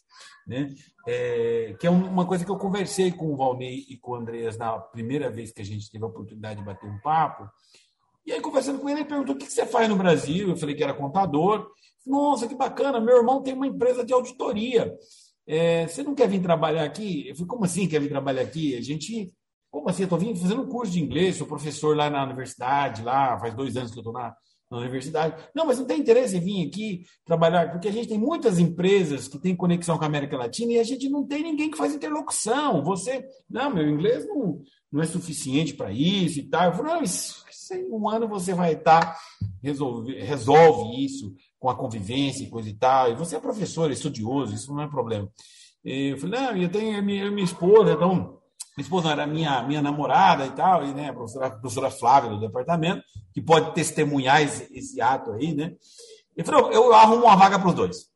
Né, 0.46 0.74
é, 1.06 1.76
que 1.78 1.86
é 1.86 1.90
uma 1.90 2.26
coisa 2.26 2.42
que 2.42 2.50
eu 2.50 2.56
conversei 2.56 3.12
com 3.12 3.30
o 3.30 3.36
Valnei 3.36 3.84
e 3.86 3.98
com 3.98 4.12
o 4.12 4.14
Andreas 4.14 4.56
na 4.56 4.78
primeira 4.78 5.30
vez 5.30 5.52
que 5.52 5.60
a 5.60 5.64
gente 5.64 5.90
teve 5.90 6.02
a 6.02 6.08
oportunidade 6.08 6.60
de 6.60 6.64
bater 6.64 6.88
um 6.88 6.98
papo. 7.00 7.50
E 8.30 8.34
aí, 8.34 8.40
conversando 8.40 8.78
com 8.78 8.88
ele, 8.88 9.00
ele 9.00 9.08
perguntou 9.08 9.34
o 9.34 9.38
que 9.38 9.50
você 9.50 9.66
faz 9.66 9.88
no 9.88 9.96
Brasil. 9.96 10.50
Eu 10.50 10.56
falei 10.56 10.76
que 10.76 10.84
era 10.84 10.94
contador. 10.94 11.66
Nossa, 12.06 12.46
que 12.46 12.54
bacana, 12.54 13.00
meu 13.00 13.16
irmão 13.16 13.42
tem 13.42 13.54
uma 13.54 13.66
empresa 13.66 14.04
de 14.04 14.12
auditoria. 14.12 14.94
É, 15.44 15.88
você 15.88 16.04
não 16.04 16.14
quer 16.14 16.28
vir 16.28 16.40
trabalhar 16.40 16.84
aqui? 16.84 17.28
Eu 17.28 17.34
falei, 17.34 17.48
como 17.48 17.64
assim 17.64 17.88
quer 17.88 18.00
vir 18.00 18.08
trabalhar 18.08 18.42
aqui? 18.42 18.76
A 18.76 18.80
gente 18.80 19.34
como 19.68 19.88
assim? 19.88 20.02
Eu 20.02 20.06
estou 20.06 20.18
vindo 20.18 20.38
fazendo 20.38 20.62
um 20.62 20.68
curso 20.68 20.92
de 20.92 21.00
inglês, 21.00 21.36
sou 21.36 21.46
professor 21.46 21.96
lá 21.96 22.08
na 22.08 22.24
universidade, 22.24 23.02
lá 23.02 23.36
faz 23.38 23.52
dois 23.52 23.76
anos 23.76 23.90
que 23.90 23.98
eu 23.98 24.02
estou 24.02 24.12
na, 24.12 24.32
na 24.70 24.78
universidade. 24.78 25.42
Não, 25.52 25.66
mas 25.66 25.78
não 25.78 25.86
tem 25.86 25.98
interesse 25.98 26.36
em 26.36 26.40
vir 26.40 26.68
aqui 26.68 27.04
trabalhar, 27.24 27.72
porque 27.72 27.88
a 27.88 27.92
gente 27.92 28.08
tem 28.08 28.18
muitas 28.18 28.60
empresas 28.60 29.26
que 29.26 29.38
têm 29.40 29.56
conexão 29.56 29.98
com 29.98 30.04
a 30.04 30.06
América 30.06 30.36
Latina 30.36 30.72
e 30.72 30.78
a 30.78 30.84
gente 30.84 31.08
não 31.08 31.26
tem 31.26 31.42
ninguém 31.42 31.68
que 31.68 31.78
faz 31.78 31.92
interlocução. 31.92 32.82
Você, 32.84 33.24
não, 33.48 33.74
meu 33.74 33.88
inglês 33.88 34.24
não, 34.26 34.60
não 34.92 35.02
é 35.02 35.06
suficiente 35.06 35.74
para 35.74 35.92
isso 35.92 36.38
e 36.38 36.48
tal. 36.48 36.66
Eu 36.66 36.72
falei, 36.74 36.94
não, 36.94 37.02
isso, 37.02 37.44
em 37.76 37.90
um 37.90 38.08
ano 38.08 38.28
você 38.28 38.54
vai 38.54 38.72
estar, 38.72 39.00
tá, 39.00 39.18
resolve, 39.62 40.18
resolve 40.20 41.04
isso 41.04 41.34
com 41.58 41.68
a 41.68 41.76
convivência 41.76 42.44
e 42.44 42.50
coisa 42.50 42.68
e 42.68 42.74
tal. 42.74 43.10
E 43.10 43.14
você 43.14 43.36
é 43.36 43.40
professor, 43.40 43.90
é 43.90 43.94
estudioso, 43.94 44.54
isso 44.54 44.74
não 44.74 44.82
é 44.82 44.88
problema. 44.88 45.28
Eu 45.84 46.18
falei, 46.18 46.40
não, 46.40 46.56
eu 46.56 46.70
tenho 46.70 46.98
a 46.98 47.02
minha, 47.02 47.28
a 47.28 47.30
minha 47.30 47.44
esposa, 47.44 47.92
então 47.92 48.40
minha 48.76 48.84
esposa 48.84 49.10
era 49.10 49.26
minha, 49.26 49.62
minha 49.62 49.82
namorada 49.82 50.46
e 50.46 50.50
tal, 50.50 50.84
e 50.84 50.94
né, 50.94 51.10
a 51.10 51.12
professora, 51.12 51.46
a 51.46 51.50
professora 51.50 51.90
Flávia 51.90 52.30
do 52.30 52.40
departamento, 52.40 53.02
que 53.32 53.40
pode 53.40 53.74
testemunhar 53.74 54.42
esse, 54.42 54.68
esse 54.72 55.00
ato 55.00 55.32
aí, 55.32 55.54
né? 55.54 55.74
Ele 56.36 56.46
falou, 56.46 56.70
eu 56.72 56.92
arrumo 56.94 57.24
uma 57.24 57.36
vaga 57.36 57.58
para 57.58 57.68
os 57.68 57.74
dois. 57.74 58.10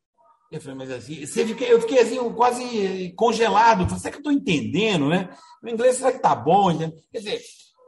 Eu 0.50 0.60
falei, 0.60 0.76
mas 0.78 0.90
assim, 0.90 1.26
você 1.26 1.44
fiquei, 1.46 1.72
eu 1.72 1.80
fiquei 1.80 1.98
assim, 1.98 2.16
quase 2.32 3.12
congelado. 3.16 3.84
Falei, 3.84 3.98
será 3.98 4.10
que 4.10 4.18
eu 4.18 4.20
estou 4.20 4.32
entendendo, 4.32 5.08
né? 5.08 5.28
O 5.62 5.68
inglês 5.68 5.96
será 5.96 6.12
que 6.12 6.18
está 6.18 6.34
bom? 6.34 6.76
Quer 6.78 7.18
dizer, 7.18 7.40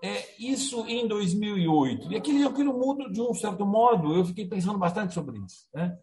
é, 0.03 0.25
isso 0.39 0.87
em 0.87 1.07
2008. 1.07 2.13
E 2.13 2.17
aquilo, 2.17 2.49
aquilo 2.49 2.73
muda 2.73 3.11
de 3.11 3.21
um 3.21 3.35
certo 3.35 3.65
modo. 3.65 4.15
Eu 4.15 4.25
fiquei 4.25 4.47
pensando 4.47 4.79
bastante 4.79 5.15
sobre 5.15 5.39
isso. 5.39 5.69
Né? 5.75 5.97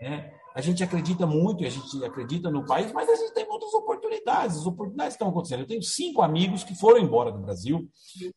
É, 0.00 0.32
a 0.54 0.60
gente 0.60 0.82
acredita 0.82 1.26
muito, 1.26 1.64
a 1.64 1.68
gente 1.68 2.04
acredita 2.04 2.50
no 2.50 2.64
país, 2.64 2.92
mas 2.92 3.08
a 3.08 3.14
gente 3.14 3.34
tem 3.34 3.46
muitas 3.46 3.72
oportunidades. 3.74 4.56
As 4.56 4.66
oportunidades 4.66 5.14
estão 5.14 5.28
acontecendo. 5.28 5.60
Eu 5.60 5.66
tenho 5.66 5.82
cinco 5.82 6.22
amigos 6.22 6.64
que 6.64 6.74
foram 6.74 7.00
embora 7.00 7.30
do 7.30 7.38
Brasil, 7.38 7.88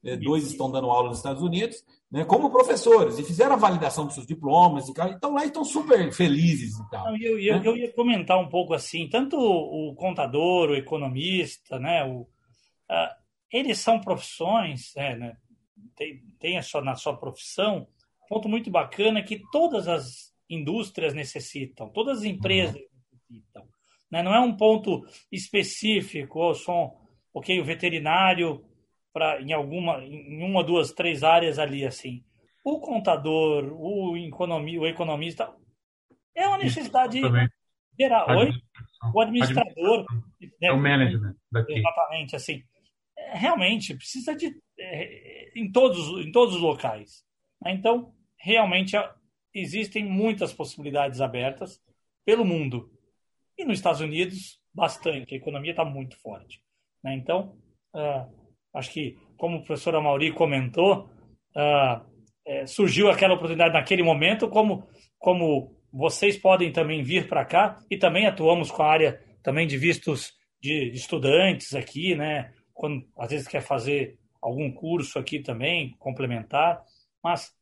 né, 0.03 0.17
dois 0.17 0.45
estão 0.45 0.69
dando 0.69 0.89
aula 0.89 1.09
nos 1.09 1.17
Estados 1.17 1.41
Unidos, 1.41 1.83
né, 2.11 2.25
como 2.25 2.51
professores, 2.51 3.17
e 3.17 3.23
fizeram 3.23 3.53
a 3.53 3.57
validação 3.57 4.05
dos 4.05 4.13
seus 4.13 4.27
diplomas, 4.27 4.87
e 4.87 4.91
então 4.91 5.33
lá 5.33 5.45
estão 5.45 5.65
super 5.65 6.11
felizes 6.11 6.77
e 6.77 6.89
tal. 6.91 7.15
Eu, 7.17 7.39
eu, 7.39 7.59
né? 7.59 7.61
eu, 7.67 7.77
ia 7.77 7.93
comentar 7.93 8.39
um 8.39 8.49
pouco 8.49 8.73
assim, 8.73 9.09
tanto 9.09 9.35
o 9.37 9.95
contador, 9.95 10.69
o 10.69 10.75
economista, 10.75 11.79
né, 11.79 12.05
o, 12.05 12.27
eles 13.53 13.77
são 13.77 14.01
profissões, 14.01 14.91
né, 14.95 15.15
né 15.15 15.37
tem, 15.95 16.21
tem 16.39 16.57
a 16.57 16.61
sua, 16.63 16.81
na 16.81 16.95
sua 16.95 17.15
profissão, 17.15 17.87
ponto 18.27 18.49
muito 18.49 18.71
bacana 18.71 19.19
é 19.19 19.23
que 19.23 19.41
todas 19.51 19.87
as 19.87 20.33
indústrias 20.49 21.13
necessitam, 21.13 21.87
todas 21.89 22.19
as 22.19 22.23
empresas 22.23 22.75
uhum. 22.75 22.81
necessitam. 23.11 23.67
Né? 24.11 24.23
Não 24.23 24.33
é 24.33 24.39
um 24.39 24.57
ponto 24.57 25.05
específico, 25.31 26.39
ou 26.39 26.55
só, 26.55 26.91
ok, 27.33 27.59
o 27.61 27.63
veterinário 27.63 28.65
em 29.41 29.53
alguma, 29.53 30.03
em 30.03 30.43
uma, 30.43 30.63
duas, 30.63 30.91
três 30.91 31.23
áreas 31.23 31.59
ali 31.59 31.85
assim. 31.85 32.23
O 32.63 32.79
contador, 32.79 33.65
o, 33.71 34.13
o 34.13 34.87
economista 34.87 35.53
é 36.35 36.47
uma 36.47 36.57
necessidade 36.57 37.21
geral. 37.99 38.37
Oi? 38.37 38.51
O 39.13 39.21
administrador. 39.21 40.05
É 40.61 40.71
o 40.71 40.77
management 40.77 41.35
daqui. 41.51 41.73
Exatamente, 41.73 42.35
assim. 42.35 42.63
É, 43.33 43.37
realmente 43.37 43.95
precisa 43.95 44.35
de 44.35 44.55
é, 44.79 45.51
em 45.59 45.71
todos 45.71 46.25
em 46.25 46.31
todos 46.31 46.55
os 46.55 46.61
locais. 46.61 47.23
Né? 47.61 47.73
Então, 47.73 48.13
realmente 48.37 48.95
existem 49.53 50.05
muitas 50.05 50.53
possibilidades 50.53 51.21
abertas 51.21 51.81
pelo 52.25 52.45
mundo. 52.45 52.91
E 53.57 53.65
nos 53.65 53.77
Estados 53.77 54.01
Unidos, 54.01 54.59
bastante. 54.73 55.33
A 55.33 55.37
economia 55.37 55.71
está 55.71 55.85
muito 55.85 56.17
forte. 56.17 56.59
Né? 57.03 57.15
Então, 57.15 57.55
uh, 57.93 58.33
acho 58.73 58.91
que, 58.91 59.17
como 59.37 59.57
o 59.57 59.63
professor 59.63 59.95
Amauri 59.95 60.31
comentou, 60.31 61.09
uh, 61.55 62.13
é, 62.45 62.65
surgiu 62.65 63.09
aquela 63.09 63.35
oportunidade 63.35 63.73
naquele 63.73 64.03
momento, 64.03 64.49
como, 64.49 64.87
como 65.19 65.77
vocês 65.91 66.35
podem 66.37 66.71
também 66.71 67.03
vir 67.03 67.27
para 67.27 67.45
cá, 67.45 67.77
e 67.89 67.97
também 67.97 68.25
atuamos 68.25 68.71
com 68.71 68.81
a 68.81 68.91
área 68.91 69.23
também 69.43 69.67
de 69.67 69.77
vistos 69.77 70.33
de 70.61 70.91
estudantes 70.93 71.75
aqui, 71.75 72.15
né? 72.15 72.51
Quando 72.73 73.05
às 73.17 73.29
vezes 73.29 73.47
quer 73.47 73.61
fazer 73.61 74.17
algum 74.41 74.71
curso 74.71 75.19
aqui 75.19 75.39
também, 75.39 75.95
complementar. 75.99 76.83
Mas 77.23 77.53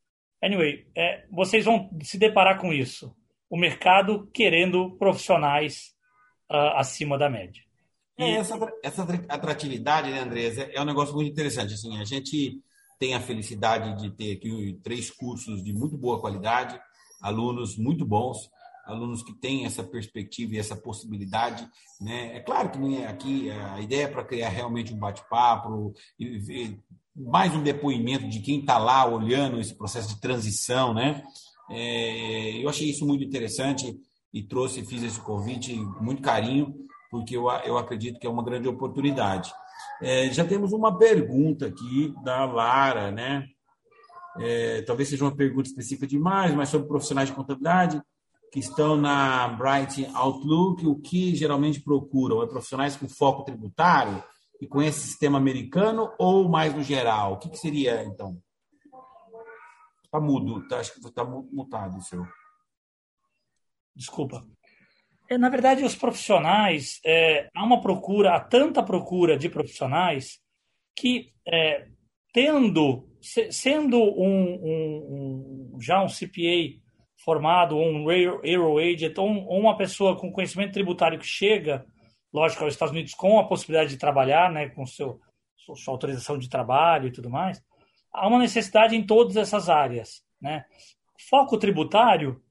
Anyway, 0.44 0.88
é, 0.96 1.24
vocês 1.32 1.66
vão 1.66 1.90
se 2.02 2.18
deparar 2.18 2.60
com 2.60 2.74
isso. 2.74 3.16
O 3.50 3.56
mercado 3.58 4.28
querendo 4.34 4.98
profissionais 4.98 5.94
uh, 6.52 6.78
acima 6.78 7.18
da 7.18 7.30
média. 7.30 7.62
É, 8.18 8.32
e... 8.32 8.36
Essa, 8.38 8.58
essa 8.84 9.04
atratividade, 9.30 10.10
né, 10.10 10.22
Andrés, 10.22 10.58
é, 10.58 10.72
é 10.74 10.82
um 10.82 10.86
negócio 10.86 11.14
muito 11.14 11.30
interessante. 11.30 11.76
Assim, 11.76 11.96
a 12.00 12.04
gente 12.04 12.60
tem 12.98 13.14
a 13.14 13.20
felicidade 13.20 14.02
de 14.02 14.10
ter 14.10 14.34
aqui 14.34 14.80
três 14.84 15.12
cursos 15.12 15.64
de 15.64 15.74
muito 15.74 15.96
boa 15.96 16.20
qualidade, 16.20 16.80
alunos 17.22 17.78
muito 17.78 18.06
bons, 18.06 18.50
alunos 18.86 19.24
que 19.24 19.34
têm 19.34 19.66
essa 19.66 19.84
perspectiva 19.84 20.56
e 20.56 20.60
essa 20.60 20.76
possibilidade. 20.76 21.68
Né? 22.00 22.36
É 22.38 22.40
claro 22.40 22.70
que 22.70 22.98
é 22.98 23.08
aqui 23.08 23.50
a 23.50 23.80
ideia 23.80 24.04
é 24.04 24.08
para 24.08 24.24
criar 24.24 24.50
realmente 24.50 24.94
um 24.94 24.98
bate-papo, 24.98 25.94
mais 27.16 27.54
um 27.54 27.64
depoimento 27.64 28.28
de 28.28 28.40
quem 28.40 28.62
está 28.62 28.78
lá 28.78 29.06
olhando 29.06 29.60
esse 29.60 29.76
processo 29.76 30.10
de 30.10 30.22
transição, 30.22 30.94
né? 30.94 31.24
É, 31.70 32.64
eu 32.64 32.70
achei 32.70 32.90
isso 32.90 33.06
muito 33.06 33.24
interessante 33.24 33.98
e 34.34 34.44
trouxe, 34.44 34.86
fiz 34.86 35.04
esse 35.04 35.20
convite 35.20 35.76
muito 36.00 36.22
carinho, 36.22 36.74
porque 37.10 37.36
eu, 37.36 37.50
eu 37.66 37.78
acredito 37.78 38.20
que 38.20 38.26
é 38.26 38.30
uma 38.30 38.44
grande 38.44 38.68
oportunidade. 38.68 39.54
É, 40.02 40.32
já 40.32 40.46
temos 40.46 40.74
uma 40.74 40.98
pergunta 40.98 41.68
aqui 41.68 42.14
da 42.24 42.46
Lara, 42.46 43.12
né? 43.12 43.46
É, 44.40 44.82
talvez 44.84 45.10
seja 45.10 45.26
uma 45.26 45.36
pergunta 45.36 45.68
específica 45.68 46.08
demais, 46.08 46.56
mas 46.56 46.70
sobre 46.70 46.88
profissionais 46.88 47.30
de 47.30 47.36
contabilidade 47.36 48.02
que 48.52 48.60
estão 48.60 48.98
na 48.98 49.48
Bright 49.48 50.06
Outlook, 50.14 50.86
o 50.86 50.96
que 50.96 51.34
geralmente 51.36 51.80
procuram? 51.80 52.44
É 52.44 52.48
profissionais 52.48 52.96
com 52.96 53.08
foco 53.08 53.44
tributário? 53.44 54.22
e 54.62 54.68
com 54.68 54.80
esse 54.80 55.00
sistema 55.00 55.40
americano 55.40 56.14
ou 56.20 56.48
mais 56.48 56.74
no 56.74 56.84
geral? 56.84 57.34
O 57.34 57.38
que, 57.38 57.50
que 57.50 57.58
seria, 57.58 58.04
então? 58.04 58.40
Está 60.06 60.20
mudo, 60.20 60.66
tá, 60.68 60.78
acho 60.78 60.94
que 60.94 61.00
está 61.00 61.26
mutado 61.26 62.02
seu. 62.04 62.24
Desculpa. 63.96 64.46
É, 65.28 65.38
na 65.38 65.50
verdade, 65.50 65.84
os 65.84 65.96
profissionais, 65.96 67.00
é, 67.04 67.50
há 67.56 67.64
uma 67.64 67.82
procura, 67.82 68.36
há 68.36 68.40
tanta 68.40 68.84
procura 68.84 69.38
de 69.38 69.50
profissionais 69.50 70.40
que, 70.96 71.34
é, 71.48 71.88
tendo, 72.32 73.10
se, 73.20 73.52
sendo 73.52 73.98
um, 73.98 74.54
um, 74.54 75.72
um, 75.74 75.82
já 75.82 76.04
um 76.04 76.08
CPA 76.08 76.80
formado, 77.24 77.78
ou 77.78 77.86
um 77.86 78.10
Aero 78.10 78.78
Agent, 78.78 79.18
ou, 79.18 79.28
uma 79.28 79.78
pessoa 79.78 80.18
com 80.18 80.32
conhecimento 80.32 80.74
tributário 80.74 81.20
que 81.20 81.26
chega 81.26 81.86
lógico, 82.32 82.64
aos 82.64 82.74
Estados 82.74 82.94
Unidos 82.94 83.14
com 83.14 83.40
a 83.40 83.48
possibilidade 83.48 83.92
de 83.92 83.98
trabalhar, 83.98 84.52
né, 84.52 84.70
com 84.70 84.86
seu, 84.86 85.20
sua 85.58 85.94
autorização 85.94 86.38
de 86.38 86.50
trabalho 86.50 87.08
e 87.08 87.12
tudo 87.12 87.30
mais, 87.30 87.64
há 88.12 88.28
uma 88.28 88.40
necessidade 88.40 88.96
em 88.96 89.06
todas 89.06 89.36
essas 89.36 89.70
áreas. 89.70 90.24
Né? 90.40 90.66
Foco 91.30 91.58
tributário 91.58 92.42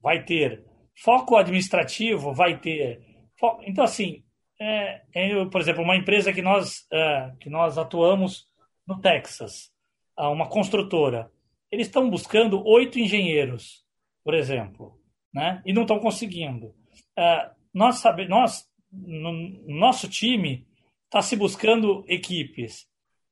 vai 0.00 0.22
ter, 0.22 0.64
foco 1.02 1.36
administrativo 1.36 2.32
vai 2.32 2.58
ter. 2.58 3.00
Então, 3.62 3.84
assim, 3.84 4.22
é, 4.60 5.02
é, 5.14 5.44
por 5.46 5.60
exemplo, 5.60 5.82
uma 5.82 5.96
empresa 5.96 6.32
que 6.32 6.42
nós, 6.42 6.86
é, 6.92 7.32
que 7.40 7.50
nós 7.50 7.78
atuamos 7.78 8.46
no 8.86 9.00
Texas, 9.00 9.72
uma 10.16 10.48
construtora, 10.48 11.30
eles 11.74 11.88
estão 11.88 12.08
buscando 12.08 12.64
oito 12.64 13.00
engenheiros, 13.00 13.84
por 14.22 14.32
exemplo, 14.32 15.00
né? 15.32 15.60
e 15.66 15.72
não 15.72 15.82
estão 15.82 15.98
conseguindo. 15.98 16.72
É, 17.18 17.50
nós, 17.72 17.96
sabe, 17.96 18.28
nós 18.28 18.64
no 18.92 19.32
nosso 19.66 20.08
time 20.08 20.66
está 21.04 21.20
se 21.20 21.34
buscando 21.34 22.04
equipes, 22.06 22.86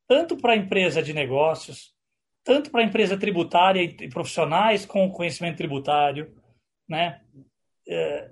tanto 0.09 0.37
para 0.37 0.55
a 0.55 0.57
empresa 0.57 1.01
de 1.01 1.13
negócios, 1.13 1.95
tanto 2.43 2.71
para 2.71 2.81
a 2.81 2.85
empresa 2.85 3.17
tributária 3.17 3.81
e 3.81 4.09
profissionais 4.09 4.85
com 4.85 5.11
conhecimento 5.11 5.59
tributário, 5.59 6.35
né? 6.89 7.23
É, 7.89 8.29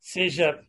seja, 0.00 0.62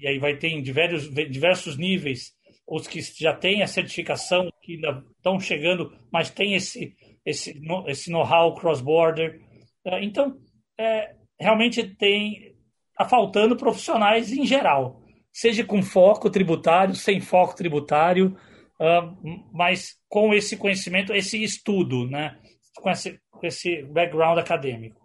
e 0.00 0.08
aí 0.08 0.18
vai 0.18 0.36
ter 0.36 0.48
em 0.48 0.60
diversos, 0.60 1.08
diversos 1.30 1.76
níveis, 1.76 2.32
os 2.66 2.88
que 2.88 3.00
já 3.00 3.32
têm 3.32 3.62
a 3.62 3.68
certificação, 3.68 4.52
que 4.60 4.74
ainda 4.74 5.04
estão 5.16 5.38
chegando, 5.38 5.96
mas 6.10 6.30
têm 6.30 6.54
esse, 6.54 6.96
esse, 7.24 7.60
esse 7.86 8.10
know-how 8.10 8.54
cross-border. 8.54 9.40
É, 9.84 10.04
então, 10.04 10.38
é, 10.78 11.14
realmente 11.38 11.82
tem 11.96 12.52
está 12.90 13.04
faltando 13.06 13.56
profissionais 13.56 14.30
em 14.32 14.44
geral, 14.46 15.02
seja 15.32 15.64
com 15.64 15.82
foco 15.82 16.30
tributário, 16.30 16.94
sem 16.94 17.20
foco 17.20 17.56
tributário, 17.56 18.36
uh, 18.78 19.50
mas 19.50 19.96
com 20.08 20.34
esse 20.34 20.56
conhecimento, 20.56 21.12
esse 21.12 21.42
estudo, 21.42 22.06
né? 22.06 22.38
com, 22.76 22.90
esse, 22.90 23.20
com 23.30 23.46
esse 23.46 23.82
background 23.84 24.38
acadêmico. 24.38 25.00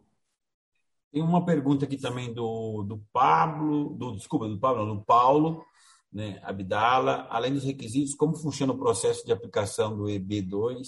Tem 1.11 1.22
uma 1.22 1.45
pergunta 1.45 1.86
aqui 1.86 1.97
também 1.97 2.34
do, 2.34 2.84
do 2.84 3.01
Pablo, 3.11 3.95
do, 3.97 4.15
desculpa, 4.15 4.47
do 4.47 4.59
Pablo, 4.59 4.86
do 4.86 5.03
Paulo, 5.03 5.63
né, 6.11 6.39
Abdala, 6.43 7.28
além 7.30 7.53
dos 7.53 7.63
requisitos, 7.63 8.13
como 8.13 8.36
funciona 8.36 8.74
o 8.74 8.78
processo 8.78 9.26
de 9.26 9.32
aplicação 9.32 9.95
do 9.95 10.03
EB2? 10.03 10.86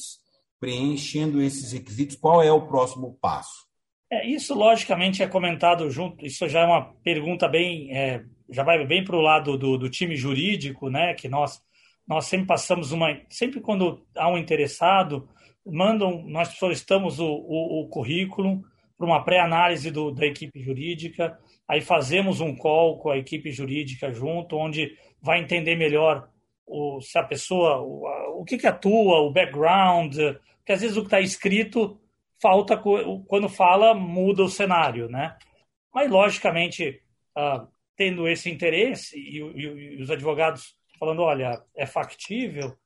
Preenchendo 0.59 1.41
esses 1.41 1.71
requisitos, 1.71 2.15
qual 2.15 2.43
é 2.43 2.51
o 2.51 2.67
próximo 2.67 3.17
passo? 3.21 3.69
É, 4.11 4.27
isso, 4.27 4.55
logicamente, 4.55 5.21
é 5.21 5.27
comentado 5.27 5.89
junto. 5.89 6.25
Isso 6.25 6.47
já 6.49 6.61
é 6.61 6.65
uma 6.65 6.93
pergunta 7.03 7.47
bem. 7.47 7.95
É, 7.95 8.23
já 8.49 8.63
vai 8.63 8.83
bem 8.85 9.03
para 9.03 9.15
o 9.15 9.21
lado 9.21 9.57
do, 9.57 9.77
do, 9.77 9.89
time 9.89 10.15
jurídico, 10.15 10.89
né? 10.89 11.13
Que 11.13 11.29
nós, 11.29 11.61
nós 12.07 12.25
sempre 12.25 12.47
passamos 12.47 12.91
uma. 12.91 13.15
Sempre 13.29 13.61
quando 13.61 14.03
há 14.17 14.27
um 14.27 14.37
interessado, 14.37 15.29
mandam. 15.63 16.23
Nós 16.27 16.49
solicitamos 16.57 17.19
o, 17.19 17.27
o, 17.27 17.81
o 17.81 17.87
currículo 17.87 18.63
para 18.97 19.05
uma 19.05 19.23
pré-análise 19.23 19.91
da 19.91 20.25
equipe 20.25 20.59
jurídica. 20.59 21.39
Aí 21.67 21.79
fazemos 21.79 22.41
um 22.41 22.55
call 22.55 22.97
com 22.97 23.11
a 23.11 23.17
equipe 23.17 23.51
jurídica 23.51 24.11
junto, 24.11 24.57
onde 24.57 24.97
vai 25.21 25.39
entender 25.39 25.75
melhor 25.75 26.27
o, 26.65 26.99
se 26.99 27.15
a 27.19 27.23
pessoa. 27.23 27.79
O, 27.79 28.41
o 28.41 28.43
que, 28.43 28.57
que 28.57 28.65
atua, 28.65 29.19
o 29.19 29.31
background. 29.31 30.17
Porque 30.69 30.75
às 30.75 30.81
vezes 30.81 30.97
o 30.97 31.01
que 31.01 31.07
está 31.07 31.19
escrito 31.19 31.99
falta 32.39 32.77
quando 32.77 33.49
fala 33.49 33.95
muda 33.95 34.43
o 34.43 34.47
cenário, 34.47 35.09
né? 35.09 35.35
Mas 35.91 36.11
logicamente 36.11 37.01
uh, 37.35 37.67
tendo 37.97 38.27
esse 38.27 38.51
interesse 38.51 39.17
e, 39.17 39.39
e, 39.39 39.63
e, 39.97 39.99
os 40.03 40.11
advogados 40.11 40.75
falando, 40.99 41.23
olha, 41.23 41.59
é 41.75 41.87
factível, 41.87 42.77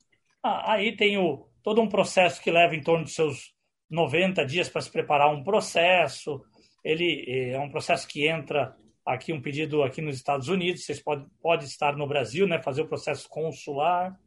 ah, 0.41 0.71
aí 0.71 0.95
tem 0.95 1.17
o, 1.17 1.45
todo 1.61 1.81
um 1.81 1.89
processo 1.89 2.41
que 2.41 2.49
leva 2.49 2.73
em 2.73 2.81
torno 2.81 3.03
de 3.03 3.11
seus 3.11 3.53
90 3.89 4.45
dias 4.45 4.69
para 4.69 4.79
se 4.79 4.89
preparar 4.89 5.29
um 5.29 5.43
processo. 5.43 6.41
Ele 6.85 7.25
é 7.51 7.59
um 7.59 7.69
processo 7.69 8.07
que 8.07 8.25
entra 8.25 8.77
aqui 9.05 9.33
um 9.33 9.41
pedido 9.41 9.83
aqui 9.83 10.01
nos 10.01 10.15
Estados 10.15 10.47
Unidos, 10.47 10.85
vocês 10.85 11.01
podem 11.01 11.27
pode 11.41 11.65
estar 11.65 11.97
no 11.97 12.07
Brasil, 12.07 12.47
né, 12.47 12.63
fazer 12.63 12.83
o 12.83 12.87
processo 12.87 13.27
consular, 13.27 14.17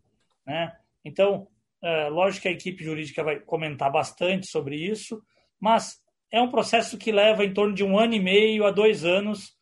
né? 0.46 0.76
Então 1.02 1.48
é, 1.83 2.09
lógico 2.09 2.43
que 2.43 2.49
a 2.49 2.53
equipe 2.53 2.85
jurídica 2.85 3.22
vai 3.22 3.41
comentar 3.41 3.91
bastante 3.91 4.47
sobre 4.47 4.77
isso, 4.77 5.22
mas 5.61 6.01
é 6.31 6.41
um 6.41 6.51
processo 6.51 6.99
que 6.99 7.12
leva 7.12 7.45
em 7.45 7.53
torno 7.53 7.74
de 7.74 7.85
um 7.85 7.99
ano 7.99 8.14
e 8.14 8.20
meio 8.20 8.66
a 8.66 8.70
dois 8.70 9.05
anos, 9.05 9.57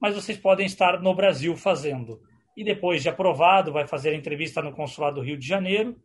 mas 0.00 0.14
vocês 0.14 0.38
podem 0.38 0.66
estar 0.66 1.00
no 1.00 1.14
Brasil 1.14 1.56
fazendo. 1.56 2.20
E 2.56 2.64
depois 2.64 3.02
de 3.02 3.08
aprovado, 3.08 3.72
vai 3.72 3.86
fazer 3.86 4.10
a 4.10 4.14
entrevista 4.14 4.60
no 4.60 4.72
Consulado 4.72 5.16
do 5.16 5.22
Rio 5.22 5.38
de 5.38 5.46
Janeiro, 5.46 5.96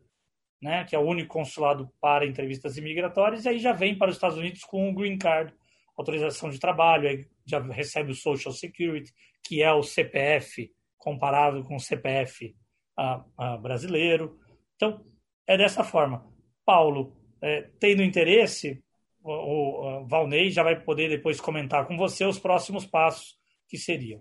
né, 0.60 0.84
que 0.84 0.96
é 0.96 0.98
o 0.98 1.06
único 1.06 1.34
consulado 1.34 1.90
para 2.00 2.26
entrevistas 2.26 2.76
imigratórias, 2.76 3.44
e 3.44 3.48
aí 3.48 3.58
já 3.58 3.72
vem 3.72 3.96
para 3.96 4.08
os 4.08 4.16
Estados 4.16 4.38
Unidos 4.38 4.64
com 4.64 4.88
o 4.88 4.94
Green 4.94 5.18
Card, 5.18 5.52
autorização 5.96 6.50
de 6.50 6.58
trabalho, 6.58 7.08
aí 7.08 7.26
já 7.44 7.60
recebe 7.60 8.12
o 8.12 8.14
Social 8.14 8.52
Security, 8.52 9.12
que 9.44 9.62
é 9.62 9.72
o 9.72 9.82
CPF, 9.82 10.70
comparado 10.98 11.62
com 11.62 11.76
o 11.76 11.80
CPF 11.80 12.54
uh, 12.98 13.22
uh, 13.42 13.58
brasileiro. 13.60 14.38
Então, 14.74 15.04
é 15.46 15.56
dessa 15.56 15.84
forma. 15.84 16.26
Paulo, 16.64 17.16
é, 17.40 17.70
tendo 17.78 18.02
interesse, 18.02 18.82
o, 19.22 20.02
o 20.02 20.06
Valnei 20.06 20.50
já 20.50 20.62
vai 20.62 20.80
poder 20.80 21.08
depois 21.08 21.40
comentar 21.40 21.86
com 21.86 21.96
você 21.96 22.24
os 22.24 22.38
próximos 22.38 22.86
passos 22.86 23.36
que 23.68 23.76
seriam. 23.76 24.20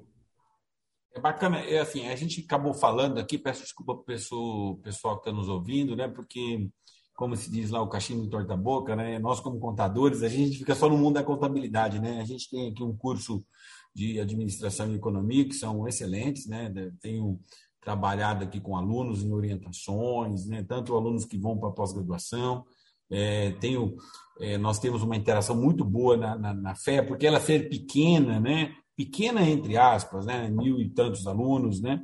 É 1.14 1.20
bacana, 1.20 1.60
é 1.60 1.80
assim, 1.80 2.08
a 2.08 2.16
gente 2.16 2.42
acabou 2.42 2.74
falando 2.74 3.20
aqui, 3.20 3.38
peço 3.38 3.64
desculpa 3.64 3.94
para 3.96 4.02
o 4.02 4.78
pessoal, 4.84 5.16
que 5.16 5.30
está 5.30 5.32
nos 5.32 5.48
ouvindo, 5.48 5.96
né? 5.96 6.10
Porque, 6.10 6.68
como 7.16 7.38
se 7.38 7.50
diz 7.50 7.70
lá, 7.72 7.82
o 7.82 7.88
cachimbo 7.88 8.30
torta 8.30 8.58
boca, 8.58 8.98
né? 8.98 9.18
Nós, 9.18 9.40
como 9.40 9.58
contadores, 9.58 10.24
a 10.24 10.28
gente 10.28 10.58
fica 10.58 10.76
só 10.76 10.90
no 10.90 10.98
mundo 10.98 11.14
da 11.14 11.24
contabilidade, 11.24 12.02
né? 12.02 12.20
A 12.20 12.26
gente 12.26 12.50
tem 12.50 12.70
aqui 12.70 12.84
um 12.84 12.96
curso 12.96 13.46
de 13.96 14.20
administração 14.20 14.92
e 14.92 14.96
economia 14.96 15.46
que 15.46 15.54
são 15.54 15.88
excelentes, 15.88 16.48
né? 16.48 16.70
Tenho 17.00 17.40
trabalhado 17.86 18.44
aqui 18.44 18.60
com 18.60 18.76
alunos 18.76 19.24
em 19.24 19.32
orientações, 19.32 20.48
né? 20.48 20.66
tanto 20.68 20.96
alunos 20.96 21.24
que 21.24 21.38
vão 21.38 21.56
para 21.56 21.70
pós-graduação. 21.70 22.66
É, 23.12 23.52
tenho, 23.62 23.96
é, 24.42 24.58
nós 24.58 24.80
temos 24.80 25.04
uma 25.04 25.16
interação 25.16 25.56
muito 25.56 25.86
boa 25.86 26.18
na, 26.18 26.36
na, 26.36 26.54
na 26.54 26.76
fé, 26.76 27.04
porque 27.04 27.28
ela 27.28 27.40
ser 27.40 27.70
pequena, 27.70 28.40
né? 28.40 28.76
pequena 28.98 29.48
entre 29.48 29.78
aspas, 29.78 30.26
né? 30.26 30.50
mil 30.50 30.82
e 30.82 30.90
tantos 30.90 31.28
alunos, 31.28 31.80
né? 31.80 32.02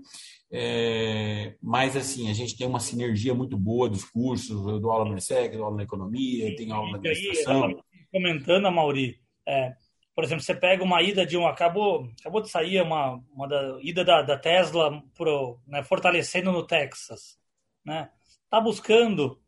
É, 0.53 1.55
mas 1.61 1.97
assim, 1.97 2.29
a 2.29 2.33
gente 2.33 2.55
tem 2.55 2.67
uma 2.67 2.79
sinergia 2.79 3.33
muito 3.33 3.57
boa 3.57 3.89
dos 3.89 4.03
cursos, 4.03 4.67
eu 4.67 4.79
dou 4.79 4.91
aula 4.91 5.09
no 5.09 5.17
ESEC, 5.17 5.55
dou 5.55 5.65
aula 5.65 5.77
na 5.77 5.83
economia, 5.83 6.55
tenho 6.55 6.75
aula 6.75 6.91
na 6.91 6.97
administração. 6.97 7.81
Comentando, 8.11 8.69
Mauri, 8.69 9.15
é, 9.47 9.73
por 10.13 10.23
exemplo, 10.23 10.43
você 10.43 10.53
pega 10.53 10.83
uma 10.83 11.01
ida 11.01 11.25
de 11.25 11.37
um. 11.37 11.47
Acabou, 11.47 12.09
acabou 12.19 12.41
de 12.41 12.49
sair 12.49 12.81
uma, 12.81 13.23
uma 13.33 13.47
da, 13.47 13.79
ida 13.81 14.03
da, 14.03 14.21
da 14.21 14.37
Tesla 14.37 15.01
pro, 15.15 15.59
né, 15.67 15.83
fortalecendo 15.83 16.51
no 16.51 16.65
Texas. 16.65 17.39
Né? 17.85 18.09
Está 18.43 18.59
buscando 18.59 19.41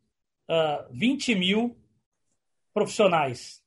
uh, 0.49 0.91
20 0.91 1.35
mil 1.35 1.77
profissionais. 2.73 3.63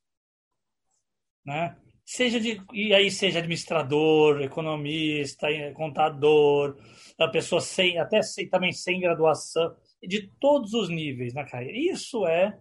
Né? 1.45 1.77
Seja 2.05 2.41
de, 2.41 2.63
e 2.73 2.95
aí 2.95 3.11
seja 3.11 3.41
administrador, 3.41 4.41
economista, 4.41 5.49
contador, 5.75 6.77
a 7.19 7.29
pessoa 7.29 7.61
sem, 7.61 7.99
até 7.99 8.23
sem, 8.23 8.49
também 8.49 8.73
sem 8.73 9.01
graduação, 9.01 9.77
de 10.03 10.29
todos 10.41 10.73
os 10.73 10.89
níveis 10.89 11.35
na 11.35 11.45
carreira. 11.45 11.77
Isso 11.77 12.27
é 12.27 12.59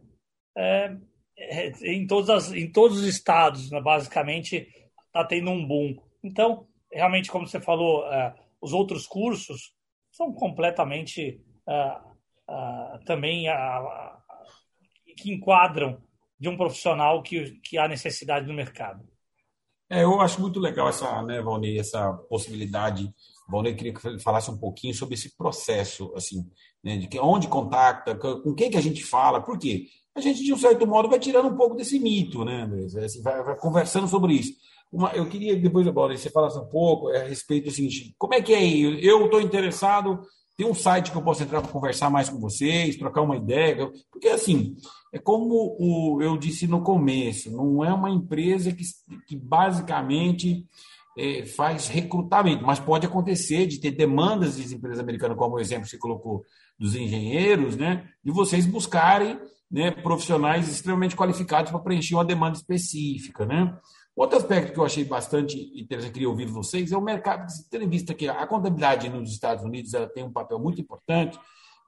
é, 0.55 0.95
em, 1.37 2.07
todas 2.07 2.29
as, 2.29 2.51
em 2.53 2.71
todos 2.71 2.99
os 2.99 3.05
estados, 3.05 3.69
né, 3.71 3.81
basicamente, 3.81 4.67
está 5.07 5.23
tendo 5.25 5.51
um 5.51 5.65
boom. 5.65 5.95
Então, 6.23 6.67
realmente, 6.91 7.31
como 7.31 7.47
você 7.47 7.59
falou, 7.59 8.01
uh, 8.01 8.33
os 8.61 8.73
outros 8.73 9.05
cursos 9.05 9.73
são 10.11 10.33
completamente 10.33 11.41
uh, 11.67 12.15
também 13.05 13.47
que 15.17 15.33
enquadram 15.33 16.01
de 16.39 16.49
um 16.49 16.57
profissional 16.57 17.21
que, 17.21 17.59
que 17.61 17.77
há 17.77 17.87
necessidade 17.87 18.47
no 18.47 18.53
mercado. 18.53 19.07
É, 19.89 20.03
eu 20.03 20.19
acho 20.19 20.41
muito 20.41 20.59
legal 20.59 20.89
essa, 20.89 21.21
né, 21.21 21.41
Valnei, 21.41 21.79
essa 21.79 22.13
possibilidade. 22.29 23.13
Valnei 23.47 23.75
queria 23.75 23.93
que 23.93 24.19
falasse 24.19 24.49
um 24.49 24.57
pouquinho 24.57 24.93
sobre 24.93 25.13
esse 25.13 25.35
processo, 25.37 26.11
assim, 26.15 26.49
né, 26.83 26.97
de 26.97 27.07
que, 27.07 27.19
onde 27.19 27.47
contacta, 27.47 28.15
com 28.15 28.53
quem 28.55 28.71
que 28.71 28.77
a 28.77 28.81
gente 28.81 29.03
fala, 29.03 29.41
por 29.41 29.59
quê? 29.59 29.87
A 30.15 30.21
gente, 30.21 30.43
de 30.43 30.53
um 30.53 30.57
certo 30.57 30.87
modo, 30.87 31.09
vai 31.09 31.19
tirando 31.19 31.49
um 31.49 31.57
pouco 31.57 31.75
desse 31.75 31.99
mito, 31.99 32.45
né, 32.45 32.61
Andrés? 32.61 32.95
Assim, 32.95 33.21
vai, 33.21 33.43
vai, 33.43 33.55
conversando 33.57 34.07
sobre 34.07 34.33
isso. 34.33 34.53
Uma, 34.89 35.09
eu 35.09 35.27
queria, 35.27 35.59
depois, 35.59 35.85
agora, 35.85 36.17
você 36.17 36.29
falasse 36.29 36.57
um 36.57 36.65
pouco 36.65 37.09
a 37.09 37.23
respeito 37.23 37.65
do 37.65 37.71
seguinte: 37.71 38.15
como 38.17 38.33
é 38.33 38.41
que 38.41 38.53
é 38.53 38.57
aí? 38.57 39.05
Eu 39.05 39.25
estou 39.25 39.41
interessado, 39.41 40.21
tem 40.55 40.65
um 40.65 40.73
site 40.73 41.11
que 41.11 41.17
eu 41.17 41.21
posso 41.21 41.43
entrar 41.43 41.61
para 41.61 41.71
conversar 41.71 42.09
mais 42.09 42.29
com 42.29 42.39
vocês, 42.39 42.95
trocar 42.95 43.23
uma 43.23 43.35
ideia, 43.35 43.91
porque, 44.09 44.29
assim, 44.29 44.77
é 45.13 45.19
como 45.19 45.75
o, 45.77 46.21
eu 46.21 46.37
disse 46.37 46.65
no 46.65 46.81
começo, 46.81 47.51
não 47.51 47.83
é 47.83 47.93
uma 47.93 48.09
empresa 48.09 48.71
que, 48.71 48.83
que 49.27 49.35
basicamente. 49.35 50.65
É, 51.17 51.45
faz 51.45 51.87
recrutamento, 51.87 52.65
mas 52.65 52.77
pode 52.77 53.05
acontecer 53.05 53.65
de 53.67 53.79
ter 53.79 53.91
demandas 53.91 54.57
de 54.57 54.75
empresas 54.75 54.99
americanas, 54.99 55.37
como 55.37 55.55
o 55.55 55.59
exemplo 55.61 55.85
que 55.85 55.91
você 55.91 55.97
colocou 55.97 56.43
dos 56.77 56.93
engenheiros, 56.93 57.77
né, 57.77 58.05
de 58.21 58.33
vocês 58.33 58.65
buscarem 58.65 59.39
né, 59.75 59.91
profissionais 59.91 60.69
extremamente 60.69 61.17
qualificados 61.17 61.69
para 61.69 61.81
preencher 61.81 62.15
uma 62.15 62.23
demanda 62.23 62.55
específica. 62.55 63.45
Né? 63.45 63.77
Outro 64.15 64.37
aspecto 64.37 64.71
que 64.71 64.79
eu 64.79 64.85
achei 64.85 65.03
bastante 65.03 65.57
interessante, 65.77 66.13
queria 66.13 66.29
ouvir 66.29 66.45
vocês, 66.45 66.93
é 66.93 66.97
o 66.97 67.01
mercado, 67.01 67.45
tendo 67.69 67.83
em 67.83 67.89
vista 67.89 68.13
que 68.13 68.29
a 68.29 68.47
contabilidade 68.47 69.09
nos 69.09 69.33
Estados 69.33 69.65
Unidos 69.65 69.93
ela 69.93 70.07
tem 70.07 70.23
um 70.23 70.31
papel 70.31 70.57
muito 70.59 70.79
importante 70.79 71.37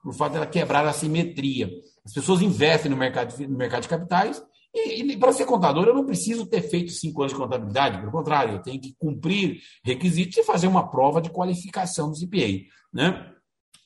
por 0.02 0.12
fato 0.12 0.34
dela 0.34 0.46
quebrar 0.46 0.86
a 0.86 0.92
simetria. 0.92 1.70
As 2.04 2.12
pessoas 2.12 2.42
investem 2.42 2.90
no 2.90 2.96
mercado, 2.96 3.34
no 3.48 3.56
mercado 3.56 3.84
de 3.84 3.88
capitais 3.88 4.44
e, 4.74 5.00
e 5.00 5.16
para 5.16 5.32
ser 5.32 5.46
contador 5.46 5.86
eu 5.86 5.94
não 5.94 6.04
preciso 6.04 6.44
ter 6.44 6.60
feito 6.60 6.92
cinco 6.92 7.22
anos 7.22 7.32
de 7.32 7.38
contabilidade, 7.38 8.00
pelo 8.00 8.12
contrário, 8.12 8.56
eu 8.56 8.62
tenho 8.62 8.78
que 8.78 8.94
cumprir 8.98 9.62
requisitos 9.82 10.36
e 10.36 10.44
fazer 10.44 10.66
uma 10.66 10.90
prova 10.90 11.22
de 11.22 11.30
qualificação 11.30 12.10
do 12.10 12.18
CPA. 12.18 12.66
Né? 12.92 13.32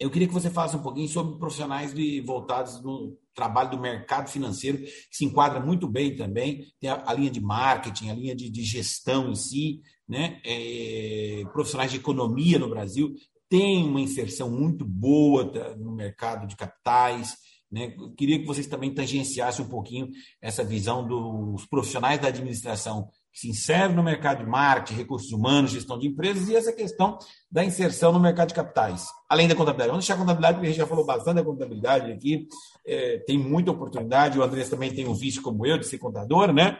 Eu 0.00 0.10
queria 0.10 0.26
que 0.26 0.34
você 0.34 0.50
falasse 0.50 0.74
um 0.74 0.82
pouquinho 0.82 1.06
sobre 1.08 1.38
profissionais 1.38 1.94
de, 1.94 2.20
voltados 2.22 2.82
no 2.82 3.16
trabalho 3.34 3.70
do 3.70 3.80
mercado 3.80 4.30
financeiro, 4.30 4.78
que 4.78 4.90
se 5.10 5.24
enquadra 5.24 5.60
muito 5.60 5.88
bem 5.88 6.16
também. 6.16 6.66
Tem 6.80 6.90
a, 6.90 7.02
a 7.06 7.14
linha 7.14 7.30
de 7.30 7.40
marketing, 7.40 8.10
a 8.10 8.14
linha 8.14 8.34
de, 8.34 8.50
de 8.50 8.62
gestão 8.62 9.30
em 9.30 9.34
si, 9.34 9.80
né? 10.08 10.40
É, 10.44 11.42
profissionais 11.52 11.90
de 11.90 11.96
economia 11.96 12.58
no 12.58 12.68
Brasil. 12.68 13.14
Tem 13.48 13.84
uma 13.84 14.00
inserção 14.00 14.50
muito 14.50 14.84
boa 14.84 15.44
no 15.76 15.94
mercado 15.94 16.46
de 16.46 16.56
capitais. 16.56 17.36
Né? 17.70 17.94
Queria 18.16 18.38
que 18.38 18.46
vocês 18.46 18.66
também 18.66 18.92
tangenciassem 18.92 19.64
um 19.64 19.68
pouquinho 19.68 20.08
essa 20.40 20.62
visão 20.62 21.06
dos 21.06 21.64
profissionais 21.66 22.20
da 22.20 22.28
administração 22.28 23.08
que 23.32 23.40
se 23.40 23.48
inserem 23.48 23.96
no 23.96 24.02
mercado 24.02 24.44
de 24.44 24.50
marketing, 24.50 24.98
recursos 24.98 25.32
humanos, 25.32 25.70
gestão 25.70 25.98
de 25.98 26.06
empresas 26.06 26.48
e 26.48 26.54
essa 26.54 26.70
questão 26.70 27.18
da 27.50 27.64
inserção 27.64 28.12
no 28.12 28.20
mercado 28.20 28.48
de 28.48 28.54
capitais, 28.54 29.06
além 29.26 29.48
da 29.48 29.54
contabilidade. 29.54 29.88
Vamos 29.88 30.04
deixar 30.04 30.14
a 30.14 30.18
contabilidade, 30.18 30.54
porque 30.54 30.66
a 30.66 30.70
gente 30.70 30.80
já 30.80 30.86
falou 30.86 31.06
bastante 31.06 31.36
da 31.36 31.44
contabilidade 31.44 32.12
aqui, 32.12 32.46
é, 32.86 33.18
tem 33.18 33.38
muita 33.38 33.70
oportunidade, 33.70 34.38
o 34.38 34.42
Andrés 34.42 34.68
também 34.68 34.94
tem 34.94 35.06
um 35.06 35.14
vício 35.14 35.42
como 35.42 35.66
eu 35.66 35.78
de 35.78 35.86
ser 35.86 35.98
contador, 35.98 36.52
né? 36.52 36.78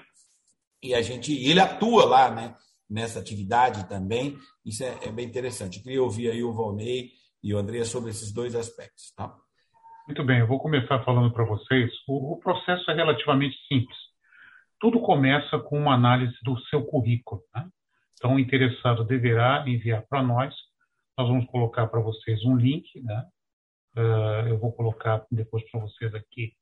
E 0.83 0.95
a 0.95 1.03
gente, 1.03 1.33
ele 1.33 1.61
atua 1.61 2.05
lá, 2.05 2.31
né? 2.31 2.55
Nessa 2.91 3.21
atividade 3.21 3.89
também, 3.89 4.37
isso 4.67 4.85
é, 4.85 4.99
é 5.05 5.11
bem 5.11 5.27
interessante. 5.27 5.79
Eu 5.79 5.83
queria 5.83 6.03
ouvir 6.03 6.31
aí 6.31 6.43
o 6.43 6.53
Valnei 6.53 7.11
e 7.43 7.55
o 7.55 7.59
André 7.59 7.85
sobre 7.85 8.11
esses 8.11 8.33
dois 8.33 8.55
aspectos, 8.55 9.13
tá? 9.17 9.35
Muito 10.07 10.25
bem, 10.25 10.41
eu 10.41 10.49
vou 10.49 10.59
começar 10.59 11.03
falando 11.05 11.33
para 11.33 11.45
vocês. 11.45 11.91
O, 12.09 12.33
o, 12.33 12.41
processo 12.41 12.91
é 12.91 12.95
relativamente 12.95 13.57
simples. 13.69 13.97
Tudo 14.81 15.01
começa 15.01 15.59
com 15.61 15.79
uma 15.79 15.95
análise 15.95 16.35
do 16.43 16.59
seu 16.67 16.85
currículo. 16.85 17.41
Né? 17.55 17.69
Então, 18.15 18.35
o 18.35 18.39
interessado 18.41 19.05
deverá 19.05 19.65
enviar 19.67 20.05
para 20.09 20.23
nós. 20.23 20.53
Nós 21.17 21.29
vamos 21.29 21.47
colocar 21.47 21.87
para 21.87 22.01
vocês 22.01 22.45
um 22.45 22.57
link. 22.57 23.01
Né? 23.01 23.25
Uh, 23.97 24.49
eu 24.49 24.59
vou 24.59 24.73
colocar 24.73 25.25
depois 25.31 25.63
para 25.71 25.81
vocês 25.81 26.15
aqui 26.15 26.53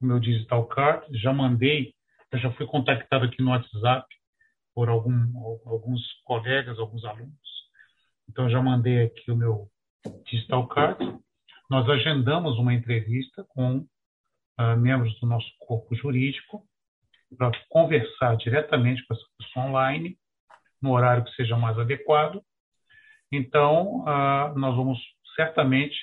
o 0.00 0.06
meu 0.06 0.18
digital 0.18 0.66
card. 0.66 1.06
Já 1.18 1.32
mandei, 1.32 1.94
eu 2.32 2.38
já 2.38 2.52
fui 2.52 2.66
contactado 2.66 3.24
aqui 3.24 3.42
no 3.42 3.50
WhatsApp 3.50 4.06
por 4.74 4.88
algum, 4.88 5.12
alguns 5.66 6.02
colegas, 6.24 6.78
alguns 6.78 7.04
alunos. 7.04 7.34
Então, 8.28 8.48
já 8.48 8.62
mandei 8.62 9.04
aqui 9.04 9.30
o 9.30 9.36
meu 9.36 9.68
digital 10.24 10.66
card 10.68 11.20
nós 11.70 11.88
agendamos 11.88 12.58
uma 12.58 12.74
entrevista 12.74 13.44
com 13.50 13.78
uh, 13.78 14.76
membros 14.76 15.18
do 15.20 15.26
nosso 15.26 15.48
corpo 15.60 15.94
jurídico 15.94 16.66
para 17.38 17.52
conversar 17.68 18.36
diretamente 18.36 19.06
com 19.06 19.14
essa 19.14 19.24
pessoa 19.38 19.66
online, 19.66 20.18
no 20.82 20.90
horário 20.90 21.24
que 21.24 21.30
seja 21.36 21.56
mais 21.56 21.78
adequado. 21.78 22.42
Então, 23.30 24.00
uh, 24.00 24.58
nós 24.58 24.74
vamos 24.74 24.98
certamente, 25.36 25.96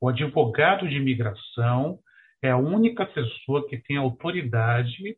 o 0.00 0.08
advogado 0.08 0.88
de 0.88 0.96
imigração 0.96 1.98
é 2.42 2.50
a 2.50 2.56
única 2.56 3.04
pessoa 3.04 3.66
que 3.68 3.78
tem 3.78 3.96
autoridade 3.96 5.16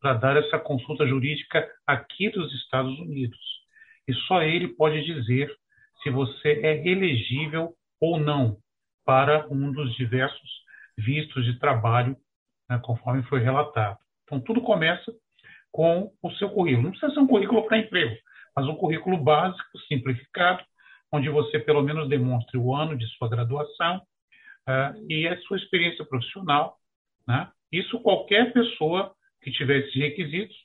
para 0.00 0.14
dar 0.14 0.36
essa 0.36 0.58
consulta 0.58 1.06
jurídica 1.06 1.66
aqui 1.86 2.30
dos 2.30 2.52
Estados 2.54 2.98
Unidos. 2.98 3.38
E 4.08 4.14
só 4.26 4.42
ele 4.42 4.68
pode 4.68 5.02
dizer 5.04 5.50
se 6.02 6.10
você 6.10 6.60
é 6.62 6.86
elegível 6.86 7.74
ou 8.00 8.18
não 8.18 8.58
para 9.04 9.46
um 9.50 9.72
dos 9.72 9.94
diversos 9.94 10.50
vistos 10.96 11.44
de 11.44 11.58
trabalho, 11.58 12.16
né, 12.68 12.80
conforme 12.82 13.22
foi 13.24 13.40
relatado. 13.40 13.98
Então, 14.24 14.40
tudo 14.40 14.62
começa 14.62 15.12
com 15.70 16.10
o 16.22 16.30
seu 16.32 16.48
currículo. 16.50 16.84
Não 16.84 16.90
precisa 16.90 17.12
ser 17.12 17.20
um 17.20 17.26
currículo 17.26 17.66
para 17.66 17.78
emprego, 17.78 18.16
mas 18.56 18.66
um 18.66 18.74
currículo 18.74 19.18
básico, 19.18 19.78
simplificado, 19.88 20.62
onde 21.12 21.28
você 21.28 21.58
pelo 21.58 21.82
menos 21.82 22.08
demonstre 22.08 22.56
o 22.56 22.74
ano 22.74 22.96
de 22.96 23.06
sua 23.16 23.28
graduação 23.28 24.00
uh, 24.68 25.06
e 25.08 25.26
a 25.28 25.38
sua 25.42 25.56
experiência 25.56 26.04
profissional. 26.04 26.78
Né? 27.26 27.50
Isso 27.72 28.00
qualquer 28.00 28.52
pessoa 28.52 29.14
que 29.42 29.50
tiver 29.50 29.78
esses 29.78 29.94
requisitos 29.94 30.56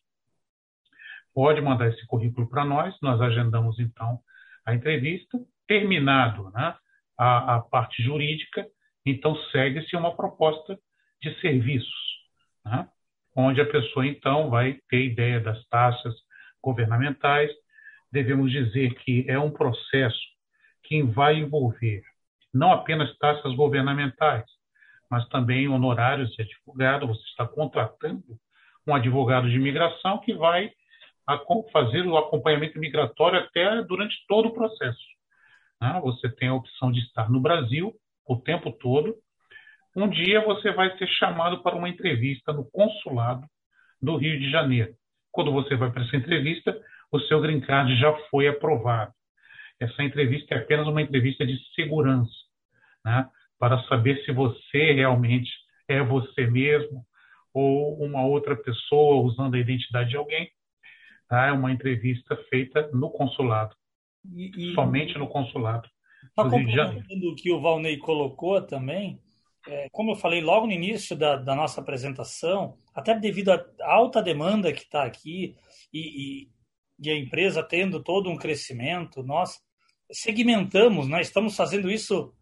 pode 1.34 1.62
mandar 1.62 1.90
esse 1.90 2.06
currículo 2.08 2.50
para 2.50 2.66
nós. 2.66 2.96
Nós 3.02 3.22
agendamos 3.22 3.80
então 3.80 4.20
a 4.66 4.74
entrevista. 4.74 5.40
Terminado 5.68 6.50
né, 6.50 6.76
a, 7.16 7.58
a 7.58 7.62
parte 7.62 8.02
jurídica, 8.02 8.66
então 9.06 9.36
segue-se 9.52 9.96
uma 9.96 10.16
proposta 10.16 10.80
de 11.22 11.40
serviços, 11.42 11.94
né? 12.66 12.90
onde 13.36 13.62
a 13.62 13.70
pessoa 13.70 14.08
então 14.08 14.50
vai 14.50 14.80
ter 14.90 15.06
ideia 15.06 15.40
das 15.40 15.64
taxas 15.68 16.16
governamentais. 16.64 17.52
Devemos 18.12 18.52
dizer 18.52 18.96
que 18.96 19.26
é 19.30 19.38
um 19.38 19.52
processo 19.52 20.18
que 20.84 21.04
vai 21.04 21.36
envolver 21.36 22.02
não 22.54 22.72
apenas 22.72 23.16
taxas 23.18 23.54
governamentais, 23.56 24.46
mas 25.10 25.28
também 25.30 25.68
honorários 25.68 26.32
de 26.32 26.42
advogado. 26.42 27.08
Você 27.08 27.24
está 27.24 27.48
contratando 27.48 28.24
um 28.88 28.96
advogado 28.96 29.50
de 29.50 29.56
imigração 29.56 30.20
que 30.20 30.34
vai 30.34 30.72
fazer 31.72 32.06
o 32.08 32.18
acompanhamento 32.18 32.80
migratório 32.80 33.40
até 33.40 33.84
durante 33.84 34.16
todo 34.28 34.48
o 34.48 34.54
processo. 34.54 35.00
Né? 35.82 36.00
Você 36.04 36.30
tem 36.30 36.50
a 36.50 36.56
opção 36.56 36.92
de 36.92 37.00
estar 37.02 37.30
no 37.30 37.40
Brasil 37.40 37.94
o 38.26 38.36
tempo 38.36 38.72
todo. 38.72 39.16
Um 39.96 40.08
dia 40.08 40.44
você 40.44 40.72
vai 40.72 40.96
ser 40.98 41.08
chamado 41.08 41.62
para 41.62 41.76
uma 41.76 41.90
entrevista 41.90 42.54
no 42.54 42.66
consulado 42.72 43.46
do 44.02 44.16
Rio 44.16 44.40
de 44.40 44.50
Janeiro. 44.50 44.94
Quando 45.32 45.52
você 45.52 45.76
vai 45.76 45.92
para 45.92 46.04
essa 46.04 46.16
entrevista, 46.16 46.80
o 47.12 47.20
seu 47.22 47.42
green 47.42 47.60
card 47.60 47.96
já 47.98 48.14
foi 48.30 48.48
aprovado. 48.48 49.14
Essa 49.80 50.04
entrevista 50.04 50.56
é 50.56 50.58
apenas 50.58 50.88
uma 50.88 51.02
entrevista 51.02 51.46
de 51.46 51.58
segurança, 51.74 52.32
né? 53.06 53.30
para 53.58 53.82
saber 53.84 54.24
se 54.26 54.32
você 54.32 54.94
realmente 54.94 55.50
é 55.88 56.04
você 56.04 56.48
mesmo 56.48 57.06
ou 57.54 57.98
uma 58.04 58.24
outra 58.24 58.56
pessoa 58.56 59.24
usando 59.24 59.56
a 59.56 59.60
identidade 59.60 60.12
de 60.12 60.18
alguém. 60.18 60.50
Tá? 61.28 61.48
É 61.48 61.52
uma 61.52 61.72
entrevista 61.72 62.36
feita 62.50 62.90
no 62.94 63.10
consulado. 63.10 63.76
E, 64.34 64.72
e... 64.72 64.74
Somente 64.74 65.18
no 65.18 65.28
consulado. 65.28 65.90
Só 66.36 66.44
complementando 66.44 67.30
o 67.30 67.36
que 67.36 67.52
o 67.52 67.62
Valnei 67.62 67.98
colocou 67.98 68.62
também, 68.62 69.22
é, 69.68 69.88
como 69.92 70.12
eu 70.12 70.16
falei 70.16 70.42
logo 70.42 70.68
no 70.68 70.74
início 70.74 71.16
da, 71.16 71.36
da 71.36 71.56
nossa 71.56 71.82
apresentação, 71.82 72.78
até 72.94 73.18
devido 73.18 73.52
à 73.52 73.66
alta 73.82 74.22
demanda 74.22 74.72
que 74.72 74.82
está 74.82 75.04
aqui 75.04 75.56
e, 75.94 76.00
e, 76.00 76.50
e, 77.00 77.10
a 77.10 77.18
empresa 77.18 77.64
tendo 77.64 78.02
todo 78.02 78.30
um 78.30 78.38
crescimento, 78.38 79.24
nós 79.24 79.60
segmentamos, 80.12 81.08
né? 81.08 81.22
estamos 81.22 81.56
fazendo 81.56 81.90
isso 81.90 82.34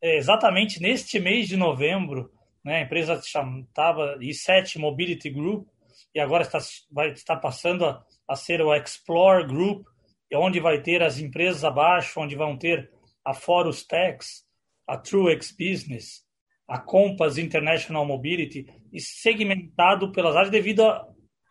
é, 0.00 0.16
exatamente 0.16 0.80
neste 0.80 1.18
mês 1.18 1.48
de 1.48 1.56
novembro. 1.56 2.32
Né? 2.64 2.76
A 2.76 2.82
empresa 2.82 3.14
estava 3.14 4.18
I7 4.18 4.78
Mobility 4.78 5.30
Group 5.30 5.66
e 6.14 6.20
agora 6.20 6.42
está, 6.42 6.58
vai 6.90 7.12
estar 7.12 7.36
passando 7.36 7.84
a, 7.84 8.04
a 8.26 8.36
ser 8.36 8.60
o 8.60 8.74
Explore 8.74 9.46
Group, 9.46 9.86
onde 10.34 10.60
vai 10.60 10.80
ter 10.80 11.02
as 11.02 11.18
empresas 11.18 11.64
abaixo, 11.64 12.20
onde 12.20 12.36
vão 12.36 12.56
ter 12.56 12.90
a 13.24 13.34
Forus 13.34 13.84
Tax, 13.84 14.44
a 14.86 14.96
Truex 14.96 15.52
Business, 15.52 16.22
a 16.66 16.78
Compass 16.78 17.38
International 17.38 18.04
Mobility, 18.04 18.66
e 18.92 19.00
segmentado 19.00 20.12
pelas 20.12 20.36
áreas 20.36 20.50
devido 20.50 20.82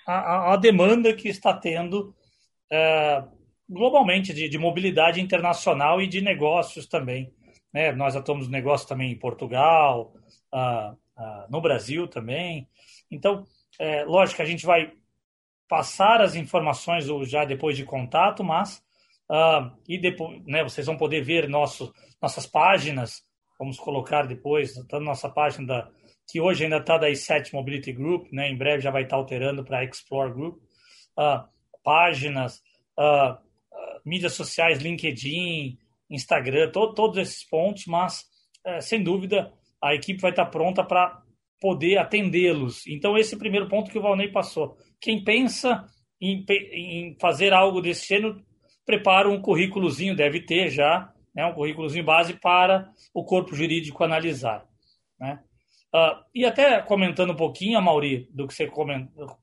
à 0.08 0.56
demanda 0.58 1.14
que 1.14 1.28
está 1.28 1.54
tendo 1.54 2.16
é, 2.72 3.24
globalmente 3.70 4.34
de, 4.34 4.48
de, 4.48 4.58
mobilidade 4.58 5.20
internacional 5.20 6.02
e 6.02 6.08
de 6.08 6.22
negócios 6.22 6.88
também. 6.88 7.34
Né? 7.74 7.92
Nós 7.92 8.16
atuamos 8.16 8.48
no 8.48 8.52
negócio 8.52 8.88
também 8.88 9.12
em 9.12 9.20
Portugal, 9.20 10.14
uh, 10.54 10.94
uh, 10.94 11.50
no 11.50 11.62
Brasil 11.62 12.08
também. 12.08 12.68
Então, 13.12 13.46
é, 13.80 14.04
lógico 14.06 14.38
que 14.38 14.42
a 14.42 14.46
gente 14.46 14.66
vai 14.66 14.92
passar 15.68 16.22
as 16.22 16.36
informações 16.36 17.06
já 17.30 17.44
depois 17.44 17.76
de 17.76 17.84
contato, 17.84 18.44
mas 18.44 18.82
uh, 19.30 19.72
e 19.88 20.00
depois, 20.00 20.44
né, 20.46 20.64
vocês 20.64 20.88
vão 20.88 20.98
poder 20.98 21.22
ver 21.22 21.48
nosso, 21.48 21.94
nossas 22.22 22.46
páginas, 22.46 23.22
vamos 23.60 23.78
colocar 23.78 24.24
depois, 24.26 24.74
tá 24.88 25.00
nossa 25.00 25.30
página 25.30 25.68
da, 25.68 25.90
que 26.28 26.40
hoje 26.40 26.64
ainda 26.64 26.78
está 26.78 26.98
da 26.98 27.10
i7 27.10 27.54
Mobility 27.54 27.92
Group, 27.92 28.32
né, 28.32 28.50
em 28.50 28.58
breve 28.58 28.82
já 28.82 28.92
vai 28.92 29.04
estar 29.04 29.16
tá 29.16 29.22
alterando 29.22 29.64
para 29.64 29.84
Explore 29.84 30.34
Group, 30.34 30.58
uh, 31.18 31.48
páginas, 31.84 32.62
uh, 32.98 33.38
mídias 34.08 34.34
sociais, 34.34 34.82
LinkedIn, 34.82 35.78
Instagram, 36.10 36.72
to, 36.72 36.94
todos 36.94 37.18
esses 37.18 37.44
pontos, 37.44 37.86
mas 37.86 38.26
eh, 38.66 38.82
sem 38.82 39.04
dúvida 39.04 39.52
a 39.82 39.94
equipe 39.94 40.22
vai 40.22 40.32
estar 40.32 40.46
pronta 40.46 40.84
para 40.84 41.22
poder 41.60 41.98
atendê-los. 41.98 42.86
Então, 42.88 43.18
esse 43.18 43.34
é 43.34 43.38
o 43.38 43.40
primeiro 43.40 43.68
ponto 43.68 43.92
que 43.92 43.98
o 43.98 44.02
Valnei 44.02 44.30
passou. 44.30 44.78
Quem 45.00 45.24
pensa 45.24 45.86
em, 46.22 46.46
em 46.50 47.18
fazer 47.20 47.54
algo 47.54 47.82
desse 47.82 48.08
gênero, 48.08 48.42
prepara 48.86 49.30
um 49.30 49.42
currículozinho, 49.42 50.16
deve 50.16 50.42
ter 50.42 50.70
já, 50.70 51.12
né, 51.36 51.46
um 51.46 51.54
currículozinho 51.54 52.04
base 52.04 52.34
para 52.34 52.92
o 53.14 53.24
corpo 53.24 53.56
jurídico 53.56 54.04
analisar. 54.04 54.66
Né? 55.20 55.40
Uh, 55.94 56.24
e 56.34 56.46
até 56.46 56.82
comentando 56.82 57.34
um 57.34 57.36
pouquinho, 57.36 57.82
Mauri, 57.82 58.28
do 58.32 58.48
que 58.48 58.54
você 58.54 58.70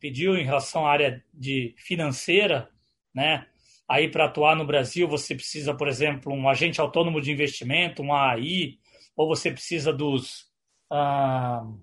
pediu 0.00 0.36
em 0.36 0.44
relação 0.44 0.86
à 0.86 0.90
área 0.90 1.22
de 1.32 1.74
financeira, 1.78 2.68
né? 3.14 3.46
Aí 3.88 4.10
para 4.10 4.26
atuar 4.26 4.56
no 4.56 4.66
Brasil 4.66 5.06
você 5.06 5.34
precisa, 5.34 5.74
por 5.74 5.88
exemplo, 5.88 6.32
um 6.32 6.48
agente 6.48 6.80
autônomo 6.80 7.20
de 7.20 7.30
investimento, 7.30 8.02
um 8.02 8.12
AI, 8.12 8.78
ou 9.16 9.28
você 9.28 9.50
precisa 9.50 9.92
dos 9.92 10.46
uh, 10.92 11.78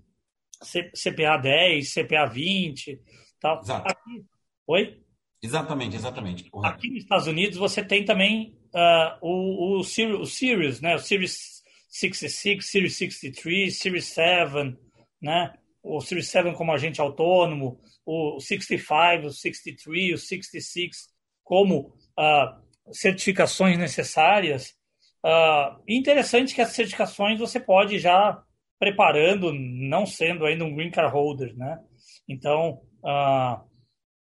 CPA 0.94 1.38
10, 1.38 1.94
CPA 1.94 2.26
20, 2.26 3.00
tal. 3.40 3.60
Exato. 3.62 3.92
Aqui, 3.92 4.26
oi? 4.68 5.02
Exatamente, 5.42 5.96
exatamente. 5.96 6.50
Correto. 6.50 6.76
Aqui 6.76 6.90
nos 6.90 7.04
Estados 7.04 7.28
Unidos 7.28 7.58
você 7.58 7.84
tem 7.84 8.04
também 8.04 8.58
uh, 8.74 9.18
o, 9.22 9.78
o, 9.78 9.80
o 9.80 10.26
Series, 10.26 10.82
né? 10.82 10.96
O 10.96 11.00
Series 11.00 11.62
66, 11.90 12.66
Series 12.66 12.96
63, 12.98 13.78
Series 13.78 14.06
7, 14.06 14.78
né? 15.22 15.54
o 15.84 16.00
Series 16.00 16.28
7 16.30 16.54
como 16.56 16.72
agente 16.72 17.02
autônomo, 17.02 17.80
o 18.06 18.40
65, 18.40 19.28
o 19.28 19.32
63, 19.32 20.14
o 20.14 20.18
66 20.18 21.11
como 21.44 21.96
uh, 22.18 22.94
certificações 22.94 23.78
necessárias. 23.78 24.76
Uh, 25.24 25.82
interessante 25.88 26.56
que 26.56 26.62
as 26.62 26.70
certificações 26.70 27.40
você 27.40 27.60
pode 27.60 28.00
já 28.00 28.42
preparando, 28.80 29.54
não 29.54 30.06
sendo 30.06 30.46
ainda 30.46 30.66
um 30.66 30.76
green 30.76 30.90
card 30.90 31.14
holder, 31.14 31.56
né? 31.56 31.80
Então, 32.28 32.82
uh, 33.04 33.64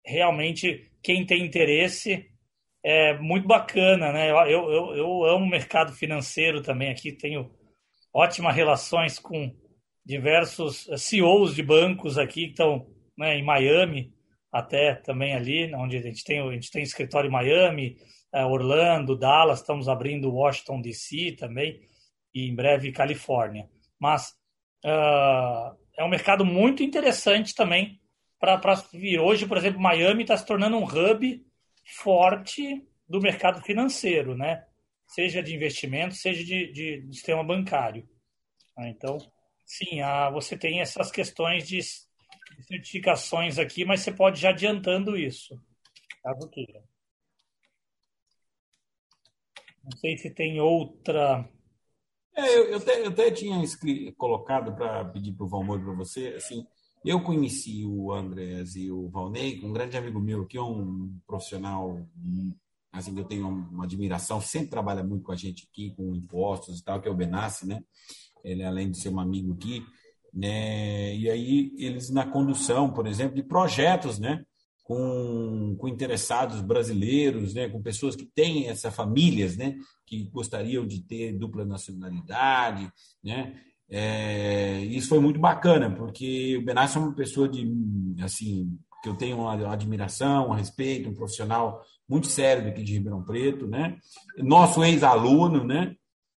realmente, 0.04 0.90
quem 1.02 1.24
tem 1.24 1.44
interesse 1.44 2.26
é 2.84 3.16
muito 3.18 3.48
bacana, 3.48 4.12
né? 4.12 4.30
Eu, 4.30 4.70
eu, 4.70 4.96
eu 4.96 5.24
amo 5.24 5.46
o 5.46 5.48
mercado 5.48 5.92
financeiro 5.92 6.62
também 6.62 6.90
aqui, 6.90 7.12
tenho 7.12 7.50
ótimas 8.12 8.54
relações 8.54 9.18
com 9.18 9.50
diversos 10.04 10.86
CEOs 10.98 11.54
de 11.54 11.62
bancos 11.62 12.18
aqui 12.18 12.46
que 12.46 12.50
estão 12.50 12.86
né, 13.16 13.36
em 13.38 13.42
Miami, 13.42 14.12
até 14.54 14.94
também 14.94 15.34
ali, 15.34 15.74
onde 15.74 15.96
a 15.96 16.00
gente 16.00 16.22
tem, 16.22 16.40
a 16.40 16.52
gente 16.52 16.70
tem 16.70 16.84
escritório 16.84 17.26
em 17.26 17.32
Miami, 17.32 17.96
eh, 18.32 18.44
Orlando, 18.44 19.18
Dallas, 19.18 19.58
estamos 19.58 19.88
abrindo 19.88 20.32
Washington 20.32 20.80
DC 20.80 21.32
também, 21.32 21.80
e 22.32 22.48
em 22.48 22.54
breve 22.54 22.92
Califórnia. 22.92 23.68
Mas 23.98 24.28
uh, 24.84 25.76
é 25.98 26.04
um 26.04 26.08
mercado 26.08 26.44
muito 26.44 26.84
interessante 26.84 27.52
também 27.52 28.00
para 28.38 28.60
vir. 28.92 29.18
Hoje, 29.18 29.44
por 29.44 29.56
exemplo, 29.56 29.80
Miami 29.80 30.22
está 30.22 30.36
se 30.36 30.46
tornando 30.46 30.76
um 30.76 30.84
hub 30.84 31.44
forte 32.02 32.86
do 33.08 33.20
mercado 33.20 33.60
financeiro, 33.60 34.36
né? 34.36 34.64
seja 35.08 35.42
de 35.42 35.52
investimento, 35.52 36.14
seja 36.14 36.44
de, 36.44 36.72
de, 36.72 37.12
sistema 37.12 37.42
bancário. 37.42 38.08
Então, 38.78 39.18
Sim, 39.66 40.00
ah, 40.02 40.30
você 40.30 40.56
tem 40.56 40.80
essas 40.80 41.10
questões 41.10 41.66
de 41.66 41.80
certificações 42.62 43.58
aqui, 43.58 43.84
mas 43.84 44.00
você 44.00 44.12
pode 44.12 44.40
já 44.40 44.50
adiantando 44.50 45.16
isso, 45.16 45.60
caso 46.22 46.48
queira. 46.48 46.82
Não 49.82 49.96
sei 49.98 50.16
se 50.16 50.30
tem 50.30 50.60
outra. 50.60 51.48
É, 52.36 52.56
eu, 52.56 52.64
eu, 52.70 52.76
até, 52.78 53.00
eu 53.02 53.08
até 53.08 53.30
tinha 53.30 53.62
colocado 54.16 54.74
para 54.74 55.04
pedir 55.04 55.32
para 55.32 55.44
o 55.44 55.48
Valmor 55.48 55.80
para 55.82 55.92
você. 55.92 56.28
Assim, 56.36 56.66
eu 57.04 57.22
conheci 57.22 57.84
o 57.84 58.12
Andrés 58.12 58.76
e 58.76 58.90
o 58.90 59.08
Valnei, 59.08 59.60
um 59.62 59.72
grande 59.72 59.96
amigo 59.96 60.18
meu, 60.18 60.46
que 60.46 60.56
é 60.56 60.62
um 60.62 61.16
profissional 61.26 62.08
assim, 62.90 63.16
eu 63.18 63.24
tenho 63.24 63.48
uma 63.48 63.84
admiração, 63.84 64.40
sempre 64.40 64.70
trabalha 64.70 65.02
muito 65.02 65.24
com 65.24 65.32
a 65.32 65.36
gente 65.36 65.68
aqui, 65.70 65.92
com 65.96 66.14
impostos 66.14 66.78
e 66.78 66.84
tal, 66.84 67.00
que 67.00 67.08
é 67.08 67.10
o 67.10 67.14
Benassi, 67.14 67.66
né? 67.66 67.82
ele 68.44 68.62
além 68.62 68.90
de 68.90 68.98
ser 68.98 69.08
um 69.08 69.18
amigo 69.18 69.54
aqui, 69.54 69.84
né? 70.34 71.14
E 71.14 71.30
aí 71.30 71.72
eles 71.78 72.10
na 72.10 72.26
condução, 72.26 72.90
por 72.90 73.06
exemplo, 73.06 73.36
de 73.36 73.42
projetos, 73.42 74.18
né? 74.18 74.42
Com, 74.82 75.76
com 75.78 75.88
interessados 75.88 76.60
brasileiros, 76.60 77.54
né? 77.54 77.68
Com 77.68 77.80
pessoas 77.80 78.16
que 78.16 78.26
têm 78.26 78.68
essas 78.68 78.94
famílias, 78.94 79.56
né? 79.56 79.76
Que 80.04 80.24
gostariam 80.24 80.86
de 80.86 81.00
ter 81.02 81.32
dupla 81.32 81.64
nacionalidade, 81.64 82.90
né? 83.22 83.54
É, 83.88 84.80
isso 84.80 85.08
foi 85.08 85.20
muito 85.20 85.38
bacana, 85.38 85.90
porque 85.90 86.56
o 86.56 86.64
Benassi 86.64 86.96
é 86.96 87.00
uma 87.00 87.14
pessoa 87.14 87.48
de, 87.48 87.70
assim, 88.22 88.76
que 89.02 89.08
eu 89.08 89.14
tenho 89.14 89.38
uma 89.38 89.72
admiração, 89.72 90.48
um 90.48 90.54
respeito, 90.54 91.08
um 91.08 91.14
profissional 91.14 91.82
muito 92.08 92.26
sério 92.26 92.68
aqui 92.68 92.82
de 92.82 92.94
Ribeirão 92.94 93.22
Preto, 93.22 93.66
né? 93.66 93.98
Nosso 94.38 94.82
ex-aluno, 94.82 95.62
né? 95.64 95.94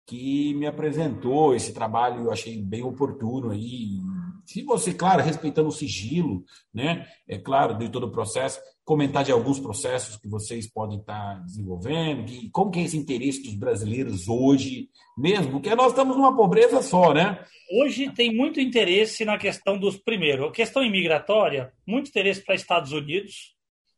Que 0.06 0.54
me 0.54 0.66
apresentou 0.66 1.54
esse 1.54 1.72
trabalho, 1.72 2.24
eu 2.24 2.32
achei 2.32 2.56
bem 2.62 2.82
oportuno 2.82 3.50
aí. 3.50 3.98
Se 4.44 4.62
você, 4.62 4.94
claro, 4.94 5.20
respeitando 5.20 5.68
o 5.68 5.72
sigilo, 5.72 6.44
né? 6.72 7.08
É 7.26 7.36
claro, 7.36 7.76
de 7.76 7.88
todo 7.88 8.06
o 8.06 8.12
processo, 8.12 8.60
comentar 8.84 9.24
de 9.24 9.32
alguns 9.32 9.58
processos 9.58 10.16
que 10.16 10.28
vocês 10.28 10.70
podem 10.72 11.00
estar 11.00 11.42
desenvolvendo, 11.44 12.24
que, 12.24 12.48
como 12.50 12.70
que 12.70 12.78
é 12.78 12.84
esse 12.84 12.96
interesse 12.96 13.42
dos 13.42 13.56
brasileiros 13.56 14.28
hoje, 14.28 14.88
mesmo, 15.18 15.50
porque 15.50 15.74
nós 15.74 15.88
estamos 15.88 16.16
numa 16.16 16.36
pobreza 16.36 16.80
só, 16.80 17.12
né? 17.12 17.44
Hoje 17.72 18.08
tem 18.12 18.32
muito 18.32 18.60
interesse 18.60 19.24
na 19.24 19.36
questão 19.36 19.76
dos, 19.76 19.96
primeiro, 19.96 20.46
a 20.46 20.52
questão 20.52 20.84
imigratória, 20.84 21.72
muito 21.84 22.10
interesse 22.10 22.42
para 22.42 22.54
Estados 22.54 22.92
Unidos, 22.92 23.56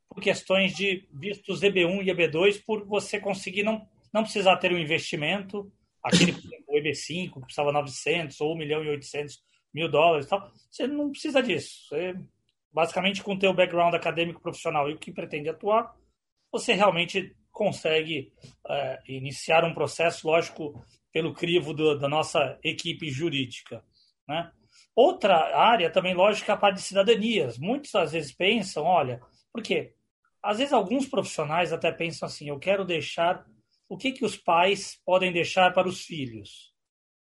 por 0.08 0.22
questões 0.22 0.74
de 0.74 1.06
vistos 1.12 1.60
EB1 1.60 2.02
e 2.02 2.06
EB2, 2.06 2.62
por 2.66 2.86
você 2.86 3.20
conseguir 3.20 3.64
não, 3.64 3.86
não 4.10 4.22
precisar 4.22 4.56
ter 4.56 4.72
um 4.72 4.78
investimento, 4.78 5.70
aquele 6.02 6.32
o 6.66 6.76
EB5 6.76 7.32
que 7.32 7.40
precisava 7.40 7.72
900 7.72 8.40
ou 8.40 8.54
1 8.54 8.58
milhão 8.58 8.84
e 8.84 8.88
800 8.88 9.42
mil 9.72 9.88
dólares 9.88 10.26
e 10.26 10.28
tal, 10.28 10.50
você 10.70 10.86
não 10.86 11.10
precisa 11.10 11.42
disso. 11.42 11.88
Você, 11.88 12.14
basicamente, 12.72 13.22
com 13.22 13.34
o 13.34 13.38
teu 13.38 13.52
background 13.52 13.94
acadêmico 13.94 14.40
profissional 14.40 14.88
e 14.88 14.94
o 14.94 14.98
que 14.98 15.12
pretende 15.12 15.48
atuar, 15.48 15.94
você 16.50 16.72
realmente 16.72 17.34
consegue 17.50 18.32
é, 18.68 18.98
iniciar 19.08 19.64
um 19.64 19.74
processo, 19.74 20.26
lógico, 20.26 20.84
pelo 21.12 21.34
crivo 21.34 21.74
do, 21.74 21.98
da 21.98 22.08
nossa 22.08 22.58
equipe 22.62 23.10
jurídica. 23.10 23.82
Né? 24.26 24.50
Outra 24.94 25.56
área 25.56 25.90
também, 25.90 26.14
lógico, 26.14 26.50
é 26.50 26.54
a 26.54 26.56
parte 26.56 26.76
de 26.76 26.82
cidadanias. 26.82 27.58
Muitos 27.58 27.94
às 27.94 28.12
vezes 28.12 28.32
pensam, 28.32 28.84
olha, 28.84 29.20
por 29.52 29.62
quê? 29.62 29.94
Às 30.42 30.58
vezes 30.58 30.72
alguns 30.72 31.06
profissionais 31.06 31.72
até 31.72 31.90
pensam 31.90 32.26
assim, 32.26 32.48
eu 32.48 32.58
quero 32.58 32.84
deixar 32.84 33.44
o 33.88 33.96
que, 33.96 34.12
que 34.12 34.24
os 34.24 34.36
pais 34.36 35.00
podem 35.04 35.32
deixar 35.32 35.72
para 35.72 35.88
os 35.88 36.02
filhos? 36.02 36.72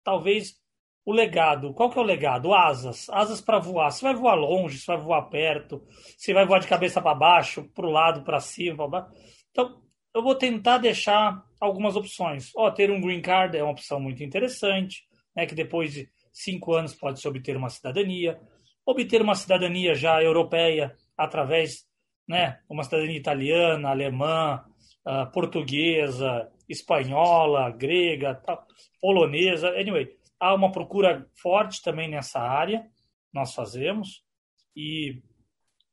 Talvez 0.05 0.61
o 1.05 1.13
legado. 1.13 1.73
Qual 1.75 1.91
que 1.91 1.99
é 1.99 2.03
o 2.03 2.05
legado? 2.05 2.55
Asas. 2.55 3.09
Asas 3.11 3.41
para 3.41 3.59
voar. 3.59 3.91
Você 3.91 4.05
vai 4.05 4.15
voar 4.15 4.35
longe, 4.35 4.79
você 4.79 4.87
vai 4.87 4.97
voar 4.99 5.23
perto, 5.23 5.83
você 6.17 6.33
vai 6.33 6.47
voar 6.47 6.61
de 6.61 6.69
cabeça 6.69 7.01
para 7.01 7.15
baixo, 7.15 7.69
para 7.75 7.87
o 7.87 7.91
lado, 7.91 8.23
para 8.23 8.41
cima, 8.41 8.89
baixo. 8.89 9.11
Então, 9.51 9.83
eu 10.15 10.23
vou 10.23 10.35
tentar 10.35 10.79
deixar 10.79 11.43
algumas 11.61 11.97
opções. 11.97 12.53
Ó, 12.57 12.71
ter 12.71 12.91
um 12.91 13.01
green 13.01 13.23
card 13.23 13.57
é 13.57 13.63
uma 13.63 13.73
opção 13.73 13.99
muito 13.99 14.23
interessante, 14.23 15.03
né, 15.35 15.47
que 15.47 15.55
depois 15.55 15.93
de 15.93 16.09
cinco 16.33 16.75
anos 16.75 16.95
pode-se 16.95 17.27
obter 17.27 17.57
uma 17.57 17.71
cidadania. 17.71 18.39
Obter 18.85 19.23
uma 19.23 19.35
cidadania 19.35 19.95
já 19.95 20.23
europeia 20.23 20.95
através, 21.17 21.87
né, 22.29 22.61
uma 22.69 22.85
cidadania 22.85 23.17
italiana, 23.17 23.91
alemã, 23.91 24.65
uh, 25.07 25.31
portuguesa, 25.33 26.51
espanhola, 26.69 27.71
grega, 27.71 28.35
tal, 28.35 28.67
polonesa, 29.01 29.69
anyway, 29.71 30.09
há 30.39 30.55
uma 30.55 30.73
procura 30.73 31.27
forte 31.35 31.83
também 31.83 32.09
nessa 32.09 32.41
área, 32.41 32.87
nós 33.33 33.55
fazemos, 33.55 34.23
e 34.77 35.23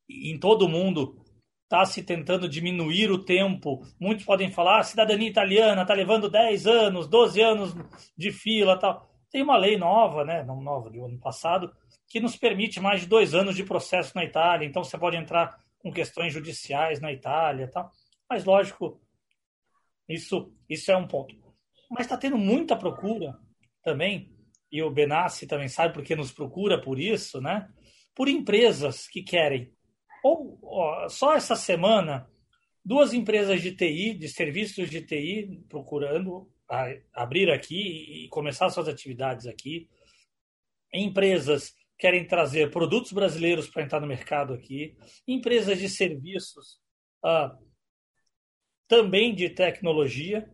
em 0.10 0.38
todo 0.40 0.66
o 0.66 0.70
mundo 0.70 1.24
está 1.64 1.86
se 1.86 2.02
tentando 2.02 2.50
diminuir 2.50 3.12
o 3.12 3.24
tempo. 3.24 3.86
Muitos 4.00 4.26
podem 4.26 4.50
falar, 4.50 4.80
ah, 4.80 4.84
cidadania 4.84 5.30
italiana 5.30 5.84
está 5.84 5.94
levando 5.94 6.28
10 6.28 6.66
anos, 6.66 7.08
12 7.08 7.42
anos 7.42 7.76
de 8.18 8.32
fila 8.32 8.78
tal. 8.78 9.08
Tem 9.32 9.44
uma 9.44 9.56
lei 9.56 9.78
nova, 9.78 10.26
né, 10.26 10.44
não 10.44 10.60
nova, 10.60 10.90
do 10.90 11.06
ano 11.06 11.20
passado, 11.20 11.72
que 12.08 12.20
nos 12.20 12.36
permite 12.36 12.80
mais 12.80 13.02
de 13.02 13.08
dois 13.08 13.36
anos 13.36 13.56
de 13.56 13.64
processo 13.64 14.14
na 14.16 14.26
Itália. 14.26 14.66
Então, 14.66 14.84
você 14.84 14.98
pode 14.98 15.16
entrar 15.16 15.56
com 15.78 15.92
questões 15.92 16.34
judiciais 16.34 17.00
na 17.00 17.12
Itália 17.12 17.70
tal. 17.72 17.92
Mas, 18.30 18.46
lógico, 18.46 19.02
isso, 20.08 20.54
isso 20.70 20.92
é 20.92 20.98
um 20.98 21.08
ponto. 21.08 21.36
Mas 21.90 22.02
está 22.02 22.18
tendo 22.18 22.38
muita 22.38 22.76
procura 22.76 23.38
também, 23.84 24.32
e 24.72 24.84
o 24.84 24.92
Benassi 24.92 25.48
também 25.48 25.68
sabe 25.68 25.94
porque 25.94 26.16
nos 26.16 26.32
procura 26.32 26.80
por 26.80 27.00
isso, 27.00 27.42
né? 27.42 27.68
Por 28.14 28.28
empresas 28.28 29.08
que 29.08 29.24
querem. 29.24 29.74
Ou 30.24 30.60
ó, 30.62 31.10
só 31.10 31.34
essa 31.34 31.56
semana, 31.56 32.30
duas 32.86 33.14
empresas 33.14 33.62
de 33.62 33.72
TI, 33.76 34.14
de 34.14 34.30
serviços 34.30 34.90
de 34.90 35.02
TI, 35.02 35.64
procurando 35.68 36.52
abrir 37.14 37.50
aqui 37.50 38.26
e 38.26 38.30
começar 38.30 38.70
suas 38.70 38.88
atividades 38.88 39.48
aqui. 39.48 39.90
Empresas 40.94 41.74
querem 41.98 42.26
trazer 42.28 42.70
produtos 42.70 43.12
brasileiros 43.12 43.68
para 43.68 43.84
entrar 43.84 44.00
no 44.00 44.08
mercado 44.08 44.54
aqui. 44.54 44.96
Empresas 45.28 45.80
de 45.80 45.90
serviços 45.90 46.80
uh, 47.26 47.69
também 48.90 49.36
de 49.36 49.50
tecnologia, 49.50 50.50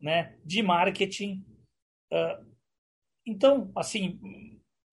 né, 0.00 0.38
de 0.44 0.62
marketing. 0.62 1.44
Uh, 2.10 2.46
então, 3.26 3.72
assim, 3.76 4.18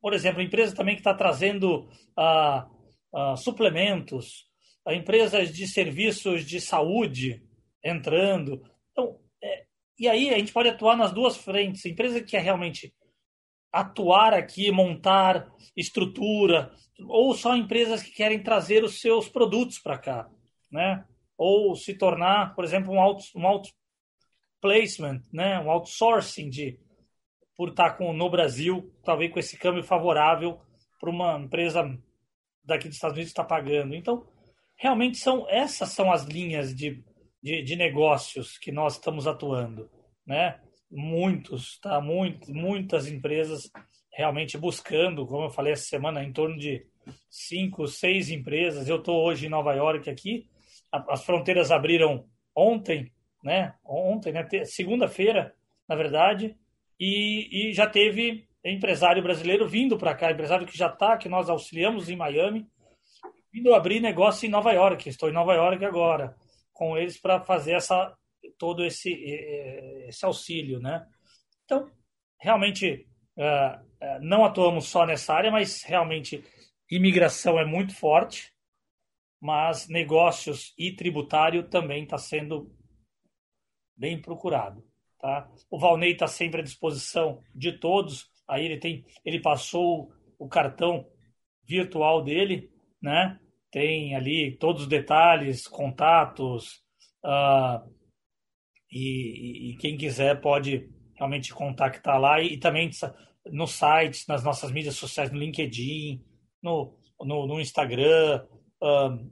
por 0.02 0.14
exemplo, 0.14 0.42
empresa 0.42 0.76
também 0.76 0.96
que 0.96 1.02
está 1.02 1.14
trazendo 1.14 1.88
uh, 2.18 2.66
uh, 3.14 3.38
suplementos, 3.38 4.50
empresas 4.88 5.54
de 5.54 5.68
serviços 5.68 6.44
de 6.44 6.60
saúde 6.60 7.44
entrando. 7.84 8.62
Então, 8.92 9.20
é, 9.42 9.66
e 10.00 10.08
aí 10.08 10.34
a 10.34 10.38
gente 10.40 10.52
pode 10.52 10.70
atuar 10.70 10.98
nas 10.98 11.14
duas 11.14 11.38
frentes. 11.38 11.86
Empresa 11.86 12.20
que 12.20 12.32
quer 12.32 12.42
realmente 12.42 12.92
atuar 13.72 14.34
aqui, 14.34 14.72
montar 14.72 15.48
estrutura, 15.78 16.74
ou 17.08 17.36
só 17.36 17.56
empresas 17.56 18.02
que 18.02 18.12
querem 18.12 18.42
trazer 18.42 18.84
os 18.84 19.00
seus 19.00 19.30
produtos 19.30 19.78
para 19.78 20.00
cá, 20.00 20.28
né? 20.72 21.06
Ou 21.40 21.74
se 21.74 21.94
tornar, 21.94 22.54
por 22.54 22.66
exemplo, 22.66 22.94
um, 22.94 23.00
out, 23.00 23.32
um 23.34 23.48
outplacement, 23.48 25.22
né? 25.32 25.58
um 25.62 25.72
outsourcing 25.72 26.50
de, 26.50 26.78
por 27.56 27.70
estar 27.70 27.92
com, 27.92 28.12
no 28.12 28.30
Brasil, 28.30 28.94
talvez 29.06 29.32
com 29.32 29.40
esse 29.40 29.58
câmbio 29.58 29.82
favorável, 29.82 30.60
para 31.00 31.10
uma 31.10 31.40
empresa 31.40 31.98
daqui 32.62 32.90
dos 32.90 32.98
Estados 32.98 33.16
Unidos 33.16 33.32
está 33.32 33.44
pagando. 33.46 33.96
Então, 33.96 34.28
realmente 34.76 35.18
são 35.18 35.48
essas 35.50 35.90
são 35.94 36.12
as 36.12 36.26
linhas 36.26 36.76
de, 36.76 37.02
de, 37.42 37.64
de 37.64 37.76
negócios 37.78 38.58
que 38.58 38.70
nós 38.70 38.96
estamos 38.96 39.26
atuando, 39.26 39.90
né? 40.28 40.60
Muitos, 40.92 41.80
tá? 41.80 42.02
Muito, 42.02 42.52
muitas 42.52 43.08
empresas 43.08 43.72
realmente 44.12 44.58
buscando, 44.58 45.26
como 45.26 45.46
eu 45.46 45.50
falei 45.50 45.72
essa 45.72 45.86
semana, 45.86 46.22
em 46.22 46.34
torno 46.34 46.58
de 46.58 46.86
cinco, 47.30 47.88
seis 47.88 48.30
empresas. 48.30 48.90
Eu 48.90 48.98
estou 48.98 49.24
hoje 49.24 49.46
em 49.46 49.50
Nova 49.50 49.74
York 49.74 50.10
aqui. 50.10 50.50
As 50.92 51.24
fronteiras 51.24 51.72
abriram 51.72 52.26
ontem, 52.56 53.12
né? 53.44 53.76
Ontem, 53.84 54.34
né? 54.34 54.48
Segunda-feira, 54.66 55.54
na 55.88 55.96
verdade, 55.96 56.58
e, 57.00 57.70
e 57.70 57.74
já 57.74 57.88
teve 57.88 58.48
empresário 58.64 59.24
brasileiro 59.24 59.68
vindo 59.68 59.98
para 59.98 60.16
cá, 60.16 60.32
empresário 60.32 60.68
que 60.68 60.78
já 60.78 60.88
está, 60.88 61.18
que 61.18 61.30
nós 61.30 61.50
auxiliamos 61.50 62.10
em 62.10 62.16
Miami, 62.16 62.68
vindo 63.52 63.74
abrir 63.74 64.00
negócio 64.00 64.46
em 64.46 64.50
Nova 64.50 64.72
York. 64.74 65.08
Estou 65.08 65.30
em 65.30 65.34
Nova 65.34 65.54
York 65.54 65.84
agora 65.86 66.36
com 66.74 66.98
eles 66.98 67.20
para 67.20 67.42
fazer 67.42 67.74
essa 67.74 68.16
todo 68.58 68.86
esse 68.86 69.12
esse 70.08 70.26
auxílio, 70.26 70.80
né? 70.80 71.06
Então, 71.66 71.90
realmente 72.40 73.06
não 74.22 74.46
atuamos 74.46 74.88
só 74.88 75.06
nessa 75.06 75.34
área, 75.34 75.52
mas 75.52 75.84
realmente 75.84 76.44
imigração 76.90 77.60
é 77.60 77.66
muito 77.66 77.94
forte, 77.96 78.54
mas 79.42 79.88
negócios 79.88 80.74
e 80.78 80.96
tributário 80.96 81.70
também 81.70 82.04
está 82.04 82.18
sendo 82.18 82.72
bem 83.96 84.22
procurado. 84.22 84.84
Tá? 85.20 85.50
O 85.70 85.78
Valnei 85.78 86.14
está 86.14 86.28
sempre 86.28 86.62
à 86.62 86.64
disposição 86.64 87.42
de 87.54 87.74
todos. 87.74 88.30
Aí 88.48 88.66
ele 88.66 88.78
tem, 88.78 89.06
ele 89.24 89.42
passou 89.42 90.12
o 90.38 90.48
cartão 90.48 91.06
virtual 91.66 92.24
dele, 92.24 92.72
né? 93.02 93.40
Tem 93.70 94.16
ali 94.16 94.58
todos 94.58 94.84
os 94.84 94.88
detalhes, 94.88 95.68
contatos, 95.68 96.82
uh, 97.24 97.88
e, 98.92 99.70
e, 99.70 99.78
quem 99.78 99.96
quiser 99.96 100.42
pode 100.42 100.90
realmente 101.16 101.54
contactar 101.54 102.20
lá 102.20 102.42
e, 102.42 102.54
e 102.54 102.58
também 102.58 102.90
no 103.46 103.68
site, 103.68 104.28
nas 104.28 104.44
nossas 104.44 104.72
mídias 104.72 104.96
sociais, 104.96 105.32
no 105.32 105.38
LinkedIn, 105.38 106.24
no, 106.64 106.98
no, 107.22 107.46
no 107.46 107.60
Instagram, 107.60 108.44
uh, 108.82 109.30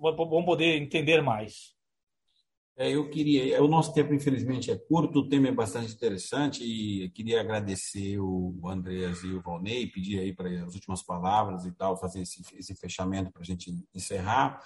vão 0.00 0.44
poder 0.44 0.80
entender 0.80 1.22
mais. 1.22 1.74
É, 2.76 2.90
eu 2.90 3.10
queria, 3.10 3.62
o 3.62 3.68
nosso 3.68 3.92
tempo 3.92 4.14
infelizmente 4.14 4.70
é 4.70 4.76
curto, 4.76 5.18
o 5.18 5.28
tema 5.28 5.48
é 5.48 5.52
bastante 5.52 5.92
interessante 5.92 6.64
e 6.64 7.10
queria 7.10 7.38
agradecer 7.40 8.18
o 8.18 8.58
Andreas 8.66 9.22
e 9.22 9.26
o 9.34 9.42
Valnei, 9.42 9.86
pedir 9.86 10.18
aí 10.18 10.32
para 10.32 10.48
as 10.64 10.74
últimas 10.74 11.02
palavras 11.02 11.66
e 11.66 11.72
tal, 11.72 11.98
fazer 11.98 12.22
esse, 12.22 12.42
esse 12.56 12.74
fechamento 12.74 13.30
para 13.30 13.42
a 13.42 13.44
gente 13.44 13.70
encerrar. 13.94 14.62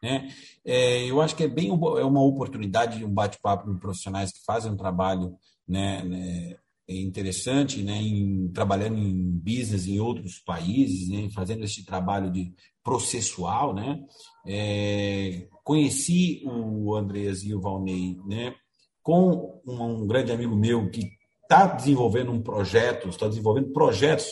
Né? 0.00 0.28
É, 0.64 1.10
eu 1.10 1.20
acho 1.20 1.34
que 1.34 1.42
é 1.42 1.48
bem 1.48 1.68
é 1.68 2.04
uma 2.04 2.22
oportunidade 2.22 2.98
de 2.98 3.04
um 3.04 3.12
bate-papo 3.12 3.64
com 3.64 3.78
profissionais 3.78 4.30
que 4.30 4.44
fazem 4.44 4.70
um 4.70 4.76
trabalho 4.76 5.36
né, 5.66 6.04
né, 6.04 6.56
interessante, 6.88 7.82
né, 7.82 8.00
em, 8.00 8.48
trabalhando 8.48 8.98
em 8.98 9.30
business 9.30 9.86
em 9.86 9.98
outros 9.98 10.38
países, 10.38 11.08
né, 11.08 11.28
fazendo 11.30 11.64
esse 11.64 11.84
trabalho 11.84 12.30
de 12.30 12.52
processual, 12.82 13.74
né, 13.74 14.00
é, 14.46 15.48
conheci 15.64 16.42
o 16.44 16.94
Andreas 16.94 17.42
e 17.42 17.52
o 17.54 17.60
Valnei, 17.60 18.16
né, 18.24 18.54
com 19.02 19.60
um, 19.66 19.82
um 19.82 20.06
grande 20.06 20.30
amigo 20.30 20.54
meu 20.54 20.88
que 20.90 21.10
está 21.42 21.66
desenvolvendo 21.66 22.30
um 22.30 22.42
projeto, 22.42 23.08
está 23.08 23.26
desenvolvendo 23.28 23.72
projetos 23.72 24.26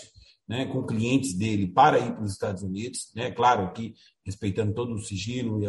né, 0.49 0.67
com 0.67 0.87
clientes 0.87 1.35
dele 1.35 1.67
para 1.67 1.99
ir 1.99 2.13
para 2.13 2.23
os 2.23 2.33
Estados 2.33 2.63
Unidos, 2.63 3.11
né, 3.17 3.31
claro 3.31 3.73
que 3.73 3.95
respeitando 4.25 4.75
todo 4.75 4.95
o 4.95 5.01
sigilo 5.01 5.61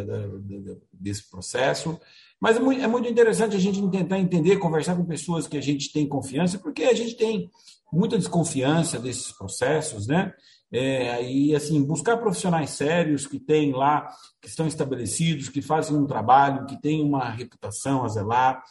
desse 0.92 1.28
processo, 1.28 1.98
mas 2.40 2.56
é 2.56 2.60
muito, 2.60 2.82
é 2.82 2.86
muito 2.86 3.08
interessante 3.08 3.56
a 3.56 3.58
gente 3.58 3.80
tentar 3.90 4.18
entender, 4.18 4.58
conversar 4.58 4.94
com 4.96 5.04
pessoas 5.04 5.46
que 5.46 5.56
a 5.56 5.60
gente 5.60 5.92
tem 5.92 6.08
confiança, 6.08 6.58
porque 6.58 6.84
a 6.84 6.94
gente 6.94 7.16
tem 7.16 7.50
muita 7.92 8.18
desconfiança 8.18 8.98
desses 8.98 9.32
processos, 9.32 10.06
né? 10.06 10.32
É, 10.70 11.24
e 11.30 11.54
assim 11.54 11.82
buscar 11.84 12.16
profissionais 12.16 12.70
sérios 12.70 13.26
que 13.26 13.38
têm 13.38 13.72
lá, 13.72 14.08
que 14.40 14.48
estão 14.48 14.66
estabelecidos, 14.66 15.48
que 15.48 15.62
fazem 15.62 15.96
um 15.96 16.06
trabalho, 16.06 16.66
que 16.66 16.80
têm 16.80 17.02
uma 17.02 17.30
reputação 17.30 18.04
a 18.04 18.08
zelar. 18.08 18.62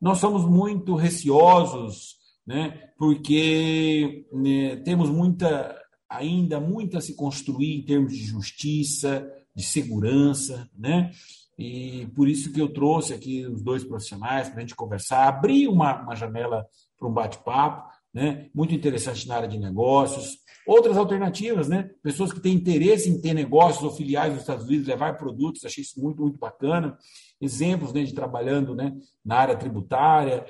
Nós 0.00 0.18
somos 0.18 0.44
muito 0.44 0.94
receosos, 0.96 2.16
né? 2.46 2.90
Porque 2.98 4.26
né, 4.32 4.76
temos 4.76 5.08
muita 5.08 5.80
ainda 6.08 6.60
muito 6.60 6.96
a 6.96 7.00
se 7.00 7.14
construir 7.14 7.76
em 7.76 7.84
termos 7.84 8.12
de 8.12 8.24
justiça, 8.24 9.26
de 9.54 9.64
segurança, 9.64 10.68
né? 10.76 11.10
E 11.58 12.06
por 12.14 12.28
isso 12.28 12.52
que 12.52 12.60
eu 12.60 12.72
trouxe 12.72 13.14
aqui 13.14 13.46
os 13.46 13.62
dois 13.62 13.84
profissionais 13.84 14.48
para 14.48 14.58
a 14.58 14.60
gente 14.60 14.74
conversar, 14.74 15.28
abrir 15.28 15.68
uma, 15.68 16.02
uma 16.02 16.16
janela 16.16 16.66
para 16.98 17.08
um 17.08 17.12
bate-papo, 17.12 17.88
né? 18.12 18.48
muito 18.54 18.74
interessante 18.74 19.26
na 19.28 19.36
área 19.36 19.48
de 19.48 19.58
negócios. 19.58 20.38
Outras 20.66 20.96
alternativas, 20.96 21.68
né? 21.68 21.90
pessoas 22.02 22.32
que 22.32 22.40
têm 22.40 22.54
interesse 22.54 23.08
em 23.08 23.20
ter 23.20 23.34
negócios 23.34 23.84
ou 23.84 23.92
filiais 23.92 24.32
nos 24.32 24.42
Estados 24.42 24.66
Unidos, 24.66 24.86
levar 24.86 25.16
produtos, 25.16 25.64
achei 25.64 25.82
isso 25.82 26.00
muito, 26.00 26.22
muito 26.22 26.38
bacana. 26.38 26.96
Exemplos 27.40 27.92
né, 27.92 28.02
de 28.02 28.14
trabalhando 28.14 28.74
né, 28.74 28.92
na 29.24 29.36
área 29.36 29.56
tributária, 29.56 30.46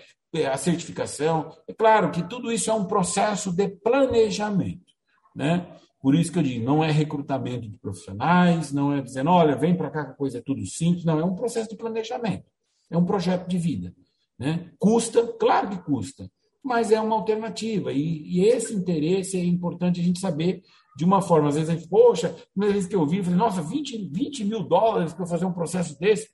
a 0.51 0.57
certificação. 0.57 1.51
É 1.69 1.73
claro 1.73 2.11
que 2.11 2.23
tudo 2.23 2.51
isso 2.51 2.71
é 2.71 2.75
um 2.75 2.87
processo 2.87 3.53
de 3.53 3.69
planejamento. 3.69 4.93
Né? 5.35 5.67
Por 6.05 6.15
isso 6.15 6.31
que 6.31 6.39
eu 6.39 6.43
digo, 6.43 6.63
não 6.67 6.85
é 6.85 6.91
recrutamento 6.91 7.67
de 7.67 7.79
profissionais, 7.79 8.71
não 8.71 8.93
é 8.93 9.01
dizendo, 9.01 9.31
olha, 9.31 9.57
vem 9.57 9.75
para 9.75 9.89
cá 9.89 10.05
que 10.05 10.11
a 10.11 10.15
coisa 10.15 10.37
é 10.37 10.43
tudo 10.43 10.63
simples, 10.67 11.03
não, 11.03 11.19
é 11.19 11.25
um 11.25 11.35
processo 11.35 11.71
de 11.71 11.77
planejamento, 11.77 12.45
é 12.91 12.99
um 12.99 13.07
projeto 13.07 13.49
de 13.49 13.57
vida. 13.57 13.91
Né? 14.39 14.71
Custa, 14.79 15.27
claro 15.27 15.71
que 15.71 15.79
custa, 15.79 16.31
mas 16.63 16.93
é 16.93 17.01
uma 17.01 17.17
alternativa. 17.17 17.91
E, 17.91 18.21
e, 18.23 18.45
esse 18.45 18.75
interesse 18.75 19.39
é 19.39 19.45
importante 19.47 19.99
a 19.99 20.05
gente 20.05 20.21
saber 20.21 20.63
de 20.95 21.07
uma 21.07 21.23
forma. 21.23 21.49
Às 21.49 21.55
vezes 21.55 21.71
a 21.71 21.75
gente, 21.75 21.89
poxa, 21.89 22.37
a 22.39 22.47
primeira 22.53 22.75
vez 22.75 22.87
que 22.87 22.95
eu 22.95 23.07
vi, 23.07 23.17
eu 23.17 23.25
falei, 23.25 23.39
nossa, 23.39 23.63
20, 23.63 24.11
20 24.13 24.45
mil 24.45 24.63
dólares 24.63 25.15
para 25.15 25.25
fazer 25.25 25.47
um 25.47 25.55
processo 25.55 25.99
desse. 25.99 26.29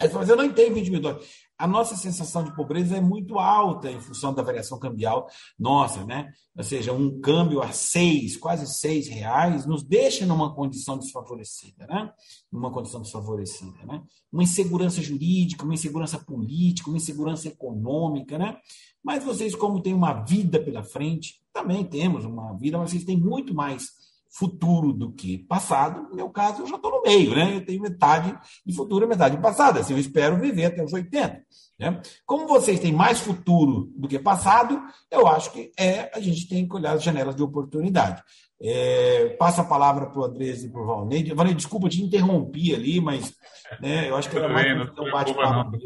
Aí 0.00 0.06
você 0.06 0.14
fala, 0.14 0.28
eu 0.28 0.36
não 0.36 0.52
tenho 0.52 0.72
20 0.72 0.88
mil 0.88 1.00
dólares 1.00 1.26
a 1.60 1.66
nossa 1.66 1.94
sensação 1.94 2.42
de 2.42 2.56
pobreza 2.56 2.96
é 2.96 3.02
muito 3.02 3.38
alta 3.38 3.90
em 3.90 4.00
função 4.00 4.32
da 4.32 4.42
variação 4.42 4.78
cambial 4.78 5.28
nossa, 5.58 6.02
né? 6.06 6.32
Ou 6.56 6.64
seja, 6.64 6.90
um 6.90 7.20
câmbio 7.20 7.60
a 7.60 7.70
seis, 7.70 8.34
quase 8.38 8.66
seis 8.66 9.08
reais, 9.08 9.66
nos 9.66 9.82
deixa 9.82 10.24
numa 10.24 10.54
condição 10.54 10.96
desfavorecida, 10.96 11.86
né? 11.86 12.10
Numa 12.50 12.72
condição 12.72 13.02
desfavorecida, 13.02 13.84
né? 13.84 14.02
Uma 14.32 14.42
insegurança 14.42 15.02
jurídica, 15.02 15.62
uma 15.62 15.74
insegurança 15.74 16.18
política, 16.18 16.88
uma 16.88 16.96
insegurança 16.96 17.48
econômica, 17.48 18.38
né? 18.38 18.56
Mas 19.04 19.22
vocês, 19.22 19.54
como 19.54 19.82
têm 19.82 19.92
uma 19.92 20.14
vida 20.24 20.58
pela 20.58 20.82
frente, 20.82 21.42
também 21.52 21.84
temos 21.84 22.24
uma 22.24 22.56
vida, 22.56 22.78
mas 22.78 22.90
vocês 22.90 23.04
têm 23.04 23.18
muito 23.18 23.54
mais 23.54 23.99
futuro 24.30 24.92
do 24.92 25.12
que 25.12 25.38
passado. 25.38 26.08
No 26.08 26.14
meu 26.14 26.30
caso, 26.30 26.62
eu 26.62 26.66
já 26.66 26.76
estou 26.76 26.90
no 26.90 27.02
meio, 27.02 27.34
né? 27.34 27.56
Eu 27.56 27.64
tenho 27.64 27.82
metade 27.82 28.36
de 28.64 28.74
futuro 28.74 29.04
e 29.04 29.08
metade 29.08 29.36
de 29.36 29.42
passado. 29.42 29.78
Assim, 29.78 29.92
eu 29.92 29.98
espero 29.98 30.38
viver 30.38 30.66
até 30.66 30.84
os 30.84 30.92
80. 30.92 31.42
Né? 31.78 32.00
Como 32.24 32.46
vocês 32.46 32.78
têm 32.78 32.92
mais 32.92 33.20
futuro 33.20 33.90
do 33.96 34.06
que 34.06 34.18
passado, 34.18 34.80
eu 35.10 35.26
acho 35.26 35.50
que 35.52 35.72
é 35.78 36.10
a 36.14 36.20
gente 36.20 36.48
tem 36.48 36.68
que 36.68 36.76
olhar 36.76 36.92
as 36.92 37.02
janelas 37.02 37.34
de 37.34 37.42
oportunidade. 37.42 38.22
É, 38.62 39.30
passo 39.38 39.62
a 39.62 39.64
palavra 39.64 40.06
para 40.06 40.20
o 40.20 40.24
Andrés 40.24 40.62
e 40.62 40.70
para 40.70 40.82
o 40.82 40.86
Valnei. 40.86 41.32
Valnei, 41.34 41.54
desculpa, 41.54 41.88
te 41.88 42.02
interrompi 42.02 42.74
ali, 42.74 43.00
mas 43.00 43.34
né, 43.80 44.10
eu 44.10 44.16
acho 44.16 44.28
que 44.28 44.36
era 44.36 44.48
mais 44.48 44.90
um 44.90 45.10
bate-papo. 45.10 45.78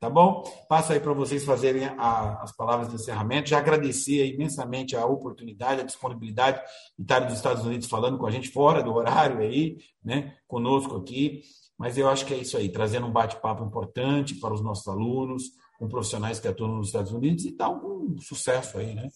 Tá 0.00 0.08
bom? 0.08 0.44
Passo 0.68 0.92
aí 0.92 1.00
para 1.00 1.12
vocês 1.12 1.44
fazerem 1.44 1.84
a, 1.84 2.40
as 2.40 2.54
palavras 2.54 2.88
de 2.88 2.94
encerramento. 2.94 3.48
Já 3.48 3.58
agradecer 3.58 4.32
imensamente 4.32 4.94
a 4.94 5.04
oportunidade, 5.04 5.80
a 5.80 5.84
disponibilidade 5.84 6.60
de 6.96 7.02
estar 7.02 7.20
nos 7.20 7.32
Estados 7.32 7.64
Unidos 7.64 7.88
falando 7.88 8.16
com 8.16 8.26
a 8.26 8.30
gente 8.30 8.48
fora 8.48 8.80
do 8.80 8.94
horário 8.94 9.40
aí, 9.40 9.76
né? 10.04 10.36
Conosco 10.46 10.96
aqui. 10.96 11.42
Mas 11.76 11.98
eu 11.98 12.08
acho 12.08 12.24
que 12.26 12.34
é 12.34 12.36
isso 12.36 12.56
aí, 12.56 12.70
trazendo 12.70 13.06
um 13.06 13.12
bate-papo 13.12 13.64
importante 13.64 14.36
para 14.36 14.54
os 14.54 14.60
nossos 14.60 14.86
alunos, 14.86 15.50
com 15.78 15.88
profissionais 15.88 16.38
que 16.38 16.46
atuam 16.46 16.76
nos 16.76 16.88
Estados 16.88 17.12
Unidos 17.12 17.44
e 17.44 17.52
tal, 17.52 17.80
com 17.80 18.16
sucesso 18.20 18.78
aí, 18.78 18.94
né? 18.94 19.08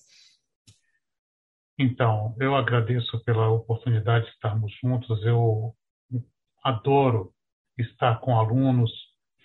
Então, 1.79 2.35
eu 2.41 2.55
agradeço 2.57 3.23
pela 3.25 3.49
oportunidade 3.51 4.27
de 4.27 4.33
estarmos 4.33 4.73
juntos. 4.83 5.25
Eu 5.25 5.75
adoro 6.63 7.33
estar 7.79 8.21
com 8.21 8.39
alunos, 8.39 8.91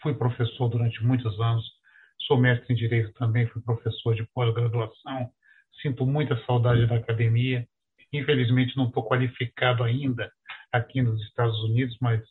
fui 0.02 0.14
professor 0.14 0.68
durante 0.70 1.04
muitos 1.04 1.40
anos, 1.40 1.66
sou 2.20 2.38
mestre 2.38 2.74
em 2.74 2.78
Direito 2.78 3.12
também, 3.14 3.48
fui 3.48 3.62
professor 3.62 4.16
de 4.16 4.24
pós-graduação, 4.34 5.32
sinto 5.82 6.06
muita 6.06 6.38
saudade 6.46 6.86
da 6.86 6.96
academia. 6.96 7.68
Infelizmente, 8.12 8.76
não 8.78 8.88
estou 8.88 9.04
qualificado 9.04 9.84
ainda 9.84 10.32
aqui 10.72 11.02
nos 11.02 11.22
Estados 11.24 11.58
Unidos, 11.64 11.98
mas 12.02 12.22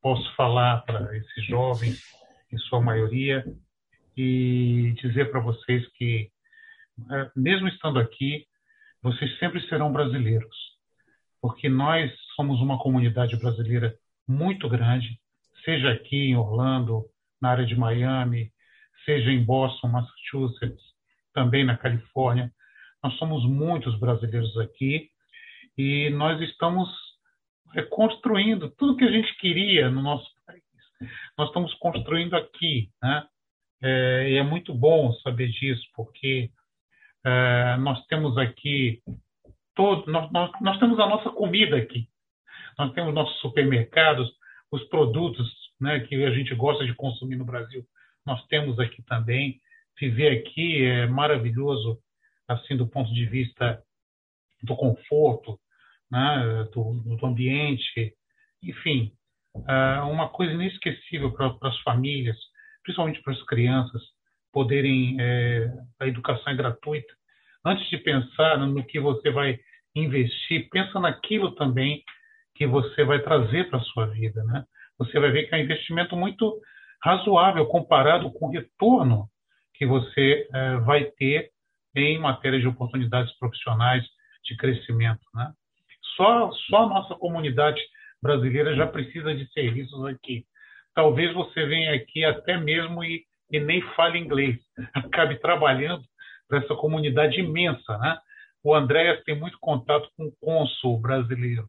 posso 0.00 0.34
falar 0.36 0.82
para 0.84 1.16
esses 1.16 1.46
jovens, 1.46 2.02
em 2.52 2.58
sua 2.58 2.80
maioria, 2.80 3.44
e 4.16 4.94
dizer 5.02 5.30
para 5.30 5.40
vocês 5.40 5.86
que, 5.96 6.30
é, 7.10 7.30
mesmo 7.34 7.68
estando 7.68 7.98
aqui, 7.98 8.46
vocês 9.02 9.38
sempre 9.38 9.60
serão 9.68 9.92
brasileiros. 9.92 10.56
porque 11.44 11.68
nós 11.68 12.10
somos 12.34 12.58
uma 12.62 12.78
comunidade 12.78 13.36
brasileira 13.36 13.94
muito 14.26 14.66
grande, 14.66 15.20
seja 15.64 15.90
aqui 15.90 16.30
em 16.30 16.36
Orlando, 16.36 17.04
na 17.40 17.50
área 17.50 17.66
de 17.66 17.76
Miami, 17.76 18.50
seja 19.04 19.30
em 19.30 19.44
Boston, 19.44 19.88
Massachusetts, 19.88 20.82
também 21.32 21.64
na 21.64 21.76
Califórnia. 21.76 22.50
Nós 23.02 23.16
somos 23.18 23.44
muitos 23.44 23.98
brasileiros 23.98 24.56
aqui 24.58 25.08
e 25.76 26.10
nós 26.10 26.40
estamos 26.40 26.88
reconstruindo 27.72 28.70
tudo 28.70 28.96
que 28.96 29.04
a 29.04 29.10
gente 29.10 29.36
queria 29.38 29.90
no 29.90 30.00
nosso 30.00 30.28
país. 30.46 30.62
Nós 31.36 31.48
estamos 31.48 31.74
construindo 31.74 32.34
aqui, 32.34 32.88
né? 33.02 33.26
É, 33.82 34.30
e 34.30 34.36
é 34.36 34.42
muito 34.42 34.72
bom 34.72 35.12
saber 35.14 35.48
disso, 35.48 35.82
porque 35.94 36.50
é, 37.24 37.76
nós 37.78 38.02
temos 38.06 38.38
aqui 38.38 39.02
todo, 39.74 40.10
nós, 40.10 40.30
nós, 40.32 40.50
nós 40.60 40.78
temos 40.78 40.98
a 40.98 41.06
nossa 41.06 41.28
comida 41.30 41.76
aqui, 41.76 42.08
nós 42.78 42.92
temos 42.94 43.12
nossos 43.12 43.38
supermercados, 43.40 44.30
os 44.74 44.84
produtos 44.88 45.48
né, 45.80 46.00
que 46.00 46.24
a 46.24 46.30
gente 46.30 46.54
gosta 46.54 46.84
de 46.84 46.94
consumir 46.94 47.36
no 47.36 47.44
Brasil, 47.44 47.84
nós 48.26 48.44
temos 48.46 48.78
aqui 48.80 49.02
também. 49.02 49.60
Viver 49.98 50.38
aqui 50.38 50.84
é 50.84 51.06
maravilhoso, 51.06 51.98
assim, 52.48 52.76
do 52.76 52.86
ponto 52.86 53.12
de 53.14 53.24
vista 53.26 53.80
do 54.62 54.74
conforto, 54.74 55.58
né, 56.10 56.68
do, 56.72 56.94
do 57.16 57.26
ambiente, 57.26 58.14
enfim, 58.62 59.12
é 59.68 60.00
uma 60.00 60.28
coisa 60.28 60.52
inesquecível 60.52 61.32
para 61.32 61.56
as 61.62 61.78
famílias, 61.82 62.36
principalmente 62.82 63.22
para 63.22 63.32
as 63.32 63.42
crianças, 63.44 64.02
poderem, 64.52 65.16
é, 65.20 65.70
a 66.00 66.06
educação 66.08 66.52
é 66.52 66.56
gratuita. 66.56 67.12
Antes 67.64 67.88
de 67.88 67.98
pensar 67.98 68.58
no 68.58 68.84
que 68.84 68.98
você 68.98 69.30
vai 69.30 69.58
investir, 69.94 70.68
pensa 70.70 70.98
naquilo 70.98 71.52
também 71.52 72.02
que 72.54 72.66
você 72.66 73.04
vai 73.04 73.20
trazer 73.20 73.68
para 73.68 73.78
a 73.78 73.82
sua 73.82 74.06
vida, 74.06 74.42
né? 74.44 74.64
Você 74.98 75.18
vai 75.18 75.30
ver 75.30 75.44
que 75.44 75.54
é 75.54 75.58
um 75.58 75.62
investimento 75.62 76.16
muito 76.16 76.60
razoável 77.02 77.66
comparado 77.66 78.32
com 78.32 78.46
o 78.46 78.50
retorno 78.50 79.28
que 79.74 79.84
você 79.84 80.48
é, 80.52 80.76
vai 80.76 81.04
ter 81.04 81.50
em 81.96 82.18
matéria 82.18 82.60
de 82.60 82.66
oportunidades 82.66 83.36
profissionais 83.38 84.04
de 84.44 84.56
crescimento, 84.56 85.22
né? 85.34 85.52
Só, 86.16 86.50
só 86.68 86.84
a 86.84 86.88
nossa 86.88 87.14
comunidade 87.16 87.80
brasileira 88.22 88.74
já 88.74 88.86
precisa 88.86 89.34
de 89.34 89.50
serviços 89.52 90.04
aqui. 90.06 90.44
Talvez 90.94 91.32
você 91.34 91.66
venha 91.66 91.94
aqui 91.94 92.24
até 92.24 92.56
mesmo 92.56 93.02
e, 93.02 93.24
e 93.50 93.58
nem 93.58 93.82
fale 93.94 94.18
inglês, 94.18 94.56
acabe 94.94 95.40
trabalhando 95.40 96.04
para 96.48 96.58
essa 96.58 96.74
comunidade 96.74 97.40
imensa, 97.40 97.98
né? 97.98 98.18
O 98.62 98.74
Andréas 98.74 99.22
tem 99.24 99.38
muito 99.38 99.58
contato 99.60 100.08
com 100.16 100.24
o 100.26 100.32
cônsul 100.40 100.98
brasileiro, 100.98 101.68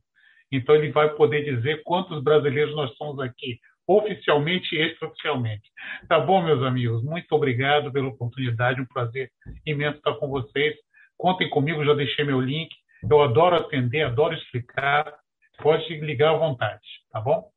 então 0.51 0.75
ele 0.75 0.91
vai 0.91 1.09
poder 1.15 1.43
dizer 1.43 1.83
quantos 1.83 2.23
brasileiros 2.23 2.75
nós 2.75 2.95
somos 2.95 3.19
aqui, 3.19 3.59
oficialmente 3.87 4.75
e 4.75 4.81
extraoficialmente. 4.81 5.69
Tá 6.07 6.19
bom, 6.19 6.41
meus 6.43 6.63
amigos? 6.63 7.03
Muito 7.03 7.31
obrigado 7.33 7.91
pela 7.91 8.07
oportunidade, 8.07 8.81
um 8.81 8.85
prazer 8.85 9.31
imenso 9.65 9.97
estar 9.97 10.13
com 10.15 10.27
vocês. 10.27 10.75
Contem 11.17 11.49
comigo, 11.49 11.85
já 11.85 11.93
deixei 11.93 12.25
meu 12.25 12.41
link. 12.41 12.69
Eu 13.09 13.21
adoro 13.21 13.55
atender, 13.55 14.03
adoro 14.03 14.33
explicar. 14.33 15.13
Pode 15.61 15.87
ligar 15.99 16.33
à 16.33 16.37
vontade, 16.37 16.83
tá 17.11 17.21
bom? 17.21 17.49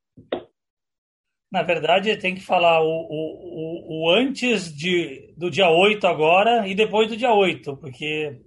Na 1.50 1.62
verdade, 1.62 2.14
tem 2.18 2.34
que 2.34 2.42
falar 2.42 2.82
o, 2.82 2.86
o, 2.86 4.06
o, 4.06 4.10
antes 4.10 4.72
de, 4.72 5.34
do 5.36 5.50
dia 5.50 5.68
8 5.68 6.06
agora 6.06 6.68
e 6.68 6.74
depois 6.74 7.08
do 7.08 7.16
dia 7.16 7.32
8, 7.32 7.76
porque 7.78 8.38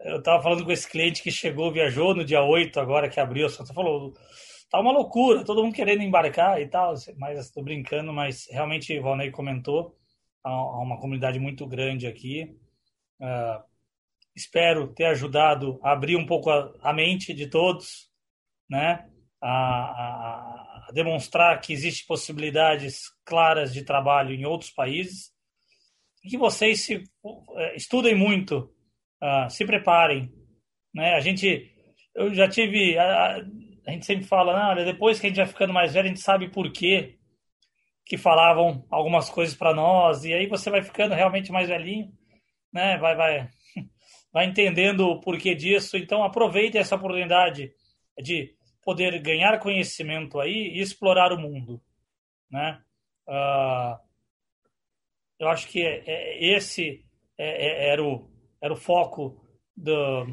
eu 0.00 0.18
estava 0.18 0.42
falando 0.42 0.64
com 0.64 0.72
esse 0.72 0.88
cliente 0.88 1.22
que 1.22 1.30
chegou, 1.30 1.72
viajou 1.72 2.14
no 2.14 2.24
dia 2.24 2.42
8 2.42 2.78
agora 2.78 3.08
que 3.08 3.18
abriu, 3.18 3.48
só 3.48 3.64
falou, 3.66 4.12
tá 4.70 4.80
uma 4.80 4.92
loucura, 4.92 5.44
todo 5.44 5.62
mundo 5.62 5.74
querendo 5.74 6.02
embarcar 6.02 6.60
e 6.60 6.68
tal, 6.68 6.94
mas 7.16 7.38
estou 7.38 7.62
brincando, 7.62 8.12
mas 8.12 8.46
realmente 8.50 8.98
o 8.98 9.02
Valnei 9.02 9.30
comentou, 9.30 9.96
há 10.44 10.80
uma 10.80 10.98
comunidade 10.98 11.38
muito 11.38 11.66
grande 11.66 12.06
aqui. 12.06 12.56
Uh, 13.20 13.62
espero 14.34 14.92
ter 14.92 15.06
ajudado 15.06 15.80
a 15.82 15.92
abrir 15.92 16.16
um 16.16 16.26
pouco 16.26 16.50
a, 16.50 16.72
a 16.82 16.92
mente 16.92 17.32
de 17.32 17.48
todos, 17.48 18.10
né? 18.68 19.08
A, 19.40 19.50
a, 19.50 20.88
a, 20.88 20.92
demonstrar 20.92 21.60
que 21.60 21.72
existem 21.72 22.06
possibilidades 22.06 23.02
claras 23.24 23.72
de 23.72 23.82
trabalho 23.82 24.34
em 24.34 24.44
outros 24.44 24.70
países 24.70 25.30
e 26.24 26.28
que 26.28 26.38
vocês 26.38 26.80
se 26.80 27.04
eh, 27.56 27.76
estudem 27.76 28.14
muito, 28.14 28.72
uh, 29.22 29.50
se 29.50 29.64
preparem, 29.64 30.32
né? 30.94 31.14
A 31.14 31.20
gente, 31.20 31.70
eu 32.14 32.34
já 32.34 32.48
tive, 32.48 32.98
a, 32.98 33.36
a 33.86 33.90
gente 33.90 34.06
sempre 34.06 34.24
fala, 34.24 34.70
olha, 34.70 34.84
depois 34.84 35.20
que 35.20 35.26
a 35.26 35.28
gente 35.28 35.38
vai 35.38 35.46
ficando 35.46 35.72
mais 35.72 35.94
velho, 35.94 36.06
a 36.06 36.08
gente 36.08 36.20
sabe 36.20 36.48
por 36.50 36.70
quê 36.70 37.18
que 38.04 38.16
falavam 38.16 38.86
algumas 38.90 39.28
coisas 39.28 39.54
para 39.54 39.74
nós 39.74 40.24
e 40.24 40.32
aí 40.32 40.46
você 40.46 40.70
vai 40.70 40.82
ficando 40.82 41.14
realmente 41.14 41.50
mais 41.50 41.68
velhinho, 41.68 42.12
né? 42.72 42.96
Vai, 42.98 43.16
vai 43.16 43.48
vai 44.32 44.46
entendendo 44.46 45.08
o 45.08 45.20
porquê 45.20 45.54
disso. 45.54 45.96
Então, 45.96 46.22
aproveite 46.22 46.78
essa 46.78 46.96
oportunidade 46.96 47.72
de 48.22 48.54
poder 48.82 49.20
ganhar 49.20 49.58
conhecimento 49.58 50.40
aí 50.40 50.70
e 50.74 50.80
explorar 50.80 51.32
o 51.32 51.40
mundo, 51.40 51.82
né? 52.50 52.80
Uh, 53.26 53.98
eu 55.38 55.48
acho 55.48 55.68
que 55.68 55.82
é, 55.82 56.02
é, 56.06 56.56
esse 56.56 57.04
é, 57.36 57.66
é, 57.66 57.88
era, 57.90 58.02
o, 58.02 58.30
era 58.60 58.72
o 58.72 58.76
foco 58.76 59.44
do, 59.76 60.26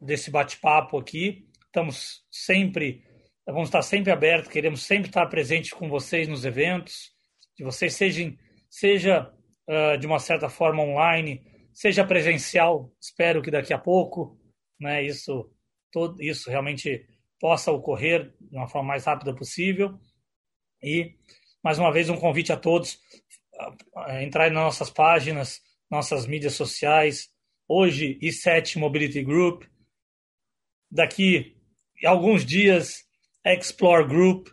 desse 0.00 0.30
bate-papo 0.30 0.98
aqui. 0.98 1.48
Estamos 1.66 2.24
sempre, 2.30 3.04
vamos 3.46 3.68
estar 3.68 3.82
sempre 3.82 4.12
abertos, 4.12 4.50
queremos 4.50 4.82
sempre 4.82 5.08
estar 5.08 5.26
presentes 5.26 5.72
com 5.72 5.88
vocês 5.88 6.28
nos 6.28 6.44
eventos, 6.44 7.12
que 7.56 7.64
vocês 7.64 7.94
sejam, 7.94 8.36
seja 8.68 9.32
uh, 9.68 9.98
de 9.98 10.06
uma 10.06 10.18
certa 10.18 10.48
forma 10.48 10.82
online, 10.82 11.42
seja 11.72 12.04
presencial, 12.04 12.92
espero 13.00 13.42
que 13.42 13.50
daqui 13.50 13.72
a 13.72 13.78
pouco, 13.78 14.38
né, 14.78 15.02
isso, 15.02 15.50
todo, 15.90 16.22
isso 16.22 16.50
realmente 16.50 17.06
possa 17.40 17.72
ocorrer 17.72 18.32
de 18.40 18.56
uma 18.56 18.68
forma 18.68 18.88
mais 18.88 19.04
rápida 19.04 19.34
possível. 19.34 19.98
E, 20.82 21.16
mais 21.62 21.78
uma 21.78 21.92
vez, 21.92 22.08
um 22.08 22.16
convite 22.16 22.52
a 22.52 22.56
todos 22.56 23.00
a 23.96 24.22
entrar 24.22 24.50
nas 24.50 24.64
nossas 24.64 24.90
páginas, 24.90 25.60
nossas 25.90 26.26
mídias 26.26 26.54
sociais, 26.54 27.31
hoje 27.72 28.18
I7 28.22 28.78
Mobility 28.78 29.22
Group, 29.22 29.64
daqui 30.90 31.56
alguns 32.04 32.44
dias 32.44 33.04
Explore 33.44 34.06
Group, 34.06 34.48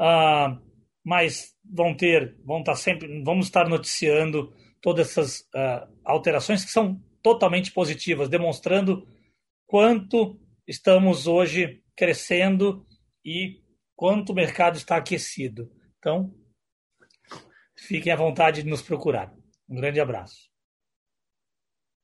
uh, 0.00 0.60
mas 1.04 1.56
vão 1.64 1.94
ter, 1.96 2.36
vão 2.44 2.60
estar 2.60 2.76
sempre, 2.76 3.22
vamos 3.24 3.46
estar 3.46 3.68
noticiando 3.68 4.54
todas 4.80 5.10
essas 5.10 5.40
uh, 5.54 5.92
alterações 6.04 6.64
que 6.64 6.70
são 6.70 7.02
totalmente 7.22 7.72
positivas, 7.72 8.28
demonstrando 8.28 9.08
quanto 9.66 10.40
estamos 10.66 11.26
hoje 11.26 11.82
crescendo 11.96 12.86
e 13.24 13.60
quanto 13.96 14.30
o 14.30 14.34
mercado 14.34 14.76
está 14.76 14.96
aquecido. 14.96 15.70
Então, 15.98 16.34
fiquem 17.76 18.12
à 18.12 18.16
vontade 18.16 18.62
de 18.62 18.68
nos 18.68 18.82
procurar. 18.82 19.32
Um 19.68 19.76
grande 19.76 20.00
abraço. 20.00 20.51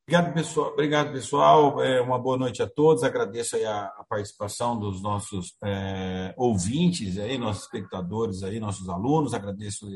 Obrigado, 0.09 0.33
pessoal. 0.33 0.73
Obrigado, 0.73 1.13
pessoal. 1.13 1.83
É, 1.83 2.01
uma 2.01 2.19
boa 2.19 2.39
noite 2.39 2.63
a 2.63 2.67
todos. 2.67 3.05
Agradeço 3.05 3.57
a, 3.57 3.85
a, 3.99 4.05
participação 4.09 4.81
dos 4.81 5.03
nossos 5.03 5.55
é, 5.63 6.33
ouvintes, 6.35 7.19
aí, 7.19 7.37
nossos 7.37 7.65
espectadores, 7.65 8.43
aí, 8.43 8.59
nossos 8.59 8.89
alunos. 8.89 9.35
Agradeço 9.35 9.87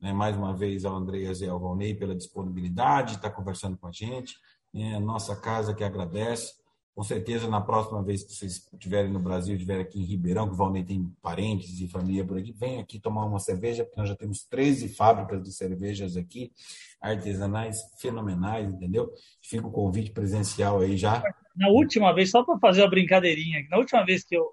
né, 0.00 0.12
mais 0.12 0.36
uma 0.36 0.52
vez 0.52 0.84
ao 0.84 0.96
Andreas 0.96 1.42
e 1.42 1.48
ao 1.48 1.60
Valnei 1.60 1.94
pela 1.94 2.12
disponibilidade 2.12 3.10
de 3.10 3.16
estar 3.18 3.30
conversando 3.30 3.78
com 3.78 3.86
a 3.86 3.92
gente. 3.92 4.34
É 4.74 4.98
nossa 4.98 5.36
casa 5.36 5.72
que 5.72 5.84
agradece. 5.84 6.54
Com 6.94 7.02
certeza, 7.02 7.48
na 7.48 7.60
próxima 7.60 8.02
vez 8.02 8.22
que 8.22 8.32
vocês 8.32 8.68
estiverem 8.72 9.10
no 9.10 9.18
Brasil, 9.18 9.54
estiverem 9.54 9.82
aqui 9.82 9.98
em 9.98 10.04
Ribeirão, 10.04 10.46
que 10.46 10.52
o 10.52 10.56
Valnei 10.56 10.84
tem 10.84 11.10
parentes 11.22 11.80
e 11.80 11.88
família 11.88 12.24
por 12.24 12.36
aqui, 12.36 12.52
vem 12.52 12.80
aqui 12.80 13.00
tomar 13.00 13.24
uma 13.24 13.38
cerveja, 13.38 13.82
porque 13.84 13.98
nós 13.98 14.08
já 14.10 14.14
temos 14.14 14.44
13 14.44 14.90
fábricas 14.90 15.42
de 15.42 15.52
cervejas 15.52 16.16
aqui, 16.16 16.52
artesanais 17.00 17.78
fenomenais, 17.98 18.70
entendeu? 18.70 19.10
Fica 19.40 19.66
o 19.66 19.72
convite 19.72 20.10
presencial 20.10 20.80
aí 20.80 20.98
já. 20.98 21.22
Na 21.56 21.68
última 21.68 22.12
vez, 22.12 22.30
só 22.30 22.44
para 22.44 22.58
fazer 22.58 22.82
uma 22.82 22.90
brincadeirinha, 22.90 23.66
na 23.70 23.78
última 23.78 24.04
vez 24.04 24.22
que 24.22 24.36
eu 24.36 24.52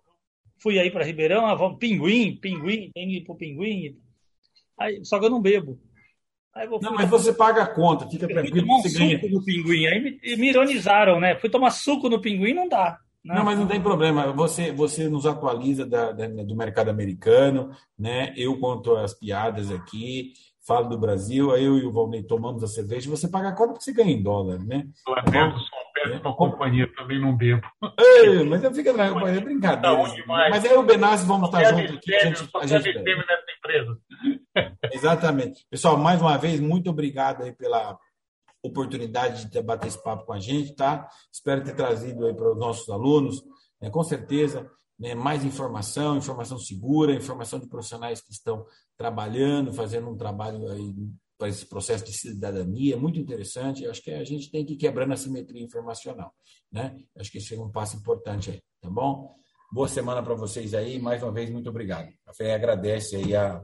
fui 0.61 0.79
aí 0.79 0.89
para 0.89 1.03
Ribeirão, 1.03 1.45
ah, 1.45 1.55
vamos, 1.55 1.77
pinguim, 1.77 2.37
pinguim, 2.37 2.89
tem 2.93 3.07
que 3.09 3.17
ir 3.17 3.23
para 3.25 3.33
o 3.33 3.37
pinguim, 3.37 3.97
Aí, 4.79 5.03
só 5.03 5.19
que 5.19 5.25
eu 5.25 5.29
não 5.29 5.41
bebo. 5.41 5.77
Não, 6.81 6.93
mas 6.93 7.09
você 7.09 7.31
paga 7.31 7.63
a 7.63 7.67
conta, 7.67 8.07
fica 8.07 8.27
tranquilo. 8.27 8.61
Tomar 8.61 8.77
um 8.77 8.81
você 8.81 8.89
suco 8.89 9.05
ganha. 9.05 9.31
no 9.31 9.43
pinguim. 9.43 9.87
Aí 9.87 9.99
me, 10.01 10.37
me, 10.37 10.49
ironizaram, 10.49 11.19
né? 11.19 11.35
Fui 11.35 11.49
tomar 11.49 11.71
suco 11.71 12.09
no 12.09 12.19
pinguim, 12.19 12.53
não 12.53 12.67
dá. 12.67 12.97
Né? 13.23 13.35
Não, 13.35 13.43
mas 13.43 13.59
não 13.59 13.67
tem 13.67 13.81
problema. 13.81 14.31
Você, 14.33 14.71
você 14.71 15.07
nos 15.07 15.25
atualiza 15.25 15.85
da, 15.85 16.11
da, 16.11 16.27
do 16.27 16.55
mercado 16.55 16.89
americano, 16.89 17.71
né? 17.97 18.33
Eu 18.35 18.59
conto 18.59 18.95
as 18.95 19.13
piadas 19.13 19.71
aqui, 19.71 20.33
falo 20.65 20.89
do 20.89 20.97
Brasil, 20.97 21.51
aí 21.51 21.63
eu 21.63 21.77
e 21.77 21.85
o 21.85 21.91
Valnei 21.91 22.23
tomamos 22.23 22.63
a 22.63 22.67
cerveja, 22.67 23.09
você 23.09 23.27
paga 23.27 23.49
a 23.49 23.55
conta 23.55 23.73
porque 23.73 23.83
você 23.83 23.93
ganha 23.93 24.11
em 24.11 24.21
dólar, 24.21 24.59
né? 24.59 24.85
Eu 25.07 25.13
atendo 25.15 25.59
São 25.59 25.79
peço 25.93 26.19
tua 26.21 26.35
companhia, 26.35 26.87
também 26.95 27.19
não 27.19 27.35
bebo. 27.35 27.61
Ei, 27.97 28.43
mas 28.43 28.63
eu 28.63 28.73
fico 28.73 28.93
na 28.93 29.09
companhia, 29.09 29.39
é 29.39 29.43
brincadeira. 29.43 29.97
Mas 30.27 30.65
aí 30.65 30.77
o 30.77 30.83
Benassi 30.83 31.25
vamos 31.25 31.49
estar 31.49 31.63
juntos 31.65 31.97
aqui. 31.97 32.15
A 32.15 32.19
gente, 32.19 32.49
a 32.55 32.67
gente 32.67 32.93
nessa 32.93 33.45
empresa. 33.57 33.97
Exatamente. 34.91 35.65
Pessoal, 35.69 35.97
mais 35.97 36.21
uma 36.21 36.37
vez, 36.37 36.59
muito 36.59 36.89
obrigado 36.89 37.43
aí 37.43 37.51
pela 37.51 37.97
oportunidade 38.61 39.49
de 39.49 39.61
bater 39.61 39.87
esse 39.87 40.03
papo 40.03 40.25
com 40.25 40.33
a 40.33 40.39
gente, 40.39 40.75
tá? 40.75 41.07
Espero 41.31 41.63
ter 41.63 41.75
trazido 41.75 42.25
aí 42.25 42.33
para 42.33 42.51
os 42.51 42.57
nossos 42.57 42.89
alunos, 42.89 43.43
né, 43.81 43.89
com 43.89 44.03
certeza, 44.03 44.69
né, 44.99 45.15
mais 45.15 45.45
informação, 45.45 46.17
informação 46.17 46.57
segura, 46.57 47.13
informação 47.13 47.57
de 47.59 47.67
profissionais 47.67 48.21
que 48.21 48.31
estão 48.31 48.65
trabalhando, 48.97 49.73
fazendo 49.73 50.09
um 50.09 50.17
trabalho 50.17 50.69
aí 50.69 50.93
para 51.37 51.47
esse 51.47 51.65
processo 51.65 52.03
de 52.03 52.11
cidadania, 52.11 52.97
muito 52.97 53.17
interessante. 53.17 53.87
Acho 53.87 54.03
que 54.03 54.11
a 54.11 54.25
gente 54.25 54.51
tem 54.51 54.65
que 54.65 54.73
ir 54.73 54.77
quebrando 54.77 55.13
a 55.13 55.17
simetria 55.17 55.63
informacional, 55.63 56.33
né? 56.69 57.01
Acho 57.17 57.31
que 57.31 57.37
esse 57.37 57.55
é 57.55 57.61
um 57.61 57.71
passo 57.71 57.95
importante 57.95 58.51
aí, 58.51 58.61
tá 58.81 58.89
bom? 58.89 59.33
Boa 59.71 59.87
semana 59.87 60.21
para 60.21 60.33
vocês 60.33 60.73
aí, 60.73 60.99
mais 60.99 61.23
uma 61.23 61.31
vez, 61.31 61.49
muito 61.49 61.69
obrigado. 61.69 62.09
A 62.27 62.33
FEA 62.33 62.55
agradece 62.55 63.15
aí 63.15 63.33
a 63.33 63.63